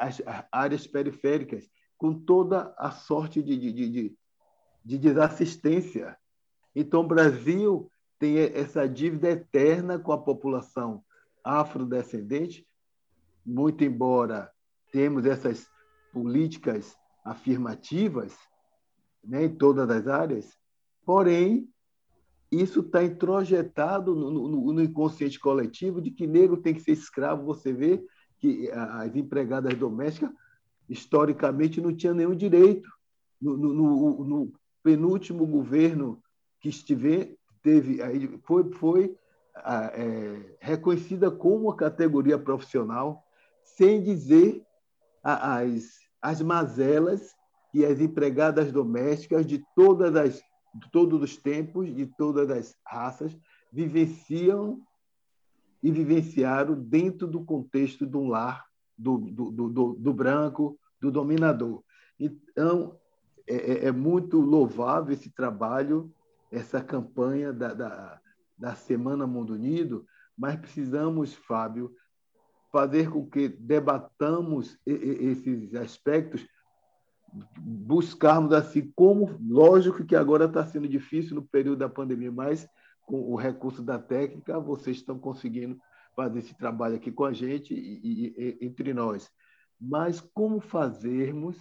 as 0.00 0.20
áreas 0.50 0.86
periféricas, 0.86 1.70
com 1.96 2.12
toda 2.12 2.74
a 2.76 2.90
sorte 2.90 3.42
de, 3.42 3.56
de, 3.56 3.72
de, 3.72 4.16
de 4.84 4.98
desassistência. 4.98 6.16
Então, 6.74 7.00
o 7.00 7.06
Brasil 7.06 7.90
tem 8.18 8.38
essa 8.38 8.88
dívida 8.88 9.30
eterna 9.30 9.98
com 9.98 10.12
a 10.12 10.18
população 10.18 11.02
afrodescendente, 11.44 12.66
muito 13.46 13.84
embora 13.84 14.50
temos 14.90 15.24
essas 15.24 15.66
políticas 16.12 16.96
afirmativas 17.24 18.36
né, 19.24 19.44
em 19.44 19.54
todas 19.54 19.88
as 19.90 20.06
áreas, 20.06 20.56
porém, 21.04 21.68
isso 22.50 22.80
está 22.80 23.02
introjetado 23.02 24.14
no, 24.14 24.30
no, 24.30 24.72
no, 24.72 24.82
inconsciente 24.82 25.38
coletivo 25.38 26.00
de 26.00 26.10
que 26.10 26.26
negro 26.26 26.56
tem 26.56 26.72
que 26.72 26.80
ser 26.80 26.92
escravo. 26.92 27.44
Você 27.44 27.72
vê 27.72 28.04
que 28.38 28.70
as 28.70 29.14
empregadas 29.16 29.74
domésticas, 29.74 30.30
historicamente, 30.88 31.80
não 31.80 31.94
tinham 31.94 32.14
nenhum 32.14 32.36
direito. 32.36 32.88
No, 33.40 33.56
no 33.56 34.52
penúltimo 34.82 35.44
governo 35.44 36.22
que 36.60 36.68
estive, 36.68 37.36
teve, 37.62 37.98
foi, 38.44 38.72
foi 38.72 39.16
é, 39.64 40.56
reconhecida 40.60 41.30
como 41.30 41.66
uma 41.66 41.76
categoria 41.76 42.38
profissional, 42.38 43.25
sem 43.76 44.02
dizer 44.02 44.62
as, 45.22 45.98
as 46.22 46.40
mazelas 46.40 47.34
que 47.70 47.84
as 47.84 48.00
empregadas 48.00 48.72
domésticas 48.72 49.46
de 49.46 49.62
todas 49.74 50.14
as 50.16 50.42
de 50.76 50.90
todos 50.90 51.22
os 51.22 51.36
tempos, 51.36 51.94
de 51.94 52.06
todas 52.06 52.50
as 52.50 52.76
raças, 52.84 53.36
vivenciam 53.72 54.82
e 55.82 55.90
vivenciaram 55.90 56.74
dentro 56.74 57.26
do 57.26 57.44
contexto 57.44 58.06
de 58.06 58.16
um 58.16 58.28
lar 58.28 58.66
do, 58.96 59.18
do, 59.18 59.50
do, 59.50 59.94
do 59.94 60.12
branco, 60.12 60.78
do 61.00 61.10
dominador. 61.10 61.82
Então, 62.18 62.98
é, 63.46 63.54
é, 63.54 63.84
é, 63.86 63.92
muito 63.92 64.40
louvável 64.40 65.12
esse 65.12 65.30
trabalho, 65.30 66.12
essa 66.50 66.82
campanha 66.82 67.52
da, 67.52 67.72
da, 67.72 68.20
da 68.58 68.74
Semana 68.74 69.26
Mundo 69.26 69.54
Unido, 69.54 70.06
mas 70.36 70.56
precisamos, 70.56 71.34
Fábio, 71.34 71.94
fazer 72.76 73.10
com 73.10 73.24
que 73.26 73.48
debatamos 73.48 74.78
esses 74.84 75.74
aspectos, 75.74 76.46
buscarmos 77.58 78.52
assim 78.52 78.92
como, 78.94 79.34
lógico 79.40 80.04
que 80.04 80.14
agora 80.14 80.44
está 80.44 80.66
sendo 80.66 80.86
difícil 80.86 81.36
no 81.36 81.42
período 81.42 81.78
da 81.78 81.88
pandemia, 81.88 82.30
mas 82.30 82.68
com 83.00 83.32
o 83.32 83.34
recurso 83.34 83.82
da 83.82 83.98
técnica, 83.98 84.60
vocês 84.60 84.98
estão 84.98 85.18
conseguindo 85.18 85.78
fazer 86.14 86.40
esse 86.40 86.54
trabalho 86.54 86.96
aqui 86.96 87.10
com 87.10 87.24
a 87.24 87.32
gente 87.32 87.72
e, 87.72 88.00
e, 88.04 88.34
e 88.36 88.66
entre 88.66 88.92
nós. 88.92 89.30
Mas 89.80 90.20
como 90.20 90.60
fazermos 90.60 91.56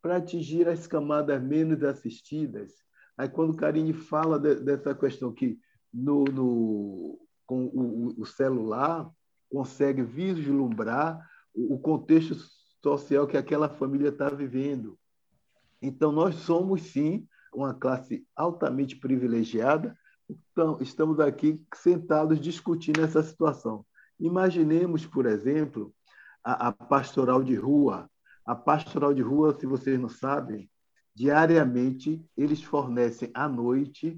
para 0.00 0.16
atingir 0.16 0.66
as 0.66 0.86
camadas 0.86 1.42
menos 1.42 1.82
assistidas. 1.82 2.72
Aí, 3.18 3.28
quando 3.28 3.54
Karine 3.54 3.92
fala 3.92 4.38
de, 4.38 4.54
dessa 4.56 4.94
questão 4.94 5.30
que 5.30 5.58
no, 5.92 6.24
no 6.24 7.18
com 7.44 7.66
o, 7.66 8.14
o, 8.18 8.24
celular 8.24 9.10
consegue 9.54 10.02
vislumbrar 10.02 11.24
o, 11.54 11.78
contexto 11.78 12.34
social 12.82 13.24
que 13.24 13.36
aquela 13.36 13.68
família 13.68 14.08
está 14.08 14.28
vivendo. 14.28 14.98
Então, 15.80 16.10
nós 16.10 16.34
somos, 16.34 16.82
sim, 16.82 17.24
uma 17.54 17.72
classe 17.72 18.26
altamente 18.34 18.96
privilegiada, 18.96 19.96
então, 20.28 20.78
estamos 20.80 21.20
aqui 21.20 21.64
sentados 21.72 22.40
discutindo 22.40 23.00
essa 23.00 23.22
situação. 23.22 23.86
Imaginemos, 24.18 25.06
por 25.06 25.24
exemplo, 25.24 25.94
a, 26.42 26.68
a 26.68 26.72
pastoral 26.72 27.44
de 27.44 27.54
rua, 27.54 28.10
a 28.44 28.56
pastoral 28.56 29.14
de 29.14 29.22
rua, 29.22 29.54
se 29.54 29.66
vocês 29.66 30.00
não 30.00 30.08
sabem, 30.08 30.68
diariamente 31.14 32.24
eles 32.36 32.60
fornecem 32.60 33.30
à 33.32 33.48
noite 33.48 34.16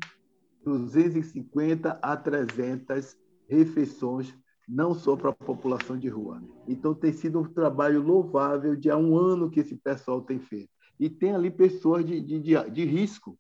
250 0.65 1.99
a 2.01 2.17
300 2.17 3.17
refeições, 3.49 4.35
não 4.67 4.95
só 4.95 5.17
para 5.17 5.31
a 5.31 5.35
população 5.35 5.99
de 5.99 6.09
rua. 6.09 6.43
Então, 6.67 6.95
tem 6.95 7.13
sido 7.13 7.41
um 7.41 7.45
trabalho 7.45 8.03
louvável 8.03 8.75
de 8.75 8.91
há 8.91 8.97
um 8.97 9.17
ano 9.17 9.51
que 9.51 9.61
esse 9.61 9.77
pessoal 9.77 10.21
tem 10.21 10.41
feito. 10.41 10.71
E 10.99 11.09
tem 11.09 11.33
ali 11.33 11.51
pessoas 11.51 12.05
de, 12.05 12.21
de, 12.21 12.41
de, 12.41 12.71
de 12.71 12.85
risco. 12.85 13.39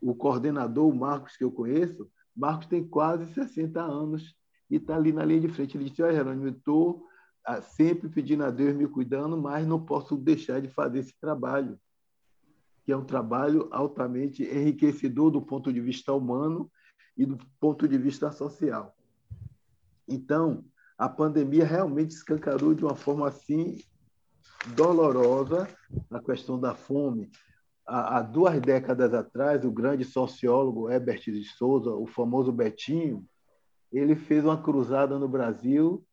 O 0.00 0.14
coordenador, 0.14 0.86
o 0.86 0.94
Marcos, 0.94 1.36
que 1.36 1.42
eu 1.42 1.50
conheço, 1.50 2.08
Marcos 2.36 2.66
tem 2.66 2.86
quase 2.86 3.32
60 3.32 3.80
anos 3.80 4.34
e 4.70 4.76
está 4.76 4.96
ali 4.96 5.12
na 5.12 5.24
linha 5.24 5.40
de 5.40 5.48
frente. 5.48 5.76
Ele 5.76 5.88
disse: 5.88 6.02
Olha, 6.02 6.14
Jerônimo, 6.14 6.48
estou 6.48 7.06
ah, 7.44 7.62
sempre 7.62 8.08
pedindo 8.08 8.44
a 8.44 8.50
Deus 8.50 8.74
me 8.74 8.88
cuidando, 8.88 9.36
mas 9.36 9.66
não 9.66 9.84
posso 9.84 10.16
deixar 10.16 10.60
de 10.60 10.68
fazer 10.68 11.00
esse 11.00 11.18
trabalho, 11.20 11.78
que 12.84 12.92
é 12.92 12.96
um 12.96 13.04
trabalho 13.04 13.68
altamente 13.70 14.42
enriquecedor 14.42 15.30
do 15.30 15.40
ponto 15.40 15.72
de 15.72 15.80
vista 15.80 16.12
humano 16.12 16.70
e 17.16 17.24
do 17.24 17.38
ponto 17.60 17.86
de 17.86 17.96
vista 17.96 18.30
social. 18.32 18.93
Então, 20.08 20.64
a 20.96 21.08
pandemia 21.08 21.64
realmente 21.64 22.12
escancarou 22.12 22.74
de 22.74 22.84
uma 22.84 22.94
forma 22.94 23.28
assim 23.28 23.78
dolorosa 24.74 25.68
a 26.10 26.20
questão 26.20 26.58
da 26.58 26.74
fome. 26.74 27.30
Há, 27.86 28.22
duas 28.22 28.60
décadas 28.60 29.12
atrás, 29.12 29.64
o 29.64 29.70
grande 29.70 30.04
sociólogo 30.04 30.88
Herbert 30.88 31.22
de 31.24 31.44
Souza, 31.44 31.90
o 31.90 32.06
famoso 32.06 32.50
Betinho, 32.50 33.26
ele 33.92 34.16
fez 34.16 34.44
uma 34.44 34.60
cruzada 34.60 35.18
no 35.18 35.28
Brasil 35.28 36.04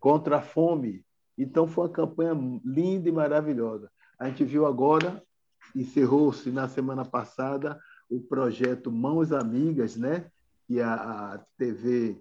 contra 0.00 0.38
a 0.38 0.42
fome. 0.42 1.04
Então, 1.36 1.66
foi 1.66 1.84
uma 1.86 1.92
campanha 1.92 2.32
linda 2.64 3.08
e 3.08 3.12
maravilhosa. 3.12 3.90
A 4.18 4.28
gente 4.28 4.44
viu 4.44 4.66
agora, 4.66 5.22
encerrou-se 5.76 6.50
na 6.50 6.68
semana 6.68 7.04
passada, 7.04 7.78
o 8.08 8.20
projeto 8.20 8.90
Mãos 8.90 9.32
Amigas, 9.32 9.96
né? 9.96 10.30
que 10.66 10.80
a, 10.80 10.94
a 10.94 11.38
TV 11.58 12.20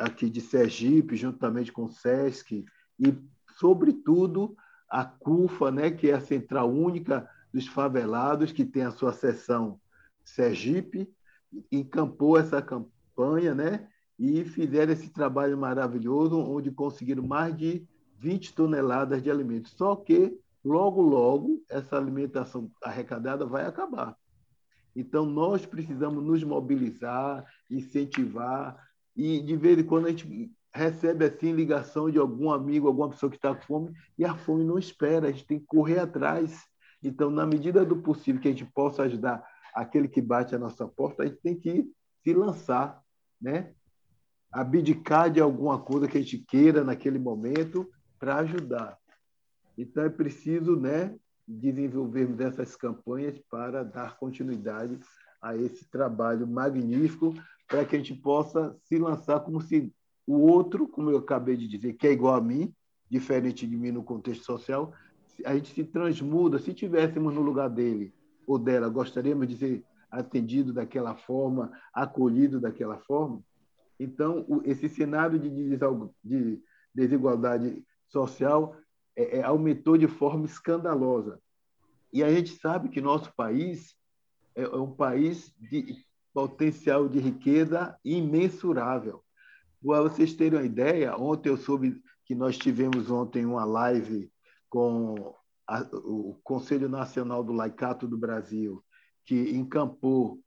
aqui 0.00 0.30
de 0.30 0.40
Sergipe, 0.40 1.16
juntamente 1.16 1.70
com 1.70 1.84
o 1.84 1.90
SESC, 1.90 2.64
e, 2.98 3.14
sobretudo, 3.58 4.56
a 4.88 5.04
CUFA, 5.04 5.70
né? 5.70 5.90
que 5.90 6.10
é 6.10 6.14
a 6.14 6.20
Central 6.20 6.70
Única 6.70 7.28
dos 7.52 7.66
Favelados, 7.66 8.52
que 8.52 8.64
tem 8.64 8.82
a 8.82 8.90
sua 8.90 9.12
seção 9.12 9.80
Sergipe, 10.24 11.08
encampou 11.70 12.38
essa 12.38 12.60
campanha, 12.60 13.54
né? 13.54 13.88
e 14.18 14.44
fizeram 14.44 14.92
esse 14.92 15.08
trabalho 15.08 15.56
maravilhoso, 15.56 16.38
onde 16.38 16.70
conseguiram 16.70 17.22
mais 17.22 17.56
de 17.56 17.86
20 18.18 18.54
toneladas 18.54 19.22
de 19.22 19.30
alimentos. 19.30 19.72
Só 19.72 19.96
que, 19.96 20.38
logo, 20.62 21.00
logo, 21.00 21.64
essa 21.70 21.96
alimentação 21.96 22.70
arrecadada 22.82 23.46
vai 23.46 23.64
acabar. 23.64 24.14
Então, 24.94 25.24
nós 25.24 25.64
precisamos 25.64 26.22
nos 26.22 26.44
mobilizar, 26.44 27.46
incentivar, 27.70 28.76
e 29.20 29.38
de 29.38 29.54
vez 29.54 29.78
em 29.78 29.84
quando 29.84 30.06
a 30.06 30.10
gente 30.10 30.50
recebe 30.72 31.26
assim 31.26 31.52
ligação 31.52 32.10
de 32.10 32.18
algum 32.18 32.50
amigo, 32.50 32.86
alguma 32.86 33.10
pessoa 33.10 33.28
que 33.28 33.36
está 33.36 33.54
com 33.54 33.60
fome, 33.60 33.92
e 34.16 34.24
a 34.24 34.34
fome 34.34 34.64
não 34.64 34.78
espera, 34.78 35.28
a 35.28 35.30
gente 35.30 35.46
tem 35.46 35.58
que 35.60 35.66
correr 35.66 35.98
atrás. 35.98 36.64
Então, 37.02 37.30
na 37.30 37.44
medida 37.44 37.84
do 37.84 37.96
possível 37.96 38.40
que 38.40 38.48
a 38.48 38.50
gente 38.50 38.64
possa 38.64 39.02
ajudar 39.02 39.46
aquele 39.74 40.08
que 40.08 40.22
bate 40.22 40.54
a 40.54 40.58
nossa 40.58 40.88
porta, 40.88 41.22
a 41.22 41.26
gente 41.26 41.38
tem 41.42 41.54
que 41.54 41.86
se 42.24 42.32
lançar, 42.32 42.98
né? 43.38 43.74
abdicar 44.50 45.30
de 45.30 45.38
alguma 45.38 45.78
coisa 45.78 46.08
que 46.08 46.16
a 46.16 46.20
gente 46.22 46.38
queira 46.38 46.82
naquele 46.82 47.18
momento 47.18 47.88
para 48.18 48.38
ajudar. 48.38 48.96
Então, 49.76 50.02
é 50.02 50.08
preciso 50.08 50.76
né, 50.76 51.14
desenvolvermos 51.46 52.40
essas 52.40 52.74
campanhas 52.74 53.38
para 53.50 53.84
dar 53.84 54.16
continuidade 54.16 54.98
a 55.42 55.54
esse 55.54 55.84
trabalho 55.90 56.46
magnífico 56.46 57.34
para 57.70 57.84
que 57.84 57.94
a 57.94 57.98
gente 57.98 58.14
possa 58.14 58.76
se 58.82 58.98
lançar 58.98 59.38
como 59.40 59.60
se 59.60 59.92
o 60.26 60.38
outro, 60.40 60.88
como 60.88 61.08
eu 61.08 61.18
acabei 61.18 61.56
de 61.56 61.68
dizer, 61.68 61.92
que 61.92 62.08
é 62.08 62.12
igual 62.12 62.34
a 62.34 62.40
mim, 62.40 62.74
diferente 63.08 63.64
de 63.64 63.76
mim 63.76 63.92
no 63.92 64.02
contexto 64.02 64.44
social, 64.44 64.92
a 65.44 65.54
gente 65.54 65.72
se 65.72 65.84
transmuda. 65.84 66.58
Se 66.58 66.74
tivéssemos 66.74 67.32
no 67.32 67.40
lugar 67.40 67.70
dele 67.70 68.12
ou 68.44 68.58
dela, 68.58 68.88
gostaríamos 68.88 69.46
de 69.46 69.56
ser 69.56 69.84
atendido 70.10 70.72
daquela 70.72 71.14
forma, 71.14 71.70
acolhido 71.94 72.60
daquela 72.60 72.98
forma. 72.98 73.40
Então, 73.98 74.44
esse 74.64 74.88
cenário 74.88 75.38
de 75.38 76.60
desigualdade 76.92 77.84
social 78.08 78.76
é, 79.14 79.38
é, 79.38 79.42
aumentou 79.44 79.96
de 79.96 80.08
forma 80.08 80.44
escandalosa. 80.44 81.40
E 82.12 82.24
a 82.24 82.32
gente 82.32 82.50
sabe 82.56 82.88
que 82.88 83.00
nosso 83.00 83.32
país 83.36 83.94
é, 84.56 84.62
é 84.62 84.76
um 84.76 84.90
país 84.90 85.54
de 85.56 86.04
potencial 86.32 87.08
de 87.08 87.18
riqueza 87.18 87.96
imensurável. 88.04 89.22
Para 89.84 90.02
vocês 90.02 90.34
terem 90.34 90.58
uma 90.58 90.64
ideia, 90.64 91.16
ontem 91.16 91.48
eu 91.48 91.56
soube 91.56 92.02
que 92.24 92.34
nós 92.34 92.56
tivemos 92.56 93.10
ontem 93.10 93.44
uma 93.44 93.64
live 93.64 94.30
com 94.68 95.34
a, 95.66 95.80
o 95.92 96.38
Conselho 96.44 96.88
Nacional 96.88 97.42
do 97.42 97.52
Laicato 97.52 98.06
do 98.06 98.18
Brasil, 98.18 98.84
que 99.24 99.50
encampou 99.50 100.40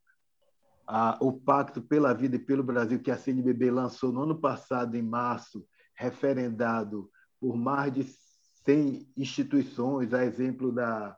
a, 0.86 1.18
o 1.20 1.32
Pacto 1.32 1.82
pela 1.82 2.12
Vida 2.12 2.36
e 2.36 2.38
pelo 2.38 2.62
Brasil, 2.62 3.00
que 3.00 3.10
a 3.10 3.16
CNBB 3.16 3.70
lançou 3.70 4.12
no 4.12 4.22
ano 4.22 4.40
passado, 4.40 4.96
em 4.96 5.02
março, 5.02 5.66
referendado 5.94 7.10
por 7.40 7.56
mais 7.56 7.92
de 7.92 8.04
100 8.64 9.06
instituições, 9.16 10.14
a 10.14 10.24
exemplo 10.24 10.72
da 10.72 11.16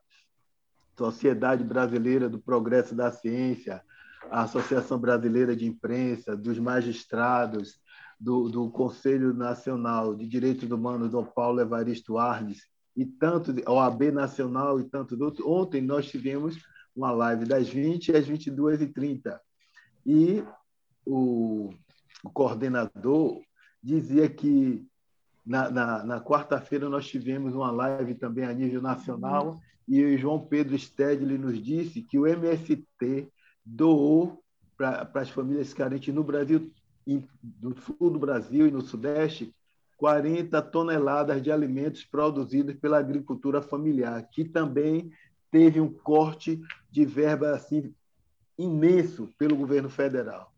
Sociedade 0.99 1.63
Brasileira 1.63 2.29
do 2.29 2.41
Progresso 2.41 2.95
da 2.95 3.13
Ciência, 3.13 3.85
a 4.31 4.43
Associação 4.43 4.99
Brasileira 4.99 5.55
de 5.55 5.67
Imprensa, 5.67 6.37
dos 6.37 6.59
magistrados, 6.59 7.81
do, 8.19 8.49
do 8.49 8.71
Conselho 8.71 9.35
Nacional 9.35 10.15
de 10.15 10.27
Direitos 10.27 10.71
Humanos, 10.71 11.11
do 11.11 11.25
Paulo 11.25 11.61
Evaristo 11.61 12.19
Arnes, 12.19 12.67
e 12.97 13.05
tanto, 13.05 13.55
OAB 13.71 14.11
Nacional 14.11 14.81
e 14.81 14.85
tantos 14.85 15.21
outros. 15.21 15.47
Ontem 15.47 15.83
nós 15.83 16.09
tivemos 16.09 16.57
uma 16.95 17.13
live 17.13 17.45
das 17.45 17.69
20 17.69 18.17
às 18.17 18.27
22h30. 18.27 19.39
E 20.07 20.43
o, 21.05 21.71
o 22.25 22.31
coordenador 22.31 23.43
dizia 23.83 24.29
que 24.29 24.87
na, 25.45 25.71
na, 25.71 26.05
na 26.05 26.21
quarta-feira 26.21 26.89
nós 26.89 27.07
tivemos 27.07 27.55
uma 27.55 27.71
live 27.71 28.15
também 28.15 28.45
a 28.45 28.53
nível 28.53 28.83
nacional 28.83 29.51
uhum. 29.51 29.61
e 29.87 30.03
o 30.03 30.19
João 30.19 30.41
Pedro 30.41 30.77
Stedley 30.77 31.39
nos 31.39 31.63
disse 31.63 32.03
que 32.03 32.19
o 32.19 32.27
MST 32.27 33.31
doou 33.67 34.41
para 34.77 35.11
as 35.15 35.31
famílias 35.31 35.75
carentes 35.75 36.15
no 36.15 36.23
Brasil, 36.23 36.71
no 37.61 37.77
sul 37.81 38.11
do 38.11 38.19
Brasil 38.19 38.69
e 38.69 38.71
no 38.71 38.81
sudeste, 38.81 39.53
40 39.97 40.63
toneladas 40.63 41.43
de 41.43 41.51
alimentos 41.51 42.05
produzidos 42.05 42.77
pela 42.77 42.99
agricultura 42.99 43.61
familiar, 43.61 44.23
que 44.31 44.45
também 44.45 45.11
teve 45.51 45.81
um 45.81 45.93
corte 45.93 46.61
de 46.91 47.05
verba 47.05 47.51
assim 47.51 47.93
imenso 48.59 49.33
pelo 49.39 49.57
governo 49.57 49.89
federal. 49.89 50.53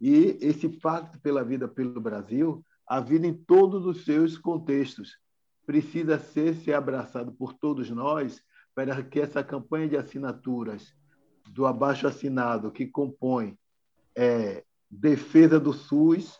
E 0.00 0.38
esse 0.40 0.68
pacto 0.68 1.18
pela 1.20 1.42
vida 1.42 1.66
pelo 1.66 2.00
Brasil, 2.00 2.64
a 2.86 3.00
vida 3.00 3.26
em 3.26 3.34
todos 3.34 3.86
os 3.86 4.04
seus 4.04 4.36
contextos, 4.36 5.18
precisa 5.66 6.18
ser, 6.18 6.54
ser 6.56 6.74
abraçado 6.74 7.32
por 7.32 7.54
todos 7.54 7.88
nós 7.90 8.42
para 8.74 9.02
que 9.02 9.20
essa 9.20 9.42
campanha 9.42 9.88
de 9.88 9.96
assinaturas 9.96 10.94
do 11.54 11.66
abaixo 11.66 12.08
assinado 12.08 12.72
que 12.72 12.84
compõe 12.84 13.56
é, 14.16 14.64
defesa 14.90 15.60
do 15.60 15.72
SUS, 15.72 16.36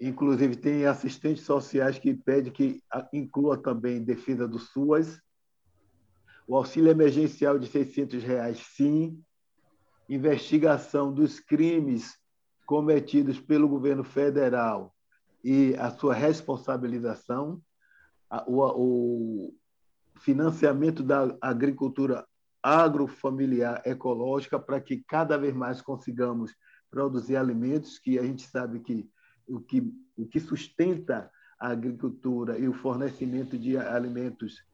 inclusive 0.00 0.54
tem 0.54 0.86
assistentes 0.86 1.42
sociais 1.42 1.98
que 1.98 2.14
pedem 2.14 2.52
que 2.52 2.80
inclua 3.12 3.58
também 3.58 4.04
defesa 4.04 4.46
do 4.46 4.60
SUS, 4.60 5.20
o 6.46 6.54
auxílio 6.54 6.88
emergencial 6.88 7.58
de 7.58 7.66
600 7.66 8.22
reais, 8.22 8.58
sim, 8.76 9.20
investigação 10.08 11.12
dos 11.12 11.40
crimes 11.40 12.16
cometidos 12.64 13.40
pelo 13.40 13.68
governo 13.68 14.04
federal 14.04 14.94
e 15.42 15.74
a 15.74 15.90
sua 15.90 16.14
responsabilização, 16.14 17.60
o, 18.46 19.52
financiamento 20.20 21.02
da 21.02 21.36
agricultura 21.40 22.24
agrofamiliar 22.66 23.80
ecológica 23.84 24.58
para 24.58 24.80
que 24.80 25.04
cada 25.06 25.38
vez 25.38 25.54
mais 25.54 25.80
consigamos 25.80 26.52
produzir 26.90 27.36
alimentos 27.36 27.98
que 27.98 28.18
a 28.18 28.22
gente 28.22 28.42
sabe 28.48 28.80
que 28.80 29.08
o 29.46 29.60
que, 29.60 29.92
o 30.16 30.26
que 30.26 30.40
sustenta 30.40 31.30
a 31.60 31.68
agricultura 31.68 32.58
e 32.58 32.68
o 32.68 32.72
fornecimento 32.72 33.56
de 33.56 33.76
alimentos 33.76 34.64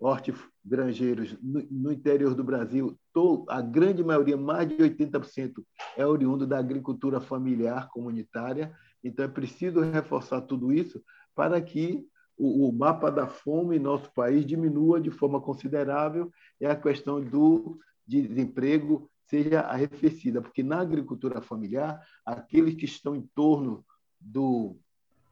hortigranjeiros 0.00 1.36
no, 1.42 1.62
no 1.70 1.92
interior 1.92 2.34
do 2.34 2.42
Brasil, 2.42 2.98
todo, 3.12 3.44
a 3.48 3.60
grande 3.60 4.02
maioria, 4.02 4.36
mais 4.36 4.68
de 4.68 4.76
80%, 4.76 5.52
é 5.96 6.06
oriundo 6.06 6.46
da 6.46 6.58
agricultura 6.58 7.20
familiar 7.20 7.88
comunitária. 7.90 8.74
Então, 9.04 9.24
é 9.24 9.28
preciso 9.28 9.80
reforçar 9.80 10.40
tudo 10.40 10.72
isso 10.72 11.02
para 11.34 11.60
que 11.60 12.04
o, 12.42 12.68
o 12.68 12.72
mapa 12.72 13.08
da 13.08 13.28
fome 13.28 13.76
em 13.76 13.78
nosso 13.78 14.12
país 14.12 14.44
diminua 14.44 15.00
de 15.00 15.12
forma 15.12 15.40
considerável 15.40 16.32
e 16.60 16.66
a 16.66 16.74
questão 16.74 17.20
do 17.20 17.78
desemprego 18.04 19.08
seja 19.26 19.60
arrefecida, 19.60 20.42
porque 20.42 20.62
na 20.62 20.80
agricultura 20.80 21.40
familiar, 21.40 22.04
aqueles 22.26 22.74
que 22.74 22.84
estão 22.84 23.14
em 23.14 23.22
torno 23.32 23.86
do 24.20 24.76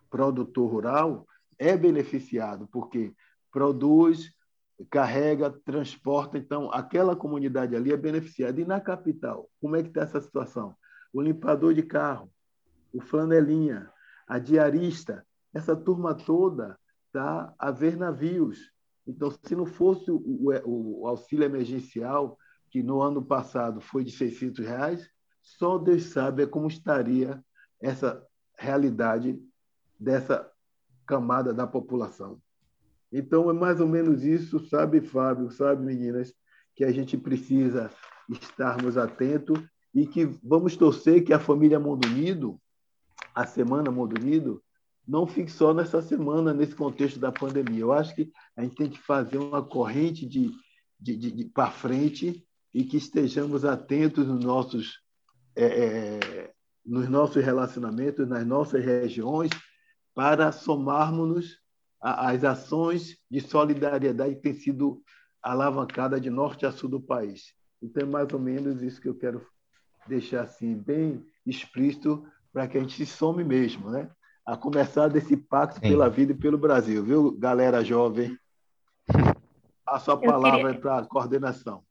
produtor 0.08 0.70
rural 0.70 1.26
é 1.58 1.76
beneficiado, 1.76 2.68
porque 2.70 3.12
produz, 3.50 4.32
carrega, 4.88 5.50
transporta, 5.50 6.38
então 6.38 6.72
aquela 6.72 7.16
comunidade 7.16 7.74
ali 7.74 7.92
é 7.92 7.96
beneficiada. 7.96 8.60
E 8.60 8.64
na 8.64 8.80
capital, 8.80 9.50
como 9.60 9.74
é 9.74 9.82
que 9.82 9.88
está 9.88 10.02
essa 10.02 10.20
situação? 10.20 10.76
O 11.12 11.20
limpador 11.20 11.74
de 11.74 11.82
carro, 11.82 12.32
o 12.92 13.00
flanelinha, 13.00 13.90
a 14.28 14.38
diarista, 14.38 15.26
essa 15.52 15.74
turma 15.74 16.14
toda 16.14 16.78
tá, 17.12 17.54
a 17.58 17.70
ver 17.70 17.96
navios. 17.96 18.70
Então, 19.06 19.30
se 19.30 19.56
não 19.56 19.66
fosse 19.66 20.10
o, 20.10 20.16
o, 20.16 21.02
o, 21.02 21.06
auxílio 21.06 21.44
emergencial, 21.44 22.38
que 22.70 22.82
no 22.82 23.00
ano 23.00 23.22
passado 23.22 23.80
foi 23.80 24.04
de 24.04 24.12
600 24.12 24.64
reais, 24.64 25.10
só 25.42 25.78
Deus 25.78 26.04
sabe 26.04 26.46
como 26.46 26.68
estaria 26.68 27.42
essa 27.80 28.24
realidade 28.56 29.42
dessa 29.98 30.50
camada 31.06 31.52
da 31.52 31.66
população. 31.66 32.40
Então, 33.12 33.50
é 33.50 33.52
mais 33.52 33.80
ou 33.80 33.88
menos 33.88 34.22
isso, 34.22 34.60
sabe, 34.68 35.00
Fábio, 35.00 35.50
sabe, 35.50 35.84
meninas, 35.84 36.32
que 36.76 36.84
a 36.84 36.92
gente 36.92 37.16
precisa 37.16 37.90
estarmos 38.28 38.96
atentos 38.96 39.58
e 39.92 40.06
que 40.06 40.24
vamos 40.44 40.76
torcer 40.76 41.24
que 41.24 41.32
a 41.32 41.40
família 41.40 41.80
Mundo 41.80 42.06
Unido, 42.06 42.60
a 43.34 43.44
Semana 43.44 43.90
Mundo 43.90 44.20
Unido, 44.20 44.62
não 45.10 45.26
fique 45.26 45.50
só 45.50 45.74
nessa 45.74 46.00
semana, 46.00 46.54
nesse 46.54 46.72
contexto 46.72 47.18
da 47.18 47.32
pandemia. 47.32 47.80
Eu 47.80 47.92
acho 47.92 48.14
que 48.14 48.32
a 48.56 48.62
gente 48.62 48.76
tem 48.76 48.88
que 48.88 49.00
fazer 49.00 49.38
uma 49.38 49.60
corrente 49.60 50.24
de, 50.24 50.52
de, 51.00 51.16
de, 51.16 51.32
de 51.32 51.44
para 51.46 51.68
frente 51.68 52.46
e 52.72 52.84
que 52.84 52.96
estejamos 52.96 53.64
atentos 53.64 54.24
nos 54.28 54.44
nossos, 54.44 55.00
é, 55.56 55.64
é, 55.64 56.52
nos 56.86 57.08
nossos 57.08 57.44
relacionamentos, 57.44 58.28
nas 58.28 58.46
nossas 58.46 58.84
regiões, 58.84 59.50
para 60.14 60.52
somarmos 60.52 61.58
às 62.00 62.44
ações 62.44 63.18
de 63.28 63.40
solidariedade 63.40 64.36
que 64.36 64.42
têm 64.42 64.54
sido 64.54 65.02
alavancadas 65.42 66.22
de 66.22 66.30
norte 66.30 66.64
a 66.64 66.70
sul 66.70 66.88
do 66.88 67.00
país. 67.00 67.52
Então, 67.82 68.04
é 68.04 68.06
mais 68.06 68.32
ou 68.32 68.38
menos 68.38 68.80
isso 68.80 69.00
que 69.00 69.08
eu 69.08 69.16
quero 69.16 69.44
deixar 70.06 70.42
assim 70.42 70.72
bem 70.72 71.26
explícito 71.44 72.24
para 72.52 72.68
que 72.68 72.78
a 72.78 72.80
gente 72.80 72.94
se 72.94 73.06
some 73.06 73.42
mesmo, 73.42 73.90
né? 73.90 74.08
A 74.44 74.56
começar 74.56 75.08
desse 75.08 75.36
pacto 75.36 75.80
Sim. 75.80 75.88
pela 75.90 76.08
vida 76.08 76.32
e 76.32 76.36
pelo 76.36 76.58
Brasil, 76.58 77.04
viu, 77.04 77.32
galera 77.38 77.84
jovem? 77.84 78.36
Passo 79.84 80.12
a 80.12 80.16
palavra 80.16 80.68
queria... 80.68 80.80
para 80.80 80.98
a 80.98 81.06
coordenação. 81.06 81.82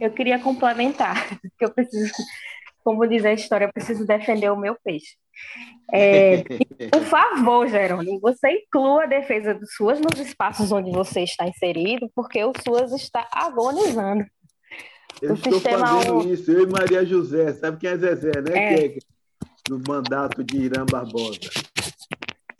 Eu 0.00 0.10
queria 0.10 0.38
complementar, 0.38 1.38
que 1.58 1.64
eu 1.64 1.70
preciso, 1.70 2.12
como 2.84 3.06
diz 3.06 3.24
a 3.24 3.32
história, 3.32 3.66
eu 3.66 3.72
preciso 3.72 4.06
defender 4.06 4.50
o 4.50 4.56
meu 4.56 4.76
peixe. 4.82 5.16
É, 5.92 6.42
por 6.90 7.02
favor, 7.04 7.68
Jerônimo, 7.68 8.20
você 8.20 8.50
inclua 8.50 9.04
a 9.04 9.06
defesa 9.06 9.54
do 9.54 9.66
SUAS 9.66 10.00
nos 10.00 10.18
espaços 10.18 10.72
onde 10.72 10.90
você 10.90 11.22
está 11.22 11.46
inserido, 11.46 12.10
porque 12.14 12.42
o 12.44 12.52
SUAS 12.64 12.92
está 12.92 13.28
agonizando. 13.32 14.24
Eu 15.20 15.30
o 15.30 15.34
estou 15.34 15.60
fazendo 15.60 16.18
um... 16.18 16.32
isso, 16.32 16.50
eu 16.50 16.62
e 16.62 16.66
Maria 16.66 17.04
José, 17.04 17.52
sabe 17.52 17.78
quem 17.78 17.90
é 17.90 17.96
Zezé, 17.96 18.40
né? 18.40 18.74
É. 18.74 18.88
Que 18.88 18.98
é 18.98 19.00
do 19.68 19.80
mandato 19.86 20.42
de 20.42 20.56
Irã 20.56 20.84
Barbosa. 20.84 21.50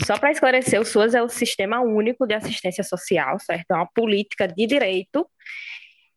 Só 0.05 0.19
para 0.19 0.33
esclarecer, 0.33 0.81
o 0.81 0.85
SUAS 0.85 1.15
é 1.15 1.23
o 1.23 1.29
Sistema 1.29 1.81
Único 1.81 2.27
de 2.27 2.35
Assistência 2.35 2.83
Social, 2.83 3.39
certo? 3.41 3.71
É 3.71 3.75
uma 3.75 3.89
política 3.95 4.49
de 4.49 4.67
direito 4.67 5.29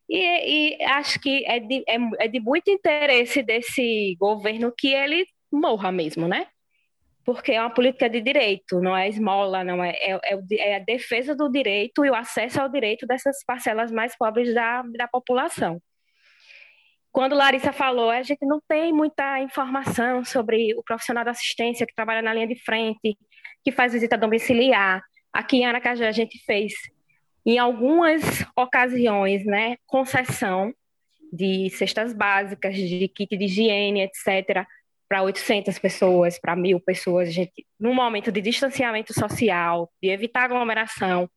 E, 0.10 0.78
e 0.78 0.84
acho 0.84 1.20
que 1.20 1.44
é 1.46 1.60
de, 1.60 1.84
é, 1.88 1.98
é 2.26 2.28
de 2.28 2.40
muito 2.40 2.70
interesse 2.70 3.42
desse 3.42 4.16
governo 4.20 4.72
que 4.76 4.94
ele 4.94 5.26
morra 5.52 5.92
mesmo, 5.92 6.28
né? 6.28 6.48
Porque 7.24 7.54
é 7.54 7.60
uma 7.60 7.74
política 7.74 8.08
de 8.08 8.22
direito, 8.22 8.80
não 8.80 8.96
é 8.96 9.10
esmola, 9.10 9.64
não 9.64 9.84
é, 9.84 9.92
é, 9.92 10.20
é, 10.24 10.40
é 10.60 10.76
a 10.76 10.80
defesa 10.80 11.36
do 11.36 11.50
direito 11.50 12.06
e 12.06 12.10
o 12.10 12.16
acesso 12.16 12.62
ao 12.62 12.70
direito 12.70 13.08
dessas 13.08 13.44
parcelas 13.44 13.92
mais 13.92 14.16
pobres 14.16 14.54
da, 14.54 14.84
da 14.84 15.08
população. 15.08 15.82
Quando 17.16 17.34
Larissa 17.34 17.72
falou, 17.72 18.09
a 18.09 18.22
gente 18.22 18.45
não 18.45 18.59
tem 18.68 18.91
muita 18.91 19.39
informação 19.39 20.26
sobre 20.26 20.76
o 20.76 20.84
profissional 20.84 21.24
da 21.24 21.32
assistência 21.32 21.88
que 21.88 21.95
trabalha 21.95 22.22
na 22.22 22.34
linha 22.34 22.45
de 22.45 22.61
frente, 22.61 23.18
que 23.63 23.72
faz 23.72 23.93
visita 23.93 24.18
domiciliar. 24.18 25.01
Aqui 25.32 25.59
em 25.59 25.66
Aracaju 25.66 26.03
a 26.03 26.11
gente 26.11 26.38
fez 26.43 26.74
em 27.45 27.57
algumas 27.57 28.45
ocasiões, 28.53 29.45
né, 29.45 29.78
concessão 29.88 30.74
de 31.32 31.70
cestas 31.70 32.11
básicas, 32.11 32.76
de 32.76 33.07
kit 33.07 33.38
de 33.38 33.45
higiene, 33.45 34.01
etc., 34.01 34.66
para 35.07 35.24
800 35.24 35.80
pessoas, 35.80 36.38
para 36.38 36.53
mil 36.53 36.82
pessoas, 36.82 37.32
gente, 37.32 37.66
num 37.80 37.93
momento 37.93 38.30
de 38.30 38.41
distanciamento 38.41 39.13
social, 39.13 39.89
de 40.03 40.09
evitar 40.09 40.43
aglomeração, 40.43 41.30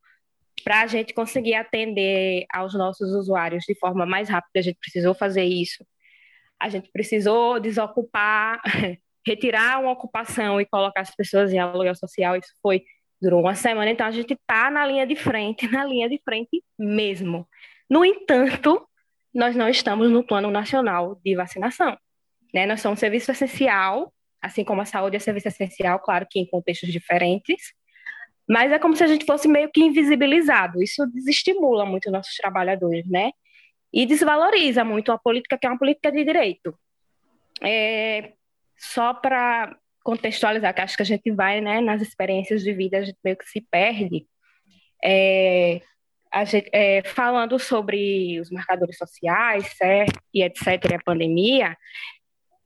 para 0.62 0.82
a 0.82 0.86
gente 0.86 1.14
conseguir 1.14 1.54
atender 1.54 2.44
aos 2.52 2.74
nossos 2.74 3.12
usuários 3.12 3.64
de 3.64 3.74
forma 3.74 4.06
mais 4.06 4.28
rápida, 4.28 4.60
a 4.60 4.62
gente 4.62 4.78
precisou 4.78 5.14
fazer 5.14 5.44
isso. 5.44 5.84
A 6.60 6.68
gente 6.68 6.90
precisou 6.90 7.60
desocupar, 7.60 8.60
retirar 9.26 9.80
uma 9.80 9.92
ocupação 9.92 10.60
e 10.60 10.66
colocar 10.66 11.00
as 11.00 11.14
pessoas 11.14 11.52
em 11.52 11.58
aluguel 11.58 11.94
social. 11.94 12.36
Isso 12.36 12.52
foi 12.62 12.84
Durou 13.20 13.40
uma 13.40 13.54
semana, 13.56 13.90
então 13.90 14.06
a 14.06 14.12
gente 14.12 14.34
está 14.34 14.70
na 14.70 14.86
linha 14.86 15.04
de 15.04 15.16
frente, 15.16 15.66
na 15.68 15.84
linha 15.84 16.08
de 16.08 16.20
frente 16.24 16.62
mesmo. 16.78 17.48
No 17.90 18.04
entanto, 18.04 18.86
nós 19.34 19.56
não 19.56 19.68
estamos 19.68 20.10
no 20.10 20.24
plano 20.24 20.50
nacional 20.50 21.20
de 21.24 21.34
vacinação. 21.34 21.98
Né? 22.54 22.64
Nós 22.64 22.80
somos 22.80 22.98
um 22.98 23.00
serviço 23.00 23.30
essencial, 23.30 24.12
assim 24.40 24.62
como 24.62 24.80
a 24.80 24.84
saúde 24.84 25.16
é 25.16 25.18
serviço 25.18 25.48
essencial, 25.48 25.98
claro 25.98 26.26
que 26.30 26.38
em 26.38 26.46
contextos 26.46 26.92
diferentes, 26.92 27.74
mas 28.48 28.72
é 28.72 28.78
como 28.78 28.96
se 28.96 29.04
a 29.04 29.06
gente 29.06 29.26
fosse 29.26 29.46
meio 29.46 29.70
que 29.70 29.82
invisibilizado. 29.82 30.82
Isso 30.82 31.06
desestimula 31.06 31.84
muito 31.84 32.10
nossos 32.10 32.34
trabalhadores, 32.36 33.06
né? 33.06 33.30
E 33.92 34.06
desvaloriza 34.06 34.84
muito 34.84 35.12
a 35.12 35.18
política, 35.18 35.58
que 35.58 35.66
é 35.66 35.70
uma 35.70 35.78
política 35.78 36.10
de 36.10 36.24
direito. 36.24 36.74
É, 37.62 38.32
só 38.76 39.12
para 39.12 39.76
contextualizar, 40.02 40.74
que 40.74 40.80
acho 40.80 40.96
que 40.96 41.02
a 41.02 41.06
gente 41.06 41.30
vai, 41.30 41.60
né, 41.60 41.80
nas 41.80 42.00
experiências 42.00 42.62
de 42.62 42.72
vida, 42.72 42.98
a 42.98 43.02
gente 43.02 43.18
meio 43.22 43.36
que 43.36 43.44
se 43.44 43.60
perde. 43.60 44.26
É, 45.04 45.82
gente, 46.46 46.70
é, 46.72 47.02
falando 47.04 47.58
sobre 47.58 48.40
os 48.40 48.50
marcadores 48.50 48.96
sociais, 48.96 49.66
certo, 49.76 50.18
e 50.32 50.42
etc., 50.42 50.66
e 50.90 50.94
a 50.94 51.02
pandemia, 51.04 51.76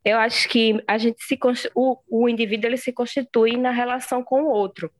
eu 0.04 0.18
acho 0.18 0.48
que 0.48 0.82
a 0.86 0.98
gente 0.98 1.22
se 1.22 1.38
o, 1.74 1.96
o 2.08 2.28
indivíduo 2.28 2.68
ele 2.68 2.76
se 2.76 2.92
constitui 2.92 3.56
na 3.56 3.70
relação 3.70 4.22
com 4.22 4.42
o 4.42 4.50
outro. 4.50 4.90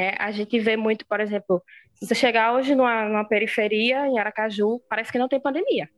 Né? 0.00 0.14
A 0.18 0.30
gente 0.30 0.58
vê 0.58 0.78
muito, 0.78 1.04
por 1.06 1.20
exemplo, 1.20 1.62
se 1.92 2.06
você 2.06 2.14
chegar 2.14 2.54
hoje 2.54 2.74
numa, 2.74 3.06
numa 3.06 3.24
periferia, 3.28 4.06
em 4.06 4.18
Aracaju, 4.18 4.80
parece 4.88 5.12
que 5.12 5.18
não 5.18 5.28
tem 5.28 5.38
pandemia. 5.38 5.90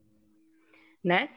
Né? 1.05 1.29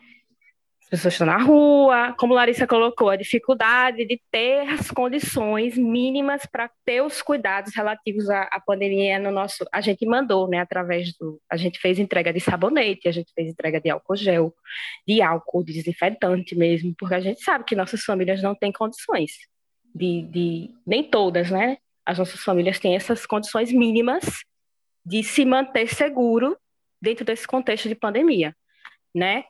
As 0.81 0.89
pessoas 0.89 1.13
estão 1.13 1.27
na 1.27 1.37
rua, 1.37 2.15
como 2.17 2.33
Larissa 2.33 2.65
colocou, 2.65 3.09
a 3.09 3.15
dificuldade 3.15 4.03
de 4.05 4.19
ter 4.31 4.67
as 4.67 4.89
condições 4.89 5.77
mínimas 5.77 6.47
para 6.47 6.67
ter 6.83 7.03
os 7.03 7.21
cuidados 7.21 7.75
relativos 7.75 8.31
à, 8.31 8.43
à, 8.43 8.59
pandemia 8.59 9.19
no 9.19 9.29
nosso. 9.29 9.63
A 9.71 9.79
gente 9.79 10.03
mandou, 10.05 10.47
né, 10.47 10.59
através 10.59 11.15
do. 11.17 11.39
A 11.49 11.57
gente 11.57 11.79
fez 11.79 11.99
entrega 11.99 12.33
de 12.33 12.39
sabonete, 12.39 13.07
a 13.07 13.11
gente 13.11 13.31
fez 13.33 13.47
entrega 13.47 13.79
de 13.79 13.91
álcool 13.91 14.15
gel, 14.15 14.53
de 15.07 15.21
álcool, 15.21 15.63
de 15.63 15.73
desinfetante 15.73 16.55
mesmo, 16.55 16.95
porque 16.97 17.15
a 17.15 17.19
gente 17.19 17.41
sabe 17.41 17.63
que 17.63 17.75
nossas 17.75 18.01
famílias 18.03 18.41
não 18.41 18.55
têm 18.55 18.71
condições 18.71 19.31
de, 19.93 20.21
de 20.23 20.69
nem 20.85 21.03
todas, 21.03 21.49
né? 21.49 21.77
As 22.05 22.17
nossas 22.19 22.41
famílias 22.41 22.79
têm 22.79 22.95
essas 22.95 23.25
condições 23.25 23.71
mínimas 23.71 24.23
de 25.05 25.23
se 25.23 25.45
manter 25.45 25.87
seguro 25.87 26.57
dentro 27.01 27.23
desse 27.23 27.47
contexto 27.47 27.87
de 27.87 27.95
pandemia, 27.95 28.55
né? 29.13 29.45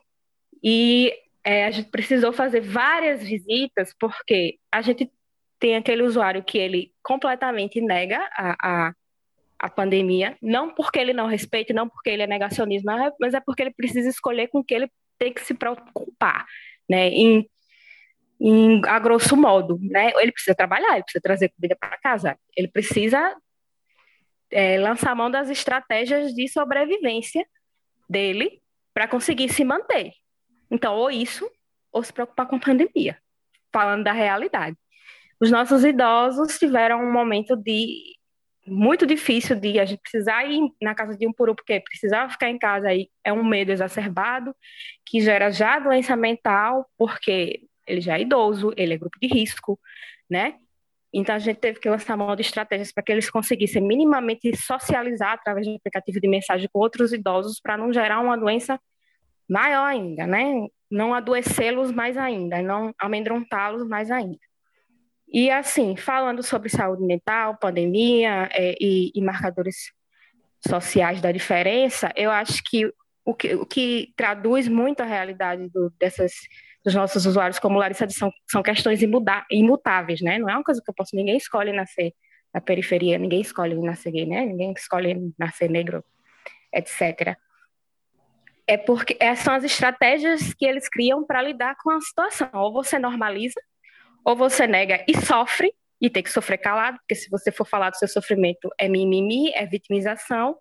E 0.62 1.12
é, 1.44 1.64
a 1.66 1.70
gente 1.70 1.90
precisou 1.90 2.32
fazer 2.32 2.60
várias 2.60 3.22
visitas, 3.22 3.94
porque 3.98 4.58
a 4.70 4.82
gente 4.82 5.10
tem 5.58 5.76
aquele 5.76 6.02
usuário 6.02 6.44
que 6.44 6.58
ele 6.58 6.92
completamente 7.02 7.80
nega 7.80 8.18
a, 8.32 8.56
a, 8.60 8.92
a 9.58 9.70
pandemia, 9.70 10.36
não 10.42 10.74
porque 10.74 10.98
ele 10.98 11.12
não 11.12 11.26
respeita, 11.26 11.72
não 11.72 11.88
porque 11.88 12.10
ele 12.10 12.22
é 12.22 12.26
negacionismo, 12.26 12.90
mas 13.18 13.32
é 13.32 13.40
porque 13.40 13.62
ele 13.62 13.74
precisa 13.74 14.08
escolher 14.08 14.48
com 14.48 14.62
que 14.62 14.74
ele 14.74 14.90
tem 15.18 15.32
que 15.32 15.40
se 15.40 15.54
preocupar, 15.54 16.44
né? 16.88 17.08
Em, 17.08 17.48
em, 18.40 18.80
a 18.86 18.98
grosso 18.98 19.36
modo, 19.36 19.78
né? 19.80 20.12
Ele 20.16 20.32
precisa 20.32 20.54
trabalhar, 20.54 20.94
ele 20.94 21.04
precisa 21.04 21.22
trazer 21.22 21.48
comida 21.50 21.76
para 21.78 21.98
casa, 21.98 22.38
ele 22.56 22.68
precisa 22.68 23.34
é, 24.50 24.78
lançar 24.78 25.14
mão 25.14 25.30
das 25.30 25.48
estratégias 25.50 26.32
de 26.34 26.48
sobrevivência 26.48 27.46
dele 28.08 28.60
para 28.94 29.08
conseguir 29.08 29.48
se 29.48 29.64
manter. 29.64 30.12
Então, 30.70 30.94
ou 30.94 31.10
isso, 31.10 31.48
ou 31.92 32.02
se 32.02 32.12
preocupar 32.12 32.46
com 32.46 32.56
a 32.56 32.60
pandemia, 32.60 33.18
falando 33.72 34.04
da 34.04 34.12
realidade. 34.12 34.76
Os 35.40 35.50
nossos 35.50 35.84
idosos 35.84 36.58
tiveram 36.58 37.02
um 37.02 37.12
momento 37.12 37.56
de 37.56 38.16
muito 38.66 39.06
difícil 39.06 39.54
de 39.54 39.78
a 39.78 39.84
gente 39.84 40.00
precisar 40.00 40.44
ir 40.44 40.60
na 40.82 40.94
casa 40.94 41.16
de 41.16 41.26
um 41.26 41.32
por 41.32 41.48
um, 41.48 41.54
porque 41.54 41.80
precisava 41.80 42.30
ficar 42.30 42.50
em 42.50 42.58
casa 42.58 42.88
aí 42.88 43.08
é 43.22 43.32
um 43.32 43.44
medo 43.44 43.70
exacerbado, 43.70 44.54
que 45.04 45.20
gera 45.20 45.50
já 45.50 45.78
doença 45.78 46.16
mental, 46.16 46.90
porque 46.98 47.60
ele 47.86 48.00
já 48.00 48.18
é 48.18 48.22
idoso, 48.22 48.72
ele 48.76 48.94
é 48.94 48.98
grupo 48.98 49.18
de 49.20 49.26
risco, 49.28 49.78
né? 50.28 50.56
Então 51.12 51.34
a 51.34 51.38
gente 51.38 51.58
teve 51.58 51.80
que 51.80 51.88
lançar 51.88 52.16
mão 52.16 52.34
de 52.36 52.42
estratégias 52.42 52.92
para 52.92 53.02
que 53.02 53.12
eles 53.12 53.30
conseguissem 53.30 53.82
minimamente 53.82 54.54
socializar 54.56 55.32
através 55.32 55.66
de 55.66 55.74
aplicativo 55.74 56.20
de 56.20 56.28
mensagem 56.28 56.68
com 56.72 56.78
outros 56.78 57.12
idosos 57.12 57.60
para 57.60 57.76
não 57.76 57.92
gerar 57.92 58.20
uma 58.20 58.36
doença 58.36 58.78
maior 59.48 59.84
ainda, 59.84 60.26
né? 60.26 60.66
Não 60.90 61.14
adoecê-los 61.14 61.92
mais 61.92 62.16
ainda, 62.16 62.60
não 62.60 62.92
amedrontá-los 62.98 63.86
mais 63.88 64.10
ainda. 64.10 64.38
E 65.28 65.50
assim, 65.50 65.96
falando 65.96 66.42
sobre 66.42 66.68
saúde 66.68 67.04
mental, 67.04 67.56
pandemia 67.58 68.48
é, 68.52 68.76
e, 68.80 69.10
e, 69.14 69.20
marcadores 69.20 69.92
sociais 70.66 71.20
da 71.20 71.32
diferença, 71.32 72.12
eu 72.16 72.30
acho 72.30 72.62
que 72.64 72.92
o 73.24 73.34
que, 73.34 73.54
o 73.54 73.66
que 73.66 74.12
traduz 74.16 74.68
muito 74.68 75.00
a 75.00 75.06
realidade 75.06 75.68
do, 75.68 75.92
dessas, 75.98 76.32
dos 76.86 76.94
nossos 76.94 77.26
usuários, 77.26 77.58
como 77.58 77.78
Larissa 77.78 78.06
disse, 78.06 78.20
são, 78.20 78.32
são 78.50 78.62
questões 78.62 79.00
imutáveis, 79.02 80.22
né? 80.22 80.38
Não 80.38 80.48
é 80.48 80.54
uma 80.54 80.64
coisa 80.64 80.80
que 80.82 80.88
eu 80.88 80.94
posso, 80.94 81.14
ninguém 81.14 81.36
escolhe 81.36 81.72
nascer 81.72 82.14
na 82.54 82.60
periferia, 82.60 83.18
ninguém 83.18 83.40
escolhe 83.40 83.74
nascer 83.74 84.12
gay, 84.12 84.24
né? 84.24 84.46
Ninguém 84.46 84.72
escolhe 84.72 85.34
nascer 85.38 85.68
negro, 85.68 86.02
etc 86.72 87.36
é 88.66 88.76
porque 88.76 89.16
essas 89.20 89.44
são 89.44 89.54
as 89.54 89.64
estratégias 89.64 90.52
que 90.54 90.66
eles 90.66 90.88
criam 90.88 91.24
para 91.24 91.40
lidar 91.40 91.76
com 91.76 91.90
a 91.90 92.00
situação. 92.00 92.50
Ou 92.52 92.72
você 92.72 92.98
normaliza, 92.98 93.60
ou 94.24 94.34
você 94.34 94.66
nega 94.66 95.04
e 95.06 95.16
sofre, 95.16 95.72
e 96.00 96.10
tem 96.10 96.22
que 96.22 96.30
sofrer 96.30 96.58
calado, 96.58 96.98
porque 96.98 97.14
se 97.14 97.30
você 97.30 97.50
for 97.50 97.66
falar 97.66 97.90
do 97.90 97.96
seu 97.96 98.08
sofrimento 98.08 98.68
é 98.78 98.88
mimimi, 98.88 99.50
é 99.54 99.64
vitimização, 99.64 100.58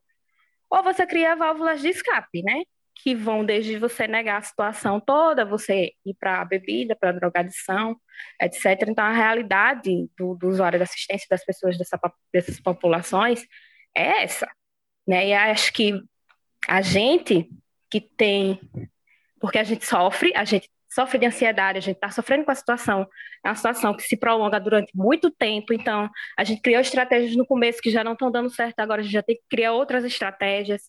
ou 0.69 0.83
você 0.83 1.05
cria 1.05 1.35
válvulas 1.35 1.81
de 1.81 1.89
escape, 1.89 2.41
né? 2.43 2.63
Que 2.95 3.13
vão 3.13 3.45
desde 3.45 3.77
você 3.77 4.07
negar 4.07 4.37
a 4.37 4.41
situação 4.41 4.99
toda, 4.99 5.45
você 5.45 5.91
ir 6.05 6.13
para 6.15 6.41
a 6.41 6.45
bebida, 6.45 6.95
para 6.95 7.09
a 7.09 7.13
drogadição, 7.13 7.95
etc. 8.41 8.87
Então, 8.87 9.03
a 9.03 9.11
realidade 9.11 10.09
do, 10.17 10.35
do 10.35 10.47
usuário 10.47 10.81
assistência 10.81 11.27
das 11.29 11.43
pessoas 11.45 11.77
dessa, 11.77 11.99
dessas 12.33 12.59
populações 12.59 13.45
é 13.95 14.23
essa. 14.23 14.49
Né? 15.07 15.27
E 15.27 15.33
acho 15.33 15.71
que 15.73 16.01
a 16.67 16.81
gente 16.81 17.49
que 17.89 18.01
tem, 18.01 18.59
porque 19.39 19.57
a 19.57 19.63
gente 19.63 19.85
sofre, 19.85 20.33
a 20.35 20.43
gente 20.43 20.69
sofre 20.89 21.19
de 21.19 21.25
ansiedade, 21.25 21.77
a 21.77 21.81
gente 21.81 21.97
está 21.97 22.09
sofrendo 22.09 22.45
com 22.45 22.51
a 22.51 22.55
situação, 22.55 23.07
é 23.43 23.49
uma 23.49 23.55
situação 23.55 23.95
que 23.95 24.03
se 24.03 24.15
prolonga 24.15 24.59
durante 24.59 24.95
muito 24.95 25.29
tempo, 25.29 25.73
então 25.73 26.09
a 26.37 26.43
gente 26.43 26.61
criou 26.61 26.79
estratégias 26.79 27.35
no 27.35 27.45
começo 27.45 27.81
que 27.81 27.91
já 27.91 28.03
não 28.03 28.13
estão 28.13 28.31
dando 28.31 28.49
certo, 28.49 28.79
agora 28.79 29.01
a 29.01 29.03
gente 29.03 29.13
já 29.13 29.21
tem 29.21 29.35
que 29.35 29.43
criar 29.49 29.73
outras 29.73 30.05
estratégias. 30.05 30.83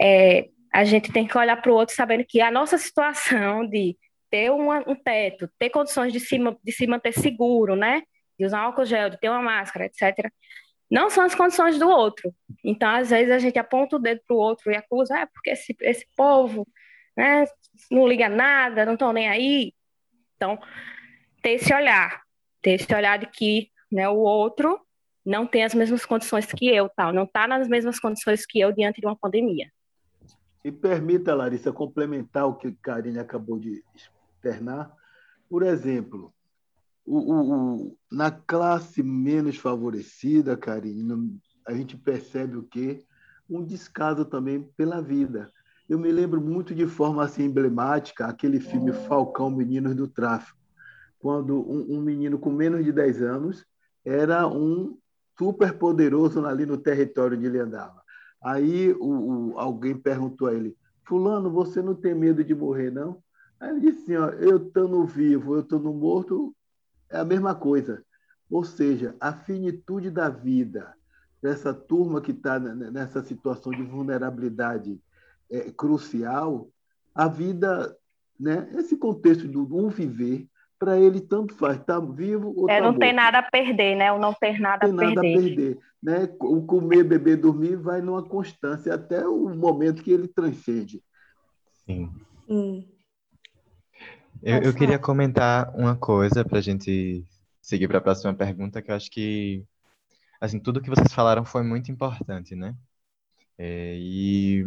É, 0.00 0.48
a 0.74 0.84
gente 0.84 1.12
tem 1.12 1.26
que 1.26 1.38
olhar 1.38 1.60
para 1.60 1.70
o 1.70 1.74
outro 1.74 1.94
sabendo 1.94 2.24
que 2.26 2.40
a 2.40 2.50
nossa 2.50 2.76
situação 2.76 3.66
de 3.66 3.96
ter 4.30 4.50
uma, 4.50 4.78
um 4.88 4.96
teto, 4.96 5.48
ter 5.58 5.70
condições 5.70 6.12
de 6.12 6.18
se, 6.20 6.38
de 6.62 6.72
se 6.72 6.86
manter 6.86 7.12
seguro, 7.12 7.76
né? 7.76 8.02
De 8.38 8.44
usar 8.44 8.60
álcool 8.60 8.84
gel, 8.84 9.10
de 9.10 9.20
ter 9.20 9.28
uma 9.28 9.42
máscara, 9.42 9.86
etc 9.86 10.30
não 10.90 11.10
são 11.10 11.24
as 11.24 11.34
condições 11.34 11.78
do 11.78 11.88
outro. 11.88 12.32
Então, 12.62 12.88
às 12.88 13.10
vezes, 13.10 13.32
a 13.32 13.38
gente 13.38 13.58
aponta 13.58 13.96
o 13.96 13.98
dedo 13.98 14.20
para 14.26 14.36
o 14.36 14.38
outro 14.38 14.70
e 14.70 14.76
acusa, 14.76 15.18
é 15.18 15.26
porque 15.26 15.50
esse, 15.50 15.76
esse 15.80 16.06
povo 16.16 16.66
né, 17.16 17.44
não 17.90 18.06
liga 18.06 18.28
nada, 18.28 18.86
não 18.86 18.94
estão 18.94 19.12
nem 19.12 19.28
aí. 19.28 19.72
Então, 20.36 20.56
ter 21.42 21.52
esse 21.52 21.74
olhar, 21.74 22.22
ter 22.62 22.72
esse 22.72 22.94
olhar 22.94 23.18
de 23.18 23.26
que 23.26 23.70
né, 23.90 24.08
o 24.08 24.18
outro 24.18 24.80
não 25.24 25.46
tem 25.46 25.64
as 25.64 25.74
mesmas 25.74 26.04
condições 26.04 26.46
que 26.46 26.68
eu, 26.68 26.88
tal, 26.88 27.12
não 27.12 27.24
está 27.24 27.48
nas 27.48 27.66
mesmas 27.66 27.98
condições 27.98 28.44
que 28.46 28.60
eu 28.60 28.70
diante 28.70 29.00
de 29.00 29.06
uma 29.06 29.16
pandemia. 29.16 29.70
E 30.64 30.72
permita, 30.72 31.34
Larissa, 31.34 31.70
complementar 31.72 32.46
o 32.46 32.54
que 32.54 32.72
Karine 32.72 33.18
acabou 33.18 33.58
de 33.58 33.84
externar. 33.94 34.90
Por 35.48 35.62
exemplo, 35.62 36.32
o, 37.04 37.18
o, 37.18 37.84
o, 37.84 37.98
na 38.10 38.30
classe 38.30 39.02
menos 39.02 39.58
favorecida, 39.58 40.56
Karine, 40.56 41.38
a 41.66 41.74
gente 41.74 41.96
percebe 41.98 42.56
o 42.56 42.62
quê? 42.62 43.04
Um 43.48 43.62
descaso 43.62 44.24
também 44.24 44.62
pela 44.74 45.02
vida. 45.02 45.52
Eu 45.86 45.98
me 45.98 46.10
lembro 46.10 46.40
muito 46.40 46.74
de 46.74 46.86
forma 46.86 47.22
assim, 47.22 47.44
emblemática 47.44 48.26
aquele 48.26 48.58
filme 48.58 48.90
Falcão 48.90 49.50
Meninos 49.50 49.94
do 49.94 50.08
Tráfico, 50.08 50.58
quando 51.18 51.60
um, 51.60 51.98
um 51.98 52.00
menino 52.00 52.38
com 52.38 52.50
menos 52.50 52.82
de 52.82 52.90
10 52.90 53.20
anos 53.20 53.66
era 54.02 54.46
um 54.46 54.96
super 55.38 55.76
poderoso 55.76 56.44
ali 56.46 56.64
no 56.64 56.78
território 56.78 57.36
onde 57.36 57.46
ele 57.46 57.58
andava. 57.58 58.03
Aí 58.44 58.92
o, 58.92 59.52
o, 59.52 59.58
alguém 59.58 59.96
perguntou 59.96 60.48
a 60.48 60.54
ele: 60.54 60.76
Fulano, 61.02 61.50
você 61.50 61.80
não 61.80 61.94
tem 61.94 62.14
medo 62.14 62.44
de 62.44 62.54
morrer, 62.54 62.90
não? 62.90 63.22
Aí 63.58 63.70
ele 63.70 63.80
disse 63.80 64.02
assim: 64.02 64.16
ó, 64.16 64.28
Eu 64.28 64.58
estando 64.58 65.02
vivo, 65.06 65.54
eu 65.54 65.60
estando 65.60 65.90
morto, 65.92 66.54
é 67.08 67.18
a 67.18 67.24
mesma 67.24 67.54
coisa. 67.54 68.04
Ou 68.50 68.62
seja, 68.62 69.16
a 69.18 69.32
finitude 69.32 70.10
da 70.10 70.28
vida 70.28 70.94
dessa 71.40 71.72
turma 71.72 72.20
que 72.20 72.32
está 72.32 72.58
nessa 72.58 73.22
situação 73.22 73.72
de 73.72 73.82
vulnerabilidade 73.82 75.00
é, 75.50 75.70
crucial, 75.70 76.70
a 77.14 77.28
vida, 77.28 77.96
né, 78.38 78.68
esse 78.74 78.96
contexto 78.96 79.48
do 79.48 79.76
um 79.76 79.88
viver, 79.88 80.48
para 80.78 80.98
ele 80.98 81.20
tanto 81.20 81.54
faz, 81.54 81.78
estar 81.78 82.00
tá 82.00 82.06
vivo 82.06 82.52
ou 82.56 82.68
é, 82.68 82.76
tá 82.76 82.80
não 82.80 82.90
morto. 82.90 83.00
tem 83.00 83.12
nada 83.12 83.38
a 83.38 83.42
perder, 83.42 83.96
né? 83.96 84.12
O 84.12 84.18
não 84.18 84.34
ter 84.34 84.60
nada, 84.60 84.86
não 84.86 84.96
tem 84.96 85.06
a, 85.06 85.10
nada 85.10 85.20
perder. 85.20 85.38
a 85.38 85.42
perder. 85.42 85.78
Né? 86.02 86.36
O 86.40 86.62
comer, 86.62 87.04
beber, 87.04 87.36
dormir 87.36 87.76
vai 87.76 88.00
numa 88.00 88.22
constância 88.22 88.94
até 88.94 89.26
o 89.26 89.48
momento 89.54 90.02
que 90.02 90.12
ele 90.12 90.28
transcende. 90.28 91.02
Sim. 91.86 92.10
Hum. 92.48 92.86
Eu, 94.42 94.58
eu 94.58 94.74
queria 94.74 94.98
comentar 94.98 95.74
uma 95.74 95.96
coisa 95.96 96.44
para 96.44 96.58
a 96.58 96.62
gente 96.62 97.24
seguir 97.62 97.88
para 97.88 97.96
a 97.96 98.02
próxima 98.02 98.34
pergunta, 98.34 98.82
que 98.82 98.90
eu 98.90 98.94
acho 98.94 99.10
que 99.10 99.64
assim 100.38 100.60
tudo 100.60 100.82
que 100.82 100.90
vocês 100.90 101.12
falaram 101.14 101.44
foi 101.44 101.62
muito 101.62 101.90
importante, 101.90 102.54
né? 102.54 102.76
É, 103.56 103.96
e 103.96 104.66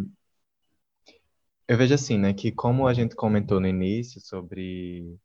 eu 1.67 1.77
vejo 1.77 1.93
assim, 1.93 2.17
né, 2.17 2.33
que 2.33 2.51
como 2.51 2.87
a 2.87 2.93
gente 2.93 3.15
comentou 3.15 3.59
no 3.59 3.67
início 3.67 4.21
sobre 4.21 5.19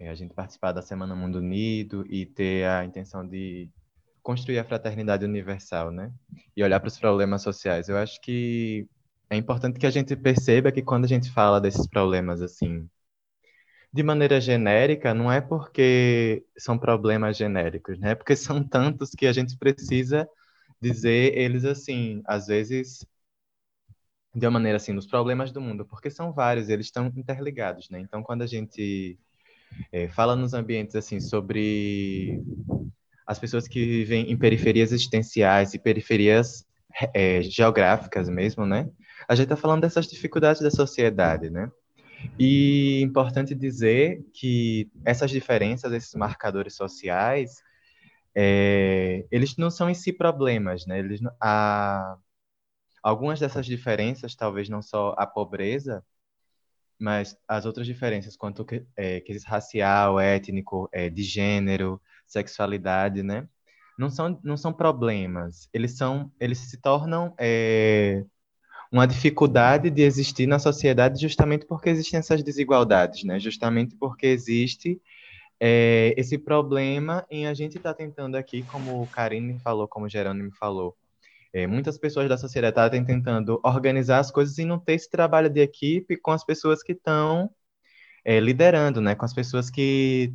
a 0.00 0.14
gente 0.14 0.34
participar 0.34 0.72
da 0.72 0.82
Semana 0.82 1.14
Mundo 1.16 1.38
Unido 1.38 2.04
e 2.08 2.26
ter 2.26 2.66
a 2.66 2.84
intenção 2.84 3.26
de 3.26 3.70
construir 4.22 4.58
a 4.58 4.64
fraternidade 4.64 5.24
universal, 5.24 5.90
né? 5.90 6.12
E 6.56 6.62
olhar 6.62 6.80
para 6.80 6.88
os 6.88 6.98
problemas 6.98 7.42
sociais. 7.42 7.88
Eu 7.88 7.96
acho 7.96 8.20
que 8.20 8.88
é 9.30 9.36
importante 9.36 9.78
que 9.78 9.86
a 9.86 9.90
gente 9.90 10.14
perceba 10.16 10.72
que 10.72 10.82
quando 10.82 11.04
a 11.04 11.08
gente 11.08 11.30
fala 11.30 11.60
desses 11.60 11.86
problemas 11.86 12.42
assim, 12.42 12.88
de 13.92 14.02
maneira 14.02 14.40
genérica, 14.40 15.14
não 15.14 15.30
é 15.32 15.40
porque 15.40 16.44
são 16.58 16.78
problemas 16.78 17.36
genéricos, 17.36 17.98
né? 17.98 18.10
É 18.12 18.14
porque 18.14 18.36
são 18.36 18.62
tantos 18.62 19.10
que 19.10 19.26
a 19.26 19.32
gente 19.32 19.56
precisa 19.56 20.28
dizer 20.80 21.36
eles 21.38 21.64
assim, 21.64 22.22
às 22.26 22.46
vezes 22.46 23.06
de 24.34 24.46
uma 24.46 24.52
maneira 24.52 24.76
assim, 24.76 24.92
nos 24.92 25.06
problemas 25.06 25.50
do 25.50 25.60
mundo, 25.60 25.86
porque 25.86 26.10
são 26.10 26.32
vários, 26.32 26.68
eles 26.68 26.86
estão 26.86 27.06
interligados, 27.16 27.88
né? 27.88 27.98
Então, 28.00 28.22
quando 28.22 28.42
a 28.42 28.46
gente 28.46 29.18
é, 29.92 30.08
fala 30.08 30.36
nos 30.36 30.54
ambientes 30.54 30.94
assim 30.96 31.20
sobre 31.20 32.40
as 33.26 33.38
pessoas 33.38 33.66
que 33.66 33.84
vivem 33.84 34.30
em 34.30 34.36
periferias 34.36 34.92
existenciais 34.92 35.74
e 35.74 35.78
periferias 35.78 36.64
é, 37.12 37.42
geográficas 37.42 38.28
mesmo, 38.28 38.64
né? 38.64 38.88
A 39.28 39.34
gente 39.34 39.46
está 39.46 39.56
falando 39.56 39.82
dessas 39.82 40.06
dificuldades 40.06 40.62
da 40.62 40.70
sociedade, 40.70 41.50
né? 41.50 41.70
E 42.38 43.00
importante 43.02 43.54
dizer 43.54 44.24
que 44.32 44.90
essas 45.04 45.30
diferenças, 45.30 45.92
esses 45.92 46.14
marcadores 46.14 46.74
sociais, 46.74 47.62
é, 48.34 49.26
eles 49.30 49.56
não 49.56 49.70
são 49.70 49.90
em 49.90 49.94
si 49.94 50.12
problemas, 50.12 50.86
né? 50.86 50.98
Eles, 50.98 51.20
a, 51.40 52.16
algumas 53.02 53.40
dessas 53.40 53.66
diferenças, 53.66 54.34
talvez 54.34 54.68
não 54.68 54.82
só 54.82 55.14
a 55.18 55.26
pobreza, 55.26 56.04
mas 56.98 57.36
as 57.46 57.66
outras 57.66 57.86
diferenças 57.86 58.36
quanto 58.36 58.64
que, 58.64 58.84
é, 58.96 59.22
racial, 59.46 60.18
étnico, 60.18 60.88
é, 60.92 61.10
de 61.10 61.22
gênero, 61.22 62.00
sexualidade, 62.26 63.22
né? 63.22 63.48
Não 63.98 64.10
são, 64.10 64.38
não 64.44 64.56
são 64.56 64.72
problemas, 64.72 65.68
eles 65.72 65.96
são, 65.96 66.30
eles 66.38 66.58
se 66.58 66.80
tornam 66.80 67.34
é, 67.38 68.24
uma 68.92 69.06
dificuldade 69.06 69.90
de 69.90 70.02
existir 70.02 70.46
na 70.46 70.58
sociedade 70.58 71.20
justamente 71.20 71.66
porque 71.66 71.88
existem 71.90 72.18
essas 72.18 72.42
desigualdades, 72.42 73.24
né? 73.24 73.38
Justamente 73.40 73.96
porque 73.96 74.26
existe 74.26 75.00
é, 75.60 76.14
esse 76.16 76.38
problema 76.38 77.26
em 77.30 77.46
a 77.46 77.54
gente 77.54 77.76
estar 77.78 77.94
tá 77.94 77.98
tentando 77.98 78.36
aqui, 78.36 78.62
como 78.64 79.02
o 79.02 79.06
Karine 79.06 79.58
falou, 79.60 79.88
como 79.88 80.06
o 80.06 80.08
Jerônimo 80.08 80.52
falou, 80.52 80.96
é, 81.56 81.66
muitas 81.66 81.96
pessoas 81.96 82.28
da 82.28 82.36
sociedade 82.36 82.76
estão 82.76 83.06
tentando 83.06 83.58
organizar 83.64 84.18
as 84.18 84.30
coisas 84.30 84.58
e 84.58 84.64
não 84.66 84.78
ter 84.78 84.92
esse 84.94 85.08
trabalho 85.10 85.48
de 85.48 85.60
equipe 85.62 86.14
com 86.18 86.30
as 86.32 86.44
pessoas 86.44 86.82
que 86.82 86.92
estão 86.92 87.50
é, 88.24 88.38
liderando, 88.40 89.00
né? 89.00 89.14
Com 89.14 89.24
as 89.24 89.32
pessoas 89.32 89.70
que 89.70 90.34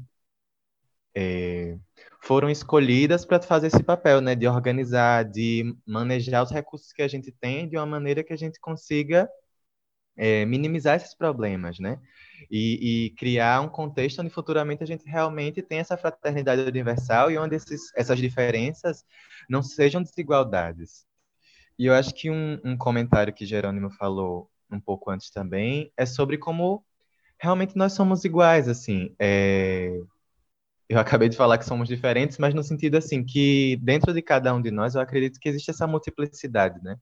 é, 1.16 1.78
foram 2.24 2.50
escolhidas 2.50 3.24
para 3.26 3.40
fazer 3.42 3.68
esse 3.68 3.84
papel, 3.84 4.20
né? 4.20 4.34
De 4.36 4.48
organizar, 4.48 5.24
de 5.24 5.76
manejar 5.86 6.44
os 6.44 6.50
recursos 6.52 6.92
que 6.92 7.04
a 7.04 7.08
gente 7.08 7.32
tem 7.32 7.70
de 7.70 7.78
uma 7.78 7.86
maneira 7.86 8.24
que 8.24 8.34
a 8.34 8.38
gente 8.38 8.60
consiga 8.60 9.30
é, 10.18 10.44
minimizar 10.46 10.96
esses 10.96 11.14
problemas, 11.16 11.78
né? 11.80 12.00
E, 12.50 13.06
e, 13.08 13.10
criar 13.12 13.62
um 13.62 13.70
contexto 13.70 14.22
onde 14.22 14.32
futuramente 14.32 14.84
a 14.84 14.88
gente 14.88 15.06
realmente 15.06 15.62
tem 15.62 15.80
essa 15.80 15.98
fraternidade 15.98 16.64
universal 16.64 17.30
e 17.32 17.38
onde 17.38 17.56
esses, 17.56 17.92
essas 17.96 18.18
diferenças 18.20 19.06
não 19.48 19.62
sejam 19.62 20.02
desigualdades. 20.02 21.11
E 21.82 21.88
eu 21.88 21.96
acho 21.96 22.14
que 22.14 22.30
um, 22.30 22.62
um 22.64 22.78
comentário 22.78 23.34
que 23.34 23.44
Jerônimo 23.44 23.90
falou 23.90 24.48
um 24.70 24.80
pouco 24.80 25.10
antes 25.10 25.32
também 25.32 25.92
é 25.98 26.06
sobre 26.06 26.38
como 26.38 26.86
realmente 27.40 27.76
nós 27.76 27.94
somos 27.94 28.24
iguais, 28.24 28.70
assim. 28.70 29.16
É... 29.18 30.00
Eu 30.88 31.00
acabei 31.00 31.28
de 31.28 31.36
falar 31.36 31.58
que 31.58 31.66
somos 31.66 31.88
diferentes, 31.88 32.38
mas 32.38 32.54
no 32.54 32.62
sentido 32.62 32.98
assim 32.98 33.26
que 33.26 33.80
dentro 33.82 34.14
de 34.14 34.22
cada 34.22 34.54
um 34.54 34.62
de 34.62 34.70
nós 34.70 34.94
eu 34.94 35.02
acredito 35.02 35.40
que 35.40 35.50
existe 35.50 35.72
essa 35.72 35.88
multiplicidade, 35.88 36.80
né? 36.84 36.98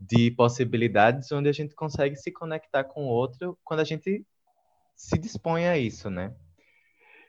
De 0.00 0.30
possibilidades 0.30 1.30
onde 1.30 1.50
a 1.50 1.52
gente 1.52 1.74
consegue 1.74 2.16
se 2.16 2.32
conectar 2.32 2.84
com 2.84 3.04
o 3.04 3.10
outro 3.10 3.58
quando 3.62 3.80
a 3.80 3.84
gente 3.84 4.24
se 4.94 5.18
dispõe 5.18 5.66
a 5.68 5.76
isso, 5.76 6.08
né? 6.08 6.34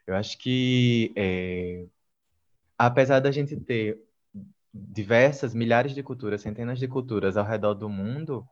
Eu 0.07 0.15
acho 0.15 0.37
que 0.37 1.11
é... 1.17 1.85
apesar 2.77 3.19
da 3.19 3.29
gente 3.29 3.57
ter 3.57 4.06
diversas, 4.89 5.53
milhares 5.53 5.93
de 5.93 6.03
culturas, 6.03 6.41
centenas 6.41 6.79
de 6.79 6.87
culturas 6.87 7.37
ao 7.37 7.45
redor 7.45 7.73
do 7.73 7.89
mundo, 7.89 8.47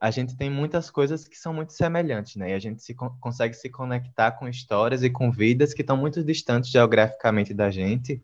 a 0.00 0.10
gente 0.10 0.36
tem 0.36 0.48
muitas 0.50 0.90
coisas 0.90 1.26
que 1.26 1.36
são 1.36 1.52
muito 1.52 1.72
semelhantes, 1.72 2.36
né? 2.36 2.50
E 2.50 2.54
a 2.54 2.58
gente 2.58 2.82
se, 2.82 2.94
consegue 2.94 3.54
se 3.54 3.68
conectar 3.68 4.32
com 4.32 4.48
histórias 4.48 5.02
e 5.02 5.10
com 5.10 5.30
vidas 5.30 5.74
que 5.74 5.82
estão 5.82 5.96
muito 5.96 6.22
distantes 6.22 6.70
geograficamente 6.70 7.52
da 7.52 7.70
gente, 7.70 8.22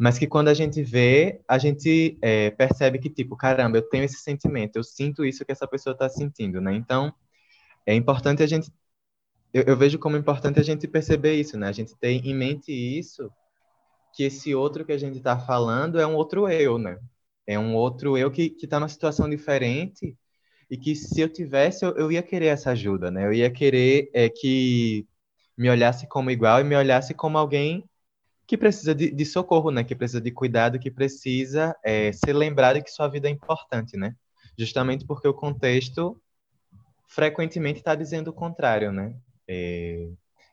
mas 0.00 0.18
que 0.18 0.26
quando 0.26 0.48
a 0.48 0.54
gente 0.54 0.82
vê, 0.82 1.40
a 1.46 1.58
gente 1.58 2.18
é, 2.20 2.50
percebe 2.50 2.98
que, 2.98 3.08
tipo, 3.08 3.36
caramba, 3.36 3.78
eu 3.78 3.82
tenho 3.82 4.04
esse 4.04 4.18
sentimento, 4.18 4.76
eu 4.76 4.84
sinto 4.84 5.24
isso 5.24 5.44
que 5.44 5.52
essa 5.52 5.66
pessoa 5.66 5.92
está 5.92 6.08
sentindo, 6.08 6.60
né? 6.60 6.74
Então, 6.74 7.14
é 7.86 7.94
importante 7.94 8.42
a 8.42 8.46
gente. 8.46 8.72
Eu, 9.52 9.64
eu 9.64 9.76
vejo 9.76 9.98
como 9.98 10.16
importante 10.16 10.60
a 10.60 10.62
gente 10.62 10.88
perceber 10.88 11.34
isso, 11.34 11.56
né? 11.56 11.68
A 11.68 11.72
gente 11.72 11.96
ter 11.96 12.10
em 12.10 12.34
mente 12.34 12.72
isso 12.72 13.30
que 14.16 14.24
esse 14.24 14.54
outro 14.54 14.82
que 14.82 14.92
a 14.92 14.98
gente 14.98 15.18
está 15.18 15.38
falando 15.38 16.00
é 16.00 16.06
um 16.06 16.14
outro 16.14 16.48
eu, 16.48 16.78
né? 16.78 16.98
É 17.46 17.58
um 17.58 17.74
outro 17.76 18.16
eu 18.16 18.30
que 18.30 18.56
está 18.62 18.80
numa 18.80 18.88
situação 18.88 19.28
diferente 19.28 20.16
e 20.70 20.76
que 20.78 20.96
se 20.96 21.20
eu 21.20 21.28
tivesse, 21.28 21.84
eu, 21.84 21.94
eu 21.96 22.10
ia 22.10 22.22
querer 22.22 22.46
essa 22.46 22.70
ajuda, 22.70 23.10
né? 23.10 23.26
Eu 23.26 23.32
ia 23.34 23.50
querer 23.50 24.10
é, 24.14 24.30
que 24.30 25.06
me 25.56 25.68
olhasse 25.68 26.08
como 26.08 26.30
igual 26.30 26.60
e 26.60 26.64
me 26.64 26.74
olhasse 26.74 27.12
como 27.12 27.36
alguém 27.36 27.84
que 28.46 28.56
precisa 28.56 28.94
de, 28.94 29.10
de 29.10 29.26
socorro, 29.26 29.70
né? 29.70 29.84
Que 29.84 29.94
precisa 29.94 30.20
de 30.20 30.30
cuidado, 30.30 30.78
que 30.78 30.90
precisa 30.90 31.76
é, 31.84 32.10
ser 32.12 32.32
lembrado 32.32 32.82
que 32.82 32.90
sua 32.90 33.08
vida 33.08 33.28
é 33.28 33.30
importante, 33.30 33.98
né? 33.98 34.14
Justamente 34.58 35.04
porque 35.04 35.28
o 35.28 35.34
contexto 35.34 36.18
frequentemente 37.06 37.80
está 37.80 37.94
dizendo 37.94 38.28
o 38.28 38.32
contrário, 38.32 38.90
né? 38.92 39.14
É, 39.46 40.08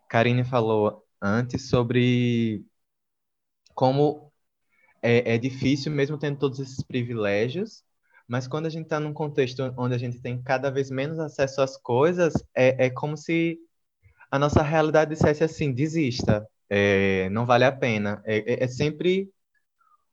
Karine 0.10 0.44
falou 0.44 1.06
antes 1.22 1.70
sobre 1.70 2.66
como 3.74 4.32
é, 5.02 5.36
é 5.36 5.38
difícil, 5.38 5.92
mesmo 5.92 6.18
tendo 6.18 6.40
todos 6.40 6.60
esses 6.60 6.84
privilégios, 6.84 7.84
mas 8.28 8.48
quando 8.48 8.68
a 8.68 8.70
gente 8.70 8.86
está 8.86 9.00
num 9.00 9.14
contexto 9.14 9.74
onde 9.78 9.94
a 9.96 9.98
gente 9.98 10.20
tem 10.22 10.42
cada 10.42 10.72
vez 10.72 10.90
menos 10.90 11.20
acesso 11.20 11.62
às 11.62 11.78
coisas, 11.78 12.34
é, 12.56 12.86
é 12.88 12.90
como 12.90 13.18
se 13.18 13.60
a 14.32 14.40
nossa 14.40 14.64
realidade 14.64 15.12
dissesse 15.14 15.44
assim: 15.44 15.72
desista, 15.74 16.48
é, 16.70 17.30
não 17.30 17.46
vale 17.46 17.66
a 17.66 17.72
pena. 17.72 18.22
É, 18.26 18.54
é, 18.54 18.64
é 18.64 18.68
sempre 18.68 19.30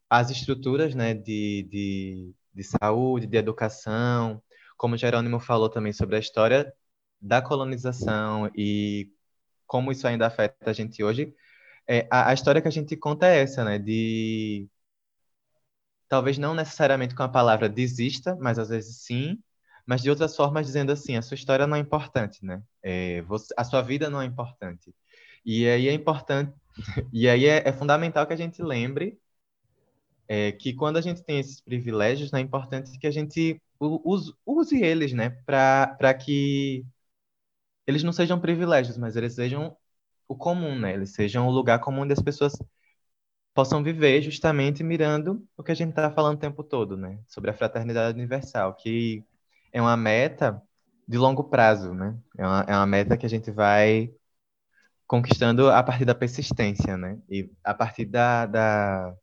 as 0.09 0.31
estruturas 0.31 0.95
né, 0.95 1.15
de, 1.15 1.67
de, 1.71 2.35
de 2.53 2.65
saúde, 2.65 3.27
de 3.27 3.37
educação, 3.39 4.43
como 4.77 4.97
Jerônimo 4.97 5.39
falou 5.39 5.69
também 5.69 5.93
sobre 5.93 6.17
a 6.17 6.19
história 6.19 6.73
da 7.21 7.41
colonização 7.41 8.51
e 8.57 9.11
como 9.67 9.93
isso 9.93 10.07
ainda 10.09 10.27
afeta 10.27 10.71
a 10.71 10.73
gente 10.73 11.03
hoje, 11.05 11.33
é, 11.91 12.07
a, 12.11 12.31
a 12.31 12.35
história 12.35 12.63
que 12.63 12.69
a 12.69 12.71
gente 12.71 12.97
conta 12.97 13.27
é 13.27 13.43
essa, 13.43 13.65
né? 13.65 13.79
De 13.79 14.69
talvez 16.09 16.39
não 16.39 16.55
necessariamente 16.55 17.15
com 17.15 17.23
a 17.25 17.29
palavra 17.29 17.69
desista, 17.69 18.37
mas 18.41 18.59
às 18.59 18.69
vezes 18.69 18.99
sim, 18.99 19.39
mas 19.87 20.03
de 20.03 20.11
outras 20.11 20.37
formas 20.37 20.67
dizendo 20.67 20.93
assim, 20.93 21.17
a 21.17 21.23
sua 21.23 21.35
história 21.35 21.67
não 21.67 21.77
é 21.77 21.81
importante, 21.81 22.45
né? 22.45 22.63
É, 22.83 23.23
você, 23.23 23.53
a 23.57 23.65
sua 23.65 23.83
vida 23.83 24.09
não 24.11 24.23
é 24.23 24.25
importante. 24.25 24.95
E 25.45 25.67
aí 25.69 25.89
é 25.89 25.93
importante, 25.93 26.55
e 27.13 27.29
aí 27.29 27.47
é, 27.47 27.69
é 27.69 27.73
fundamental 27.73 28.27
que 28.27 28.35
a 28.35 28.37
gente 28.37 28.63
lembre 28.63 29.19
é, 30.29 30.53
que 30.53 30.73
quando 30.73 30.97
a 30.97 31.01
gente 31.01 31.23
tem 31.25 31.41
esses 31.41 31.61
privilégios, 31.61 32.31
né, 32.31 32.39
é 32.41 32.43
importante 32.43 32.97
que 32.99 33.07
a 33.07 33.11
gente 33.11 33.61
use, 33.81 34.33
use 34.47 34.81
eles, 34.81 35.13
né, 35.13 35.31
para 35.45 36.15
que 36.15 36.87
eles 37.87 38.03
não 38.05 38.13
sejam 38.13 38.41
privilégios, 38.41 38.97
mas 38.97 39.17
eles 39.17 39.35
sejam 39.35 39.77
o 40.31 40.37
comum, 40.37 40.79
né? 40.79 40.95
Eles 40.95 41.13
sejam 41.13 41.49
o 41.49 41.51
lugar 41.51 41.81
comum 41.81 42.03
onde 42.03 42.13
as 42.13 42.23
pessoas 42.23 42.53
possam 43.55 43.83
viver 43.83 44.23
justamente 44.23 44.83
mirando 44.85 45.47
o 45.57 45.63
que 45.63 45.73
a 45.73 45.75
gente 45.75 45.91
está 45.91 46.11
falando 46.11 46.37
o 46.37 46.41
tempo 46.41 46.63
todo, 46.65 46.97
né? 46.97 47.21
Sobre 47.29 47.51
a 47.51 47.55
fraternidade 47.55 48.17
universal, 48.19 48.75
que 48.75 49.25
é 49.73 49.81
uma 49.81 49.97
meta 49.97 50.63
de 51.09 51.19
longo 51.19 51.45
prazo, 51.45 51.95
né? 51.95 52.19
É 52.39 52.47
uma, 52.47 52.61
é 52.69 52.75
uma 52.77 52.87
meta 52.87 53.17
que 53.17 53.27
a 53.27 53.29
gente 53.29 53.51
vai 53.51 54.15
conquistando 55.07 55.71
a 55.71 55.83
partir 55.83 56.05
da 56.07 56.15
persistência, 56.15 56.97
né? 56.97 57.19
E 57.31 57.51
a 57.65 57.75
partir 57.75 58.07
da, 58.07 58.47
da 58.47 59.15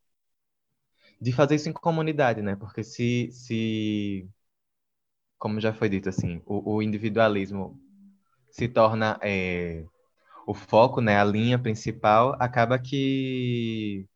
de 1.20 1.32
fazer 1.32 1.54
isso 1.56 1.68
em 1.68 1.72
comunidade, 1.72 2.42
né? 2.42 2.56
Porque 2.56 2.82
se, 2.82 3.30
se 3.32 4.28
como 5.38 5.60
já 5.60 5.72
foi 5.72 5.88
dito 5.88 6.08
assim, 6.08 6.42
o, 6.46 6.76
o 6.76 6.82
individualismo 6.82 7.78
se 8.50 8.68
torna 8.68 9.18
é, 9.22 9.84
o 10.48 10.54
foco, 10.54 11.02
né, 11.02 11.20
a 11.20 11.24
linha 11.24 11.58
principal, 11.58 12.34
acaba 12.40 12.78
que 12.78 14.06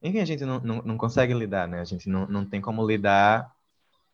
enfim, 0.00 0.20
a 0.20 0.24
gente 0.24 0.44
não, 0.44 0.60
não, 0.60 0.82
não 0.82 0.96
consegue 0.96 1.34
lidar, 1.34 1.66
né? 1.66 1.80
A 1.80 1.84
gente 1.84 2.08
não, 2.08 2.28
não 2.28 2.48
tem 2.48 2.60
como 2.60 2.86
lidar 2.86 3.50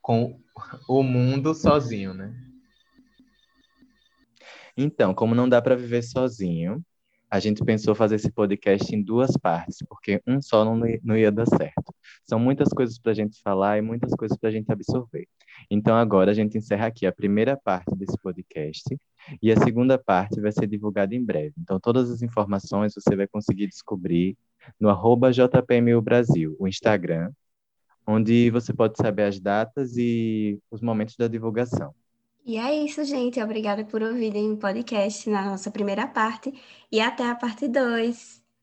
com 0.01 0.41
o 0.89 1.03
mundo 1.03 1.55
sozinho, 1.55 2.15
né? 2.15 2.35
Então, 4.75 5.13
como 5.13 5.35
não 5.35 5.47
dá 5.47 5.61
para 5.61 5.77
viver 5.77 6.03
sozinho, 6.03 6.83
a 7.35 7.41
gente 7.41 7.65
pensou 7.65 7.97
fazer 7.97 8.15
esse 8.15 8.31
podcast 8.31 8.95
em 8.95 9.03
duas 9.03 9.37
partes, 9.37 9.79
porque 9.89 10.23
um 10.25 10.41
só 10.41 10.65
não, 10.65 10.81
não 11.03 11.17
ia 11.17 11.33
dar 11.33 11.47
certo. 11.47 11.93
São 12.25 12.39
muitas 12.39 12.69
coisas 12.69 12.97
para 12.97 13.11
a 13.11 13.15
gente 13.15 13.43
falar 13.43 13.77
e 13.77 13.83
muitas 13.83 14.13
coisas 14.15 14.39
para 14.39 14.51
a 14.51 14.53
gente 14.53 14.71
absorver. 14.71 15.27
Então, 15.69 15.97
agora 15.97 16.31
a 16.31 16.35
gente 16.35 16.57
encerra 16.57 16.87
aqui 16.87 17.07
a 17.07 17.13
primeira 17.13 17.57
parte 17.57 17.93
desse 17.97 18.17
podcast 18.23 18.85
e 19.43 19.51
a 19.51 19.57
segunda 19.57 19.99
parte 19.99 20.41
vai 20.41 20.53
ser 20.53 20.69
divulgada 20.69 21.13
em 21.13 21.25
breve. 21.25 21.55
Então, 21.59 21.81
todas 21.81 22.09
as 22.09 22.23
informações 22.23 22.95
você 22.95 23.17
vai 23.17 23.27
conseguir 23.27 23.67
descobrir 23.67 24.39
no 24.79 24.89
arroba 24.89 25.33
JPMU 25.33 26.01
Brasil, 26.01 26.55
o 26.61 26.69
Instagram, 26.69 27.33
onde 28.07 28.49
você 28.51 28.73
pode 28.73 28.97
saber 28.97 29.25
as 29.25 29.41
datas 29.41 29.97
e 29.97 30.57
os 30.71 30.81
momentos 30.81 31.17
da 31.17 31.27
divulgação. 31.27 31.93
E 32.45 32.57
é 32.59 32.75
isso, 32.85 33.05
gente. 33.05 33.41
Obrigada 33.43 33.85
por 33.85 34.03
ouvirem 34.03 34.53
o 34.53 34.57
podcast 34.59 35.29
na 35.31 35.45
nossa 35.45 35.71
primeira 35.71 36.07
parte 36.07 36.53
e 36.93 37.01
até 37.01 37.29
a 37.29 37.35
parte 37.35 37.67
2. 37.69 38.44